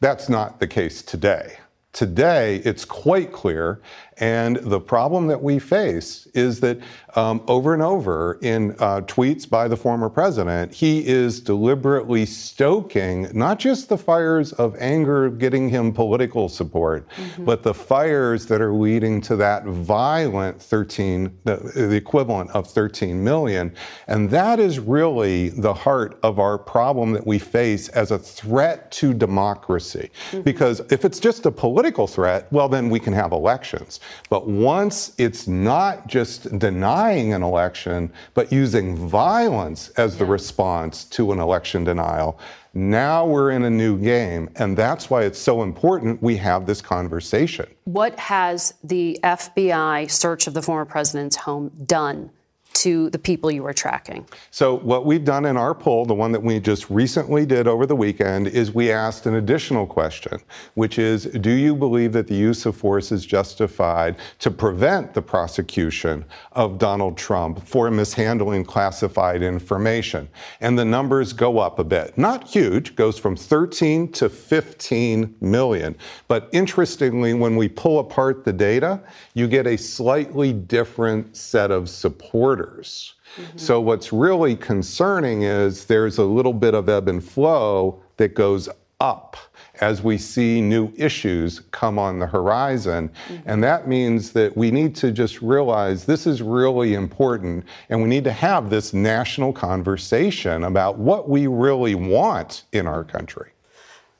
That's 0.00 0.28
not 0.28 0.60
the 0.60 0.66
case 0.66 1.02
today. 1.02 1.56
Today, 1.92 2.56
it's 2.64 2.84
quite 2.84 3.32
clear. 3.32 3.80
And 4.18 4.56
the 4.56 4.80
problem 4.80 5.26
that 5.28 5.42
we 5.42 5.58
face 5.58 6.26
is 6.34 6.60
that 6.60 6.78
um, 7.16 7.42
over 7.46 7.74
and 7.74 7.82
over 7.82 8.38
in 8.42 8.72
uh, 8.72 9.00
tweets 9.02 9.48
by 9.48 9.68
the 9.68 9.76
former 9.76 10.08
president, 10.08 10.72
he 10.72 11.06
is 11.06 11.40
deliberately 11.40 12.26
stoking 12.26 13.28
not 13.32 13.58
just 13.58 13.88
the 13.88 13.98
fires 13.98 14.52
of 14.52 14.76
anger 14.78 15.30
getting 15.30 15.68
him 15.68 15.92
political 15.92 16.48
support, 16.48 17.08
mm-hmm. 17.08 17.44
but 17.44 17.62
the 17.62 17.74
fires 17.74 18.46
that 18.46 18.60
are 18.60 18.72
leading 18.72 19.20
to 19.22 19.36
that 19.36 19.64
violent 19.64 20.60
13, 20.60 21.36
the, 21.44 21.56
the 21.74 21.96
equivalent 21.96 22.50
of 22.50 22.66
13 22.66 23.22
million. 23.22 23.74
And 24.08 24.30
that 24.30 24.58
is 24.58 24.78
really 24.78 25.50
the 25.50 25.74
heart 25.74 26.18
of 26.22 26.38
our 26.38 26.58
problem 26.58 27.12
that 27.12 27.26
we 27.26 27.38
face 27.38 27.88
as 27.90 28.10
a 28.10 28.18
threat 28.18 28.90
to 28.92 29.14
democracy. 29.14 30.10
Mm-hmm. 30.30 30.42
Because 30.42 30.80
if 30.90 31.04
it's 31.04 31.20
just 31.20 31.46
a 31.46 31.50
political 31.50 32.06
threat, 32.06 32.50
well, 32.52 32.68
then 32.68 32.90
we 32.90 33.00
can 33.00 33.12
have 33.12 33.32
elections. 33.32 34.00
But 34.30 34.48
once 34.48 35.12
it's 35.18 35.46
not 35.46 36.06
just 36.06 36.58
denying 36.58 37.32
an 37.32 37.42
election, 37.42 38.12
but 38.34 38.52
using 38.52 38.96
violence 38.96 39.90
as 39.90 40.16
the 40.16 40.24
response 40.24 41.04
to 41.04 41.32
an 41.32 41.38
election 41.38 41.84
denial, 41.84 42.38
now 42.74 43.24
we're 43.24 43.52
in 43.52 43.64
a 43.64 43.70
new 43.70 43.98
game. 43.98 44.50
And 44.56 44.76
that's 44.76 45.08
why 45.08 45.22
it's 45.22 45.38
so 45.38 45.62
important 45.62 46.22
we 46.22 46.36
have 46.38 46.66
this 46.66 46.80
conversation. 46.80 47.66
What 47.84 48.18
has 48.18 48.74
the 48.82 49.18
FBI 49.22 50.10
search 50.10 50.46
of 50.46 50.54
the 50.54 50.62
former 50.62 50.84
president's 50.84 51.36
home 51.36 51.70
done 51.86 52.30
to 52.74 53.08
the 53.10 53.18
people 53.18 53.50
you 53.50 53.64
are 53.66 53.72
tracking? 53.72 54.26
So, 54.50 54.74
what 54.78 55.06
we've 55.06 55.24
done 55.24 55.46
in 55.46 55.56
our 55.56 55.74
poll, 55.74 56.04
the 56.04 56.14
one 56.14 56.32
that 56.32 56.42
we 56.42 56.60
just 56.60 56.90
recently 56.90 57.46
did 57.46 57.66
over 57.66 57.86
the 57.86 57.96
weekend, 57.96 58.48
is 58.48 58.74
we 58.74 58.90
asked 58.90 59.26
an 59.26 59.36
additional 59.36 59.86
question, 59.86 60.38
which 60.74 60.98
is 60.98 61.24
Do 61.24 61.50
you 61.50 61.74
believe 61.74 62.12
that 62.12 62.26
the 62.26 62.34
use 62.34 62.66
of 62.66 62.76
force 62.76 63.12
is 63.12 63.24
justified 63.24 64.16
to 64.40 64.50
prevent 64.50 65.14
the 65.14 65.22
prosecution 65.22 66.24
of 66.52 66.78
Donald 66.78 67.16
Trump 67.16 67.66
for 67.66 67.90
mishandling 67.90 68.64
classified 68.64 69.42
information? 69.42 70.28
And 70.60 70.78
the 70.78 70.84
numbers 70.84 71.32
go 71.32 71.58
up 71.58 71.78
a 71.78 71.84
bit. 71.84 72.18
Not 72.18 72.48
huge, 72.48 72.96
goes 72.96 73.18
from 73.18 73.36
13 73.36 74.12
to 74.12 74.28
15 74.28 75.36
million. 75.40 75.96
But 76.28 76.48
interestingly, 76.52 77.34
when 77.34 77.56
we 77.56 77.68
pull 77.68 78.00
apart 78.00 78.44
the 78.44 78.52
data, 78.52 79.00
you 79.34 79.46
get 79.46 79.66
a 79.66 79.76
slightly 79.76 80.52
different 80.52 81.36
set 81.36 81.70
of 81.70 81.88
supporters 81.88 82.63
Mm-hmm. 82.66 83.58
So, 83.58 83.80
what's 83.80 84.12
really 84.12 84.56
concerning 84.56 85.42
is 85.42 85.84
there's 85.86 86.18
a 86.18 86.24
little 86.24 86.52
bit 86.52 86.74
of 86.74 86.88
ebb 86.88 87.08
and 87.08 87.22
flow 87.22 88.02
that 88.16 88.34
goes 88.34 88.68
up 89.00 89.36
as 89.80 90.02
we 90.02 90.16
see 90.16 90.60
new 90.60 90.92
issues 90.96 91.60
come 91.72 91.98
on 91.98 92.18
the 92.18 92.26
horizon. 92.26 93.10
Mm-hmm. 93.28 93.48
And 93.48 93.64
that 93.64 93.88
means 93.88 94.32
that 94.32 94.56
we 94.56 94.70
need 94.70 94.94
to 94.96 95.10
just 95.10 95.42
realize 95.42 96.04
this 96.04 96.26
is 96.26 96.42
really 96.42 96.94
important 96.94 97.64
and 97.88 98.00
we 98.00 98.08
need 98.08 98.24
to 98.24 98.32
have 98.32 98.70
this 98.70 98.94
national 98.94 99.52
conversation 99.52 100.64
about 100.64 100.98
what 100.98 101.28
we 101.28 101.46
really 101.46 101.94
want 101.94 102.64
in 102.72 102.86
our 102.86 103.04
country. 103.04 103.50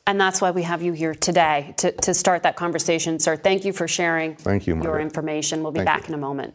And 0.06 0.20
that's 0.20 0.42
why 0.42 0.50
we 0.50 0.62
have 0.64 0.82
you 0.82 0.92
here 0.92 1.14
today 1.14 1.72
to, 1.78 1.92
to 1.92 2.12
start 2.12 2.42
that 2.42 2.56
conversation. 2.56 3.18
Sir, 3.18 3.36
thank 3.36 3.64
you 3.64 3.72
for 3.72 3.88
sharing 3.88 4.36
thank 4.36 4.66
you, 4.66 4.80
your 4.82 5.00
information. 5.00 5.62
We'll 5.62 5.72
be 5.72 5.78
thank 5.78 5.86
back 5.86 6.02
you. 6.02 6.08
in 6.08 6.14
a 6.14 6.18
moment. 6.18 6.54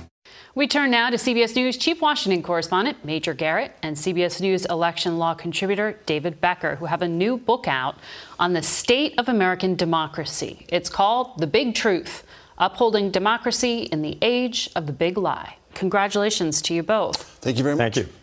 We 0.53 0.67
turn 0.67 0.91
now 0.91 1.09
to 1.09 1.15
CBS 1.15 1.55
News 1.55 1.77
Chief 1.77 2.01
Washington 2.01 2.43
correspondent 2.43 3.05
Major 3.05 3.33
Garrett 3.33 3.71
and 3.83 3.95
CBS 3.95 4.41
News 4.41 4.65
election 4.65 5.17
law 5.17 5.33
contributor 5.33 5.97
David 6.05 6.41
Becker, 6.41 6.75
who 6.75 6.87
have 6.87 7.01
a 7.01 7.07
new 7.07 7.37
book 7.37 7.69
out 7.69 7.95
on 8.37 8.51
the 8.51 8.61
state 8.61 9.13
of 9.17 9.29
American 9.29 9.75
democracy. 9.75 10.65
It's 10.67 10.89
called 10.89 11.37
The 11.37 11.47
Big 11.47 11.73
Truth 11.73 12.25
Upholding 12.57 13.11
Democracy 13.11 13.83
in 13.93 14.01
the 14.01 14.17
Age 14.21 14.69
of 14.75 14.87
the 14.87 14.91
Big 14.91 15.17
Lie. 15.17 15.55
Congratulations 15.73 16.61
to 16.63 16.73
you 16.73 16.83
both. 16.83 17.23
Thank 17.39 17.57
you 17.57 17.63
very 17.63 17.77
much. 17.77 17.95
Thank 17.95 18.07
you. 18.07 18.13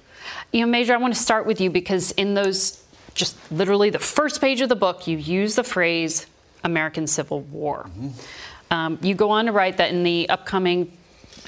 You 0.52 0.66
know, 0.66 0.70
Major, 0.70 0.92
I 0.92 0.98
want 0.98 1.14
to 1.14 1.20
start 1.20 1.46
with 1.46 1.62
you 1.62 1.70
because 1.70 2.10
in 2.12 2.34
those, 2.34 2.84
just 3.14 3.38
literally 3.50 3.88
the 3.88 3.98
first 3.98 4.38
page 4.42 4.60
of 4.60 4.68
the 4.68 4.76
book, 4.76 5.06
you 5.06 5.16
use 5.16 5.54
the 5.54 5.64
phrase 5.64 6.26
American 6.62 7.06
Civil 7.06 7.40
War. 7.40 7.88
Mm-hmm. 7.88 8.08
Um, 8.70 8.98
you 9.00 9.14
go 9.14 9.30
on 9.30 9.46
to 9.46 9.52
write 9.52 9.78
that 9.78 9.92
in 9.92 10.02
the 10.02 10.28
upcoming 10.28 10.92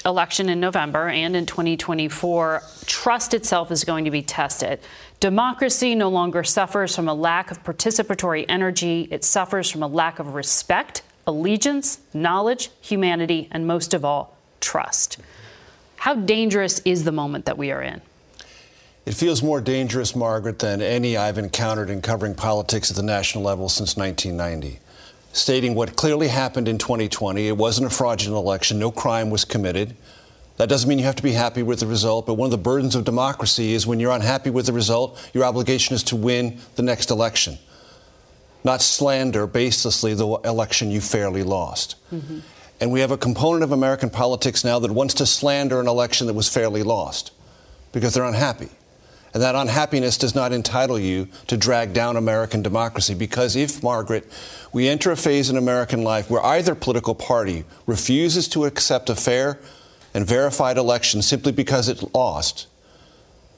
election 0.05 0.49
in 0.49 0.59
November 0.59 1.07
and 1.07 1.35
in 1.35 1.45
2024, 1.45 2.61
trust 2.85 3.33
itself 3.33 3.71
is 3.71 3.83
going 3.83 4.05
to 4.05 4.11
be 4.11 4.21
tested. 4.21 4.79
Democracy 5.19 5.95
no 5.95 6.09
longer 6.09 6.43
suffers 6.43 6.95
from 6.95 7.07
a 7.07 7.13
lack 7.13 7.51
of 7.51 7.63
participatory 7.63 8.45
energy, 8.49 9.07
it 9.11 9.23
suffers 9.23 9.69
from 9.69 9.83
a 9.83 9.87
lack 9.87 10.19
of 10.19 10.33
respect, 10.33 11.03
allegiance, 11.27 11.99
knowledge, 12.13 12.69
humanity, 12.81 13.47
and 13.51 13.65
most 13.65 13.93
of 13.93 14.03
all, 14.03 14.35
trust. 14.59 15.17
How 15.97 16.15
dangerous 16.15 16.79
is 16.79 17.03
the 17.03 17.11
moment 17.11 17.45
that 17.45 17.57
we 17.57 17.71
are 17.71 17.81
in? 17.81 18.01
It 19.05 19.13
feels 19.13 19.41
more 19.41 19.61
dangerous, 19.61 20.15
Margaret, 20.15 20.59
than 20.59 20.81
any 20.81 21.15
I've 21.15 21.37
encountered 21.37 21.89
in 21.89 22.01
covering 22.01 22.35
politics 22.35 22.91
at 22.91 22.97
the 22.97 23.03
national 23.03 23.43
level 23.43 23.69
since 23.69 23.95
1990 23.95 24.79
stating 25.33 25.75
what 25.75 25.95
clearly 25.95 26.27
happened 26.27 26.67
in 26.67 26.77
2020. 26.77 27.47
It 27.47 27.57
wasn't 27.57 27.87
a 27.87 27.95
fraudulent 27.95 28.43
election, 28.43 28.79
no 28.79 28.91
crime 28.91 29.29
was 29.29 29.45
committed. 29.45 29.95
That 30.57 30.69
doesn't 30.69 30.87
mean 30.87 30.99
you 30.99 31.05
have 31.05 31.15
to 31.15 31.23
be 31.23 31.31
happy 31.31 31.63
with 31.63 31.79
the 31.79 31.87
result, 31.87 32.27
but 32.27 32.35
one 32.35 32.45
of 32.45 32.51
the 32.51 32.57
burdens 32.57 32.95
of 32.95 33.03
democracy 33.03 33.73
is 33.73 33.87
when 33.87 33.99
you're 33.99 34.11
unhappy 34.11 34.49
with 34.49 34.67
the 34.67 34.73
result, 34.73 35.17
your 35.33 35.43
obligation 35.43 35.95
is 35.95 36.03
to 36.03 36.15
win 36.15 36.59
the 36.75 36.83
next 36.83 37.09
election, 37.09 37.57
not 38.63 38.81
slander 38.81 39.47
baselessly 39.47 40.15
the 40.15 40.47
election 40.47 40.91
you 40.91 41.01
fairly 41.01 41.41
lost. 41.41 41.95
Mm-hmm. 42.13 42.39
And 42.79 42.91
we 42.91 42.99
have 42.99 43.11
a 43.11 43.17
component 43.17 43.63
of 43.63 43.71
American 43.71 44.09
politics 44.09 44.63
now 44.63 44.79
that 44.79 44.91
wants 44.91 45.13
to 45.15 45.25
slander 45.25 45.79
an 45.79 45.87
election 45.87 46.27
that 46.27 46.33
was 46.33 46.49
fairly 46.49 46.83
lost 46.83 47.31
because 47.91 48.13
they're 48.13 48.25
unhappy. 48.25 48.69
And 49.33 49.41
that 49.41 49.55
unhappiness 49.55 50.17
does 50.17 50.35
not 50.35 50.51
entitle 50.51 50.99
you 50.99 51.27
to 51.47 51.55
drag 51.55 51.93
down 51.93 52.17
American 52.17 52.61
democracy 52.61 53.13
because 53.13 53.55
if, 53.55 53.81
Margaret, 53.81 54.29
we 54.73 54.89
enter 54.89 55.11
a 55.11 55.17
phase 55.17 55.49
in 55.49 55.55
American 55.55 56.03
life 56.03 56.29
where 56.29 56.43
either 56.45 56.75
political 56.75 57.15
party 57.15 57.63
refuses 57.85 58.47
to 58.49 58.65
accept 58.65 59.09
a 59.09 59.15
fair 59.15 59.59
and 60.13 60.27
verified 60.27 60.77
election 60.77 61.21
simply 61.21 61.53
because 61.53 61.87
it 61.87 62.13
lost, 62.13 62.67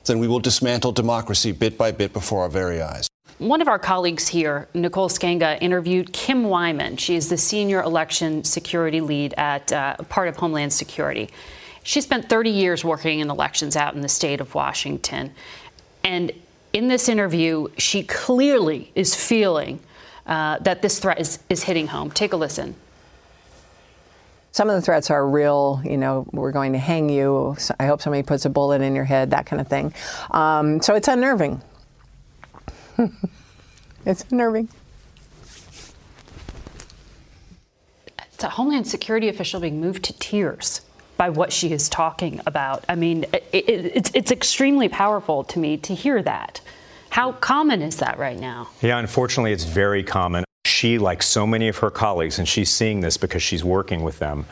then 0.06 0.20
we 0.20 0.28
will 0.28 0.40
dismantle 0.40 0.92
democracy 0.92 1.52
bit 1.52 1.78
by 1.78 1.92
bit 1.92 2.14
before 2.14 2.44
our 2.44 2.50
very 2.50 2.82
eyes. 2.82 3.08
One 3.40 3.62
of 3.62 3.68
our 3.68 3.80
colleagues 3.80 4.28
here, 4.28 4.68
Nicole 4.76 5.10
Sganga, 5.10 5.58
interviewed 5.60 6.14
Kim 6.14 6.44
Wyman. 6.44 6.98
She 6.98 7.16
is 7.16 7.30
the 7.30 7.38
senior 7.38 7.82
election 7.82 8.44
security 8.44 9.02
lead 9.02 9.34
at 9.38 9.74
uh, 9.74 9.98
part 10.04 10.28
of 10.28 10.38
Homeland 10.38 10.72
Security. 10.72 11.30
She 11.84 12.00
spent 12.00 12.30
30 12.30 12.50
years 12.50 12.86
working 12.86 13.20
in 13.20 13.30
elections 13.30 13.76
out 13.76 13.96
in 13.96 14.02
the 14.02 14.08
state 14.08 14.40
of 14.40 14.56
Washington. 14.56 15.34
And 16.04 16.32
in 16.74 16.88
this 16.88 17.08
interview, 17.08 17.68
she 17.78 18.04
clearly 18.04 18.92
is 18.96 19.16
feeling 19.16 19.80
uh, 20.26 20.60
that 20.60 20.82
this 20.82 21.00
threat 21.00 21.20
is, 21.20 21.40
is 21.50 21.64
hitting 21.64 21.88
home. 21.88 22.12
Take 22.12 22.34
a 22.34 22.38
listen. 22.38 22.76
Some 24.52 24.70
of 24.70 24.76
the 24.76 24.82
threats 24.82 25.10
are 25.10 25.28
real, 25.28 25.82
you 25.84 25.98
know, 25.98 26.28
we're 26.32 26.52
going 26.52 26.74
to 26.74 26.80
hang 26.80 27.10
you. 27.10 27.58
I 27.80 27.88
hope 27.88 28.02
somebody 28.02 28.22
puts 28.22 28.46
a 28.46 28.50
bullet 28.50 28.82
in 28.82 28.94
your 28.94 29.04
head, 29.04 29.32
that 29.32 29.48
kind 29.48 29.60
of 29.60 29.68
thing. 29.68 29.94
Um, 30.30 30.80
so 30.82 30.94
it's 30.94 31.08
unnerving. 31.08 31.60
it's 34.06 34.24
unnerving. 34.30 34.70
It's 38.32 38.44
a 38.44 38.50
Homeland 38.50 38.86
Security 38.86 39.28
official 39.28 39.60
being 39.60 39.82
moved 39.82 40.04
to 40.04 40.14
tears 40.20 40.82
by 41.24 41.30
what 41.30 41.54
she 41.54 41.72
is 41.72 41.88
talking 41.88 42.42
about. 42.46 42.84
I 42.90 42.96
mean, 42.96 43.24
it, 43.32 43.46
it, 43.54 43.70
it's, 43.96 44.12
it's 44.14 44.30
extremely 44.30 44.90
powerful 44.90 45.46
to 45.46 45.58
me 45.58 45.78
to 45.78 45.96
hear 45.96 46.22
that. 46.22 46.60
How 47.12 47.32
common 47.32 47.82
is 47.82 47.96
that 47.98 48.20
right 48.20 48.38
now? 48.38 48.68
Yeah, 48.82 48.98
unfortunately, 49.00 49.54
it's 49.54 49.64
very 49.64 50.04
common. 50.04 50.44
She, 50.66 50.98
like 50.98 51.24
so 51.24 51.48
many 51.48 51.70
of 51.70 51.78
her 51.78 51.90
colleagues, 51.90 52.40
and 52.40 52.46
she's 52.46 52.70
seeing 52.70 53.00
this 53.00 53.16
because 53.16 53.42
she's 53.42 53.64
working 53.64 54.04
with 54.04 54.20
them, 54.20 54.46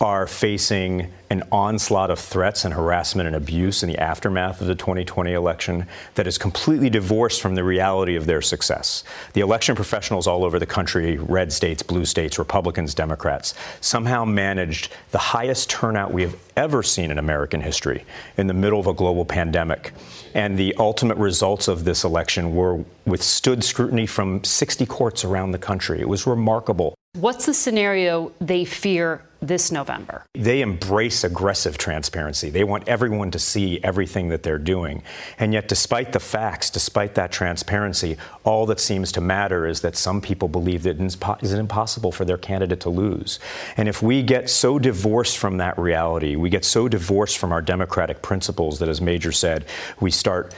are 0.00 0.26
facing 0.26 1.12
an 1.30 1.42
onslaught 1.50 2.10
of 2.10 2.18
threats 2.18 2.64
and 2.64 2.74
harassment 2.74 3.26
and 3.26 3.34
abuse 3.34 3.82
in 3.82 3.88
the 3.88 3.98
aftermath 3.98 4.60
of 4.60 4.66
the 4.66 4.74
2020 4.74 5.32
election 5.32 5.86
that 6.14 6.26
is 6.26 6.38
completely 6.38 6.88
divorced 6.88 7.40
from 7.40 7.54
the 7.54 7.64
reality 7.64 8.14
of 8.14 8.26
their 8.26 8.42
success. 8.42 9.02
The 9.32 9.40
election 9.40 9.74
professionals 9.74 10.26
all 10.26 10.44
over 10.44 10.58
the 10.58 10.66
country, 10.66 11.16
red 11.16 11.52
states, 11.52 11.82
blue 11.82 12.04
states, 12.04 12.38
Republicans, 12.38 12.94
Democrats, 12.94 13.54
somehow 13.80 14.24
managed 14.24 14.92
the 15.10 15.18
highest 15.18 15.70
turnout 15.70 16.12
we 16.12 16.22
have 16.22 16.36
ever 16.56 16.82
seen 16.82 17.10
in 17.10 17.18
American 17.18 17.60
history 17.60 18.04
in 18.36 18.46
the 18.46 18.54
middle 18.54 18.78
of 18.78 18.86
a 18.86 18.94
global 18.94 19.24
pandemic. 19.24 19.92
And 20.34 20.58
the 20.58 20.74
ultimate 20.78 21.16
results 21.16 21.66
of 21.66 21.84
this 21.84 22.04
election 22.04 22.54
were 22.54 22.84
withstood 23.04 23.64
scrutiny 23.64 24.06
from 24.06 24.44
60 24.44 24.86
courts 24.86 25.24
around 25.24 25.52
the 25.52 25.58
country. 25.58 26.00
It 26.00 26.08
was 26.08 26.26
remarkable. 26.26 26.94
What's 27.14 27.46
the 27.46 27.54
scenario 27.54 28.32
they 28.40 28.64
fear 28.64 29.22
this 29.40 29.70
November? 29.70 30.24
They 30.34 30.60
embrace 30.60 31.24
aggressive 31.24 31.78
transparency. 31.78 32.50
They 32.50 32.64
want 32.64 32.88
everyone 32.88 33.30
to 33.32 33.38
see 33.38 33.80
everything 33.82 34.28
that 34.28 34.42
they're 34.42 34.58
doing. 34.58 35.02
And 35.38 35.52
yet, 35.52 35.68
despite 35.68 36.12
the 36.12 36.20
facts, 36.20 36.70
despite 36.70 37.14
that 37.14 37.32
transparency, 37.32 38.16
all 38.44 38.66
that 38.66 38.80
seems 38.80 39.12
to 39.12 39.20
matter 39.20 39.66
is 39.66 39.80
that 39.80 39.96
some 39.96 40.20
people 40.20 40.48
believe 40.48 40.82
that 40.84 41.00
it's 41.00 41.52
impossible 41.52 42.12
for 42.12 42.24
their 42.24 42.38
candidate 42.38 42.80
to 42.80 42.90
lose. 42.90 43.38
And 43.76 43.88
if 43.88 44.02
we 44.02 44.22
get 44.22 44.48
so 44.48 44.78
divorced 44.78 45.38
from 45.38 45.58
that 45.58 45.78
reality, 45.78 46.36
we 46.36 46.50
get 46.50 46.64
so 46.64 46.88
divorced 46.88 47.38
from 47.38 47.52
our 47.52 47.62
democratic 47.62 48.22
principles 48.22 48.78
that, 48.78 48.88
as 48.88 49.00
Major 49.00 49.32
said, 49.32 49.66
we 50.00 50.10
start 50.10 50.54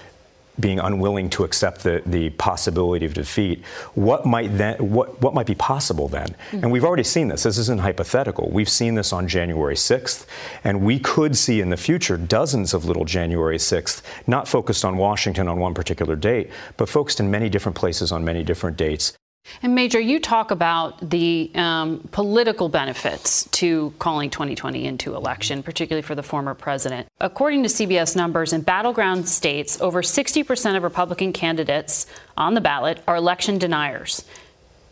being 0.60 0.78
unwilling 0.78 1.30
to 1.30 1.44
accept 1.44 1.82
the, 1.82 2.02
the 2.06 2.30
possibility 2.30 3.06
of 3.06 3.14
defeat, 3.14 3.64
what 3.94 4.26
might 4.26 4.56
then 4.56 4.76
what, 4.78 5.20
what 5.20 5.34
might 5.34 5.46
be 5.46 5.54
possible 5.54 6.08
then? 6.08 6.28
Mm-hmm. 6.28 6.56
And 6.56 6.72
we've 6.72 6.84
already 6.84 7.04
seen 7.04 7.28
this. 7.28 7.42
This 7.44 7.58
isn't 7.58 7.80
hypothetical. 7.80 8.50
We've 8.50 8.68
seen 8.68 8.94
this 8.94 9.12
on 9.12 9.28
January 9.28 9.74
6th, 9.74 10.26
and 10.64 10.82
we 10.82 10.98
could 10.98 11.36
see 11.36 11.60
in 11.60 11.70
the 11.70 11.76
future 11.76 12.16
dozens 12.16 12.74
of 12.74 12.84
little 12.84 13.04
January 13.04 13.58
6th, 13.58 14.02
not 14.26 14.48
focused 14.48 14.84
on 14.84 14.96
Washington 14.96 15.48
on 15.48 15.58
one 15.58 15.74
particular 15.74 16.16
date, 16.16 16.50
but 16.76 16.88
focused 16.88 17.20
in 17.20 17.30
many 17.30 17.48
different 17.48 17.76
places 17.76 18.12
on 18.12 18.24
many 18.24 18.42
different 18.42 18.76
dates. 18.76 19.16
And 19.62 19.74
Major, 19.74 20.00
you 20.00 20.20
talk 20.20 20.50
about 20.50 21.10
the 21.10 21.50
um, 21.54 22.08
political 22.12 22.68
benefits 22.68 23.48
to 23.52 23.92
calling 23.98 24.30
2020 24.30 24.86
into 24.86 25.14
election, 25.14 25.62
particularly 25.62 26.02
for 26.02 26.14
the 26.14 26.22
former 26.22 26.54
president. 26.54 27.08
According 27.20 27.62
to 27.64 27.68
CBS 27.68 28.14
numbers, 28.16 28.52
in 28.52 28.62
battleground 28.62 29.28
states, 29.28 29.80
over 29.80 30.02
60% 30.02 30.76
of 30.76 30.82
Republican 30.82 31.32
candidates 31.32 32.06
on 32.36 32.54
the 32.54 32.60
ballot 32.60 33.02
are 33.08 33.16
election 33.16 33.58
deniers. 33.58 34.24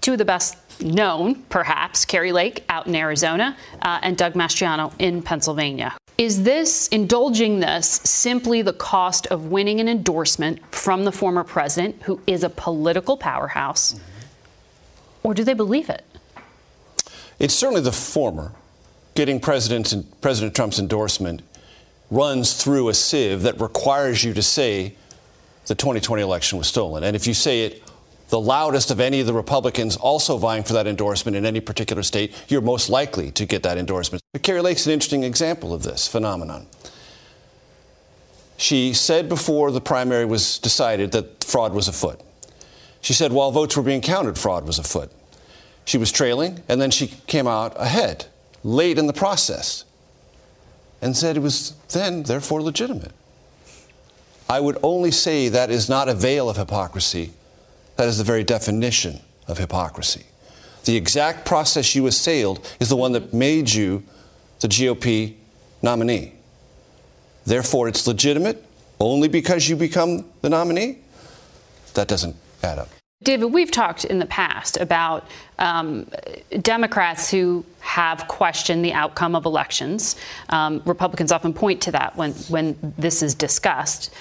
Two 0.00 0.12
of 0.12 0.18
the 0.18 0.24
best 0.24 0.56
known, 0.80 1.42
perhaps, 1.44 2.04
Kari 2.04 2.32
Lake 2.32 2.64
out 2.68 2.86
in 2.86 2.94
Arizona 2.94 3.56
uh, 3.82 3.98
and 4.02 4.16
Doug 4.16 4.34
Mastriano 4.34 4.92
in 4.98 5.22
Pennsylvania. 5.22 5.96
Is 6.18 6.44
this, 6.44 6.88
indulging 6.88 7.60
this, 7.60 8.00
simply 8.04 8.62
the 8.62 8.72
cost 8.72 9.26
of 9.26 9.46
winning 9.46 9.80
an 9.80 9.88
endorsement 9.88 10.60
from 10.74 11.04
the 11.04 11.12
former 11.12 11.44
president, 11.44 12.02
who 12.02 12.20
is 12.26 12.42
a 12.42 12.48
political 12.48 13.16
powerhouse? 13.16 13.94
Mm-hmm 13.94 14.12
or 15.26 15.34
do 15.34 15.42
they 15.42 15.54
believe 15.54 15.90
it? 15.90 16.04
It's 17.40 17.52
certainly 17.52 17.80
the 17.80 17.90
former. 17.90 18.52
Getting 19.16 19.40
President, 19.40 19.92
President 20.20 20.54
Trump's 20.54 20.78
endorsement 20.78 21.42
runs 22.12 22.62
through 22.62 22.88
a 22.88 22.94
sieve 22.94 23.42
that 23.42 23.60
requires 23.60 24.22
you 24.22 24.32
to 24.34 24.42
say 24.42 24.94
the 25.66 25.74
2020 25.74 26.22
election 26.22 26.58
was 26.58 26.68
stolen. 26.68 27.02
And 27.02 27.16
if 27.16 27.26
you 27.26 27.34
say 27.34 27.64
it 27.64 27.82
the 28.28 28.40
loudest 28.40 28.92
of 28.92 29.00
any 29.00 29.18
of 29.18 29.26
the 29.26 29.32
Republicans 29.32 29.96
also 29.96 30.36
vying 30.36 30.62
for 30.62 30.74
that 30.74 30.86
endorsement 30.86 31.36
in 31.36 31.44
any 31.44 31.60
particular 31.60 32.04
state, 32.04 32.32
you're 32.48 32.60
most 32.60 32.88
likely 32.88 33.32
to 33.32 33.46
get 33.46 33.64
that 33.64 33.78
endorsement. 33.78 34.22
But 34.32 34.42
Kari 34.42 34.60
Lake's 34.60 34.86
an 34.86 34.92
interesting 34.92 35.24
example 35.24 35.74
of 35.74 35.82
this 35.82 36.06
phenomenon. 36.06 36.66
She 38.56 38.94
said 38.94 39.28
before 39.28 39.72
the 39.72 39.80
primary 39.80 40.24
was 40.24 40.58
decided 40.58 41.10
that 41.12 41.42
fraud 41.42 41.72
was 41.72 41.88
afoot. 41.88 42.20
She 43.00 43.12
said 43.12 43.32
while 43.32 43.50
votes 43.52 43.76
were 43.76 43.82
being 43.82 44.00
counted, 44.00 44.38
fraud 44.38 44.66
was 44.66 44.78
afoot. 44.78 45.10
She 45.84 45.98
was 45.98 46.10
trailing, 46.10 46.62
and 46.68 46.80
then 46.80 46.90
she 46.90 47.08
came 47.26 47.46
out 47.46 47.72
ahead, 47.76 48.26
late 48.64 48.98
in 48.98 49.06
the 49.06 49.12
process, 49.12 49.84
and 51.00 51.16
said 51.16 51.36
it 51.36 51.40
was 51.40 51.70
then, 51.90 52.24
therefore, 52.24 52.60
legitimate. 52.60 53.12
I 54.48 54.60
would 54.60 54.78
only 54.82 55.10
say 55.10 55.48
that 55.48 55.70
is 55.70 55.88
not 55.88 56.08
a 56.08 56.14
veil 56.14 56.48
of 56.48 56.56
hypocrisy. 56.56 57.32
That 57.96 58.08
is 58.08 58.18
the 58.18 58.24
very 58.24 58.44
definition 58.44 59.20
of 59.46 59.58
hypocrisy. 59.58 60.26
The 60.84 60.96
exact 60.96 61.44
process 61.44 61.94
you 61.94 62.06
assailed 62.06 62.66
is 62.78 62.88
the 62.88 62.96
one 62.96 63.12
that 63.12 63.34
made 63.34 63.70
you 63.70 64.04
the 64.60 64.68
GOP 64.68 65.34
nominee. 65.82 66.32
Therefore, 67.44 67.88
it's 67.88 68.06
legitimate 68.06 68.64
only 68.98 69.28
because 69.28 69.68
you 69.68 69.76
become 69.76 70.24
the 70.42 70.48
nominee? 70.48 70.98
That 71.94 72.08
doesn't 72.08 72.36
add 72.66 72.78
up. 72.78 72.88
David, 73.22 73.46
we've 73.46 73.70
talked 73.70 74.04
in 74.04 74.18
the 74.18 74.26
past 74.26 74.76
about 74.76 75.26
um, 75.58 76.06
Democrats 76.60 77.30
who 77.30 77.64
have 77.80 78.28
questioned 78.28 78.84
the 78.84 78.92
outcome 78.92 79.34
of 79.34 79.46
elections. 79.46 80.16
Um, 80.50 80.82
Republicans 80.84 81.32
often 81.32 81.54
point 81.54 81.80
to 81.82 81.92
that 81.92 82.14
when, 82.16 82.32
when 82.48 82.76
this 82.98 83.22
is 83.22 83.34
discussed. 83.34 84.12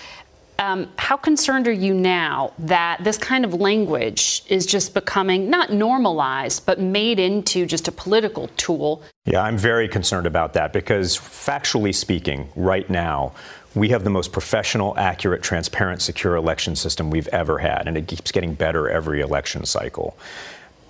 Um, 0.60 0.90
how 0.98 1.18
concerned 1.18 1.68
are 1.68 1.74
you 1.74 1.94
now 1.94 2.54
that 2.60 3.04
this 3.04 3.18
kind 3.18 3.44
of 3.44 3.54
language 3.56 4.44
is 4.48 4.66
just 4.66 4.94
becoming 4.94 5.50
not 5.50 5.74
normalized, 5.74 6.66
but 6.66 6.80
made 6.80 7.20
into 7.20 7.66
just 7.66 7.90
a 7.90 7.92
political 7.92 8.48
tool? 8.56 9.04
Yeah, 9.26 9.42
I'm 9.42 9.58
very 9.58 9.90
concerned 9.90 10.26
about 10.26 10.54
that 10.54 10.72
because, 10.72 11.18
factually 11.18 11.94
speaking, 11.94 12.48
right 12.56 12.90
now, 12.90 13.34
we 13.76 13.90
have 13.90 14.04
the 14.04 14.10
most 14.10 14.32
professional, 14.32 14.98
accurate, 14.98 15.44
transparent, 15.44 16.02
secure 16.02 16.36
election 16.36 16.76
system 16.76 17.12
we've 17.12 17.28
ever 17.28 17.60
had, 17.60 17.88
and 17.88 17.98
it 17.98 18.08
keeps 18.08 18.32
getting 18.32 18.54
better 18.54 18.90
every 18.90 19.22
election 19.22 19.66
cycle. 19.66 20.18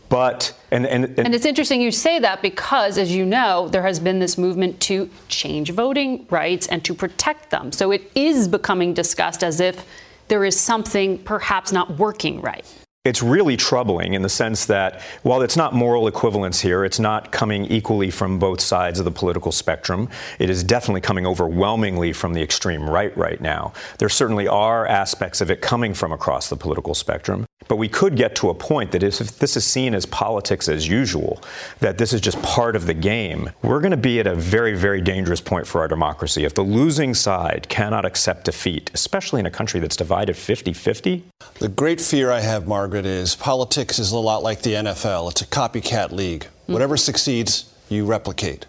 But 0.07 0.53
and, 0.69 0.85
and, 0.85 1.05
and, 1.05 1.19
and 1.19 1.35
it's 1.35 1.45
interesting 1.45 1.81
you 1.81 1.91
say 1.91 2.19
that 2.19 2.43
because, 2.43 2.99
as 2.99 3.11
you 3.11 3.25
know, 3.25 3.67
there 3.69 3.81
has 3.81 3.99
been 3.99 4.19
this 4.19 4.37
movement 4.37 4.79
to 4.81 5.09
change 5.29 5.71
voting 5.71 6.27
rights 6.29 6.67
and 6.67 6.85
to 6.85 6.93
protect 6.93 7.49
them. 7.49 7.71
So 7.71 7.91
it 7.91 8.11
is 8.13 8.47
becoming 8.47 8.93
discussed 8.93 9.43
as 9.43 9.59
if 9.59 9.83
there 10.27 10.45
is 10.45 10.59
something 10.59 11.17
perhaps 11.23 11.71
not 11.71 11.97
working 11.97 12.39
right 12.41 12.65
it's 13.05 13.21
really 13.21 13.55
troubling 13.55 14.15
in 14.15 14.23
the 14.23 14.29
sense 14.29 14.65
that 14.65 14.99
while 15.21 15.41
it's 15.43 15.55
not 15.55 15.73
moral 15.73 16.07
equivalence 16.07 16.59
here, 16.59 16.83
it's 16.83 16.99
not 16.99 17.31
coming 17.31 17.65
equally 17.65 18.09
from 18.09 18.39
both 18.39 18.59
sides 18.59 18.97
of 18.97 19.05
the 19.05 19.11
political 19.11 19.51
spectrum. 19.51 20.09
It 20.39 20.49
is 20.49 20.63
definitely 20.63 21.01
coming 21.01 21.27
overwhelmingly 21.27 22.13
from 22.13 22.33
the 22.33 22.41
extreme 22.41 22.89
right 22.89 23.15
right 23.15 23.39
now. 23.39 23.73
There 23.99 24.09
certainly 24.09 24.47
are 24.47 24.87
aspects 24.87 25.39
of 25.39 25.51
it 25.51 25.61
coming 25.61 25.93
from 25.93 26.11
across 26.11 26.49
the 26.49 26.57
political 26.57 26.95
spectrum. 26.95 27.45
But 27.67 27.77
we 27.77 27.89
could 27.89 28.15
get 28.15 28.35
to 28.37 28.49
a 28.49 28.53
point 28.53 28.91
that 28.91 29.01
if 29.01 29.17
this 29.39 29.57
is 29.57 29.65
seen 29.65 29.95
as 29.95 30.05
politics 30.05 30.69
as 30.69 30.87
usual, 30.87 31.41
that 31.79 31.97
this 31.97 32.13
is 32.13 32.21
just 32.21 32.41
part 32.43 32.75
of 32.75 32.85
the 32.85 32.93
game, 32.93 33.49
we're 33.63 33.79
going 33.79 33.91
to 33.91 33.97
be 33.97 34.19
at 34.19 34.27
a 34.27 34.35
very, 34.35 34.75
very 34.75 35.01
dangerous 35.01 35.41
point 35.41 35.65
for 35.65 35.81
our 35.81 35.87
democracy. 35.87 36.43
If 36.45 36.53
the 36.53 36.61
losing 36.61 37.13
side 37.13 37.67
cannot 37.67 38.05
accept 38.05 38.45
defeat, 38.45 38.91
especially 38.93 39.39
in 39.39 39.45
a 39.45 39.51
country 39.51 39.79
that's 39.79 39.95
divided 39.95 40.37
50 40.37 40.73
50. 40.73 41.23
The 41.59 41.69
great 41.69 41.99
fear 42.01 42.29
I 42.29 42.41
have, 42.41 42.67
Margaret, 42.67 43.05
is 43.05 43.35
politics 43.35 43.97
is 43.97 44.11
a 44.11 44.17
lot 44.17 44.43
like 44.43 44.61
the 44.61 44.73
NFL. 44.73 45.31
It's 45.31 45.41
a 45.41 45.47
copycat 45.47 46.11
league. 46.11 46.41
Mm-hmm. 46.43 46.73
Whatever 46.73 46.97
succeeds, 46.97 47.73
you 47.89 48.05
replicate. 48.05 48.67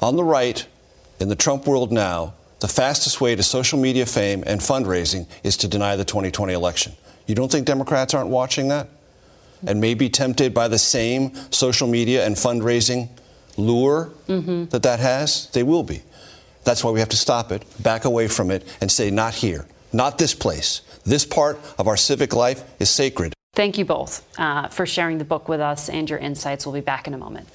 On 0.00 0.16
the 0.16 0.24
right, 0.24 0.66
in 1.20 1.28
the 1.28 1.36
Trump 1.36 1.66
world 1.66 1.92
now, 1.92 2.34
the 2.60 2.68
fastest 2.68 3.20
way 3.20 3.36
to 3.36 3.42
social 3.42 3.78
media 3.78 4.06
fame 4.06 4.42
and 4.46 4.60
fundraising 4.60 5.26
is 5.42 5.56
to 5.58 5.68
deny 5.68 5.94
the 5.94 6.04
2020 6.04 6.52
election. 6.52 6.94
You 7.28 7.34
don't 7.34 7.52
think 7.52 7.66
Democrats 7.66 8.14
aren't 8.14 8.30
watching 8.30 8.68
that? 8.68 8.88
And 9.66 9.80
may 9.80 9.94
be 9.94 10.08
tempted 10.08 10.54
by 10.54 10.66
the 10.66 10.78
same 10.78 11.34
social 11.50 11.86
media 11.86 12.24
and 12.24 12.34
fundraising 12.36 13.10
lure 13.56 14.10
mm-hmm. 14.26 14.66
that 14.66 14.82
that 14.84 14.98
has? 14.98 15.48
They 15.50 15.62
will 15.62 15.82
be. 15.82 16.02
That's 16.64 16.82
why 16.82 16.90
we 16.90 17.00
have 17.00 17.08
to 17.10 17.16
stop 17.16 17.52
it, 17.52 17.64
back 17.82 18.04
away 18.04 18.28
from 18.28 18.50
it, 18.50 18.66
and 18.80 18.90
say, 18.90 19.10
not 19.10 19.34
here, 19.34 19.66
not 19.92 20.18
this 20.18 20.34
place. 20.34 20.80
This 21.04 21.24
part 21.24 21.58
of 21.78 21.86
our 21.86 21.96
civic 21.96 22.34
life 22.34 22.64
is 22.80 22.88
sacred. 22.88 23.34
Thank 23.54 23.76
you 23.78 23.84
both 23.84 24.26
uh, 24.38 24.68
for 24.68 24.86
sharing 24.86 25.18
the 25.18 25.24
book 25.24 25.48
with 25.48 25.60
us 25.60 25.88
and 25.88 26.08
your 26.08 26.18
insights. 26.18 26.64
We'll 26.64 26.74
be 26.74 26.80
back 26.80 27.06
in 27.06 27.14
a 27.14 27.18
moment. 27.18 27.48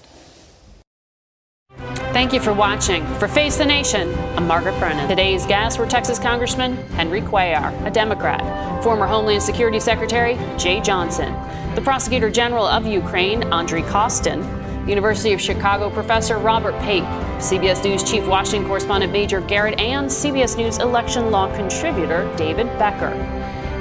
Thank 2.14 2.32
you 2.32 2.40
for 2.40 2.54
watching. 2.54 3.04
For 3.18 3.28
Face 3.28 3.58
the 3.58 3.66
Nation, 3.66 4.14
I'm 4.38 4.46
Margaret 4.46 4.78
Brennan. 4.78 5.10
Today's 5.10 5.48
guests 5.48 5.80
were 5.80 5.88
Texas 5.88 6.20
Congressman 6.20 6.76
Henry 6.92 7.22
Cuellar, 7.22 7.74
a 7.88 7.90
Democrat, 7.90 8.84
former 8.84 9.08
Homeland 9.08 9.42
Security 9.42 9.80
Secretary 9.80 10.36
Jeh 10.56 10.84
Johnson, 10.84 11.34
the 11.74 11.82
Prosecutor 11.82 12.30
General 12.30 12.68
of 12.68 12.86
Ukraine, 12.86 13.42
Andrei 13.52 13.82
Kostin, 13.82 14.44
University 14.88 15.34
of 15.34 15.42
Chicago 15.42 15.90
professor 15.90 16.38
Robert 16.38 16.80
Pape, 16.82 17.04
CBS 17.42 17.84
News 17.84 18.04
Chief 18.04 18.24
Washington 18.28 18.68
correspondent 18.68 19.12
Major 19.12 19.42
Garrett, 19.42 19.80
and 19.80 20.08
CBS 20.08 20.56
News 20.56 20.78
election 20.78 21.32
law 21.32 21.54
contributor 21.56 22.32
David 22.38 22.68
Becker. 22.78 23.10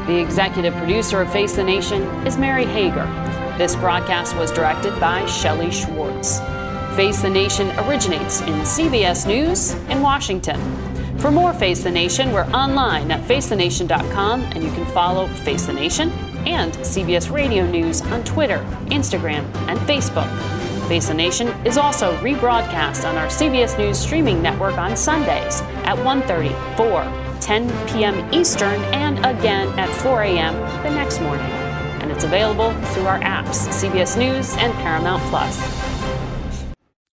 The 0.06 0.18
executive 0.18 0.74
producer 0.76 1.20
of 1.20 1.30
Face 1.30 1.54
the 1.54 1.64
Nation 1.64 2.00
is 2.26 2.38
Mary 2.38 2.64
Hager. 2.64 3.04
This 3.58 3.76
broadcast 3.76 4.34
was 4.36 4.50
directed 4.50 4.98
by 4.98 5.26
Shelley 5.26 5.70
Schwartz. 5.70 6.40
Face 6.96 7.22
the 7.22 7.30
Nation 7.30 7.70
originates 7.80 8.42
in 8.42 8.52
CBS 8.60 9.26
News 9.26 9.72
in 9.88 10.02
Washington. 10.02 10.60
For 11.18 11.30
more 11.30 11.54
Face 11.54 11.82
the 11.82 11.90
Nation, 11.90 12.32
we're 12.32 12.44
online 12.48 13.10
at 13.10 13.26
facethenation.com 13.26 14.42
and 14.42 14.62
you 14.62 14.70
can 14.72 14.84
follow 14.92 15.26
Face 15.26 15.64
the 15.64 15.72
Nation 15.72 16.10
and 16.44 16.70
CBS 16.74 17.32
Radio 17.32 17.66
News 17.66 18.02
on 18.02 18.22
Twitter, 18.24 18.58
Instagram, 18.88 19.42
and 19.68 19.78
Facebook. 19.80 20.28
Face 20.86 21.08
the 21.08 21.14
Nation 21.14 21.48
is 21.64 21.78
also 21.78 22.14
rebroadcast 22.18 23.08
on 23.08 23.16
our 23.16 23.28
CBS 23.28 23.78
News 23.78 23.98
streaming 23.98 24.42
network 24.42 24.76
on 24.76 24.94
Sundays 24.94 25.62
at 25.84 25.96
1:30, 25.96 26.76
4, 26.76 27.40
10 27.40 27.88
p.m. 27.88 28.34
Eastern, 28.34 28.82
and 28.92 29.18
again 29.24 29.68
at 29.78 29.88
4 30.02 30.24
a.m. 30.24 30.54
the 30.82 30.90
next 30.90 31.22
morning. 31.22 31.50
And 32.02 32.12
it's 32.12 32.24
available 32.24 32.72
through 32.92 33.06
our 33.06 33.20
apps, 33.20 33.66
CBS 33.72 34.18
News 34.18 34.54
and 34.58 34.74
Paramount 34.74 35.22
Plus. 35.30 35.91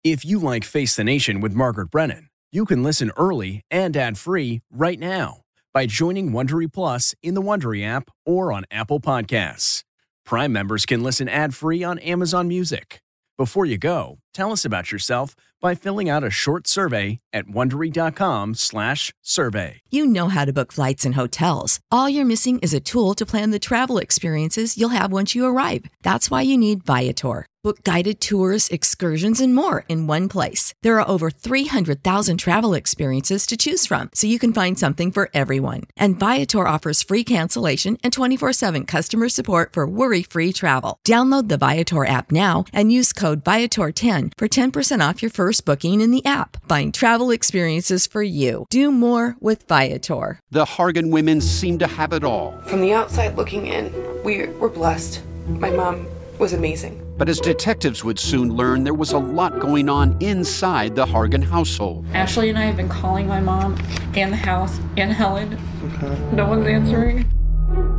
If 0.04 0.24
you 0.24 0.40
like 0.40 0.64
Face 0.64 0.96
the 0.96 1.04
Nation 1.04 1.42
with 1.42 1.52
Margaret 1.52 1.92
Brennan, 1.92 2.30
you 2.54 2.64
can 2.64 2.84
listen 2.84 3.12
early 3.18 3.64
and 3.70 3.98
ad-free 3.98 4.62
right 4.72 4.98
now 4.98 5.42
by 5.74 5.88
joining 5.88 6.32
Wondery 6.32 6.72
Plus 6.72 7.14
in 7.22 7.34
the 7.34 7.42
Wondery 7.42 7.86
app 7.86 8.10
or 8.26 8.54
on 8.54 8.64
Apple 8.72 9.02
Podcasts. 9.02 9.84
Prime 10.24 10.54
members 10.54 10.86
can 10.86 11.04
listen 11.04 11.28
ad-free 11.28 11.84
on 11.84 12.00
Amazon 12.00 12.48
Music. 12.48 13.02
Before 13.38 13.66
you 13.66 13.78
go, 13.78 14.20
tell 14.34 14.52
us 14.52 14.66
about 14.66 14.92
yourself 14.92 15.36
by 15.62 15.76
filling 15.76 16.10
out 16.10 16.24
a 16.24 16.30
short 16.30 16.66
survey 16.68 17.20
at 17.34 17.48
wondery.com/survey. 17.48 19.82
You 19.90 20.06
know 20.06 20.30
how 20.30 20.46
to 20.46 20.54
book 20.54 20.72
flights 20.72 21.04
and 21.06 21.16
hotels. 21.16 21.80
All 21.92 22.08
you're 22.08 22.24
missing 22.26 22.60
is 22.60 22.74
a 22.74 22.80
tool 22.80 23.14
to 23.16 23.26
plan 23.26 23.52
the 23.52 23.60
travel 23.60 23.98
experiences 23.98 24.78
you'll 24.78 24.88
have 24.90 25.12
once 25.12 25.36
you 25.36 25.46
arrive. 25.46 25.84
That's 26.02 26.32
why 26.32 26.44
you 26.44 26.58
need 26.58 26.86
Viator. 26.86 27.46
Book 27.62 27.84
guided 27.84 28.22
tours, 28.22 28.70
excursions, 28.70 29.42
and 29.42 29.54
more 29.54 29.84
in 29.90 30.08
one 30.08 30.30
place. 30.30 30.74
There 30.82 30.98
are 30.98 31.10
over 31.10 31.30
300,000 31.30 32.38
travel 32.38 32.74
experiences 32.74 33.46
to 33.48 33.58
choose 33.58 33.86
from, 33.86 34.10
so 34.14 34.28
you 34.28 34.40
can 34.40 34.54
find 34.54 34.80
something 34.80 35.12
for 35.12 35.30
everyone. 35.34 35.82
And 35.98 36.18
Viator 36.18 36.66
offers 36.66 37.04
free 37.04 37.26
cancellation 37.26 37.98
and 38.02 38.14
24 38.14 38.54
7 38.54 38.86
customer 38.86 39.28
support 39.28 39.74
for 39.74 39.86
worry 39.86 40.24
free 40.24 40.54
travel. 40.54 41.00
Download 41.06 41.50
the 41.50 41.58
Viator 41.58 42.06
app 42.06 42.32
now 42.32 42.64
and 42.72 42.94
use 42.94 43.12
code 43.12 43.44
Viator10 43.44 44.19
for 44.38 44.48
10% 44.48 45.10
off 45.10 45.22
your 45.22 45.32
first 45.32 45.66
booking 45.66 46.02
in 46.02 46.12
the 46.12 46.26
app. 46.26 46.58
Find 46.68 46.94
travel 46.94 47.32
experiences 47.32 48.08
for 48.08 48.22
you. 48.24 48.66
Do 48.70 48.92
more 48.92 49.36
with 49.40 49.68
Viator. 49.68 50.40
The 50.52 50.66
Hargan 50.66 51.12
women 51.12 51.42
seem 51.42 51.80
to 51.80 51.88
have 51.88 52.14
it 52.14 52.24
all. 52.24 52.60
From 52.68 52.82
the 52.82 52.94
outside 52.94 53.38
looking 53.38 53.68
in, 53.68 53.94
we 54.24 54.48
were 54.48 54.70
blessed. 54.70 55.22
My 55.48 55.70
mom 55.70 56.08
was 56.40 56.54
amazing. 56.54 57.06
But 57.18 57.28
as 57.28 57.40
detectives 57.40 58.04
would 58.04 58.18
soon 58.18 58.54
learn, 58.54 58.86
there 58.86 58.94
was 58.94 59.12
a 59.12 59.18
lot 59.18 59.60
going 59.60 59.90
on 59.90 60.16
inside 60.22 60.96
the 60.96 61.06
Hargan 61.06 61.44
household. 61.44 62.06
Ashley 62.14 62.50
and 62.50 62.58
I 62.58 62.64
have 62.64 62.78
been 62.78 62.88
calling 62.88 63.28
my 63.28 63.42
mom 63.42 63.78
and 64.16 64.32
the 64.32 64.38
house 64.38 64.80
and 64.96 65.12
Helen. 65.12 65.60
Okay. 65.84 66.18
No 66.34 66.48
one's 66.48 66.66
answering. 66.68 67.26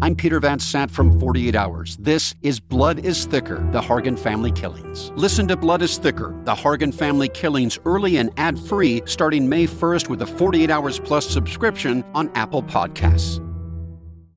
I'm 0.00 0.14
Peter 0.14 0.38
Van 0.38 0.60
Sant 0.60 0.92
from 0.92 1.18
48 1.18 1.56
Hours. 1.56 1.96
This 1.96 2.36
is 2.40 2.60
Blood 2.60 3.04
is 3.04 3.26
Thicker 3.26 3.56
The 3.72 3.80
Hargan 3.80 4.16
Family 4.16 4.52
Killings. 4.52 5.10
Listen 5.16 5.48
to 5.48 5.56
Blood 5.56 5.82
is 5.82 5.98
Thicker 5.98 6.40
The 6.44 6.54
Hargan 6.54 6.94
Family 6.94 7.28
Killings 7.28 7.80
early 7.84 8.18
and 8.18 8.30
ad 8.36 8.60
free 8.60 9.02
starting 9.06 9.48
May 9.48 9.66
1st 9.66 10.08
with 10.08 10.22
a 10.22 10.26
48 10.26 10.70
Hours 10.70 11.00
Plus 11.00 11.28
subscription 11.28 12.04
on 12.14 12.30
Apple 12.36 12.62
Podcasts. 12.62 13.44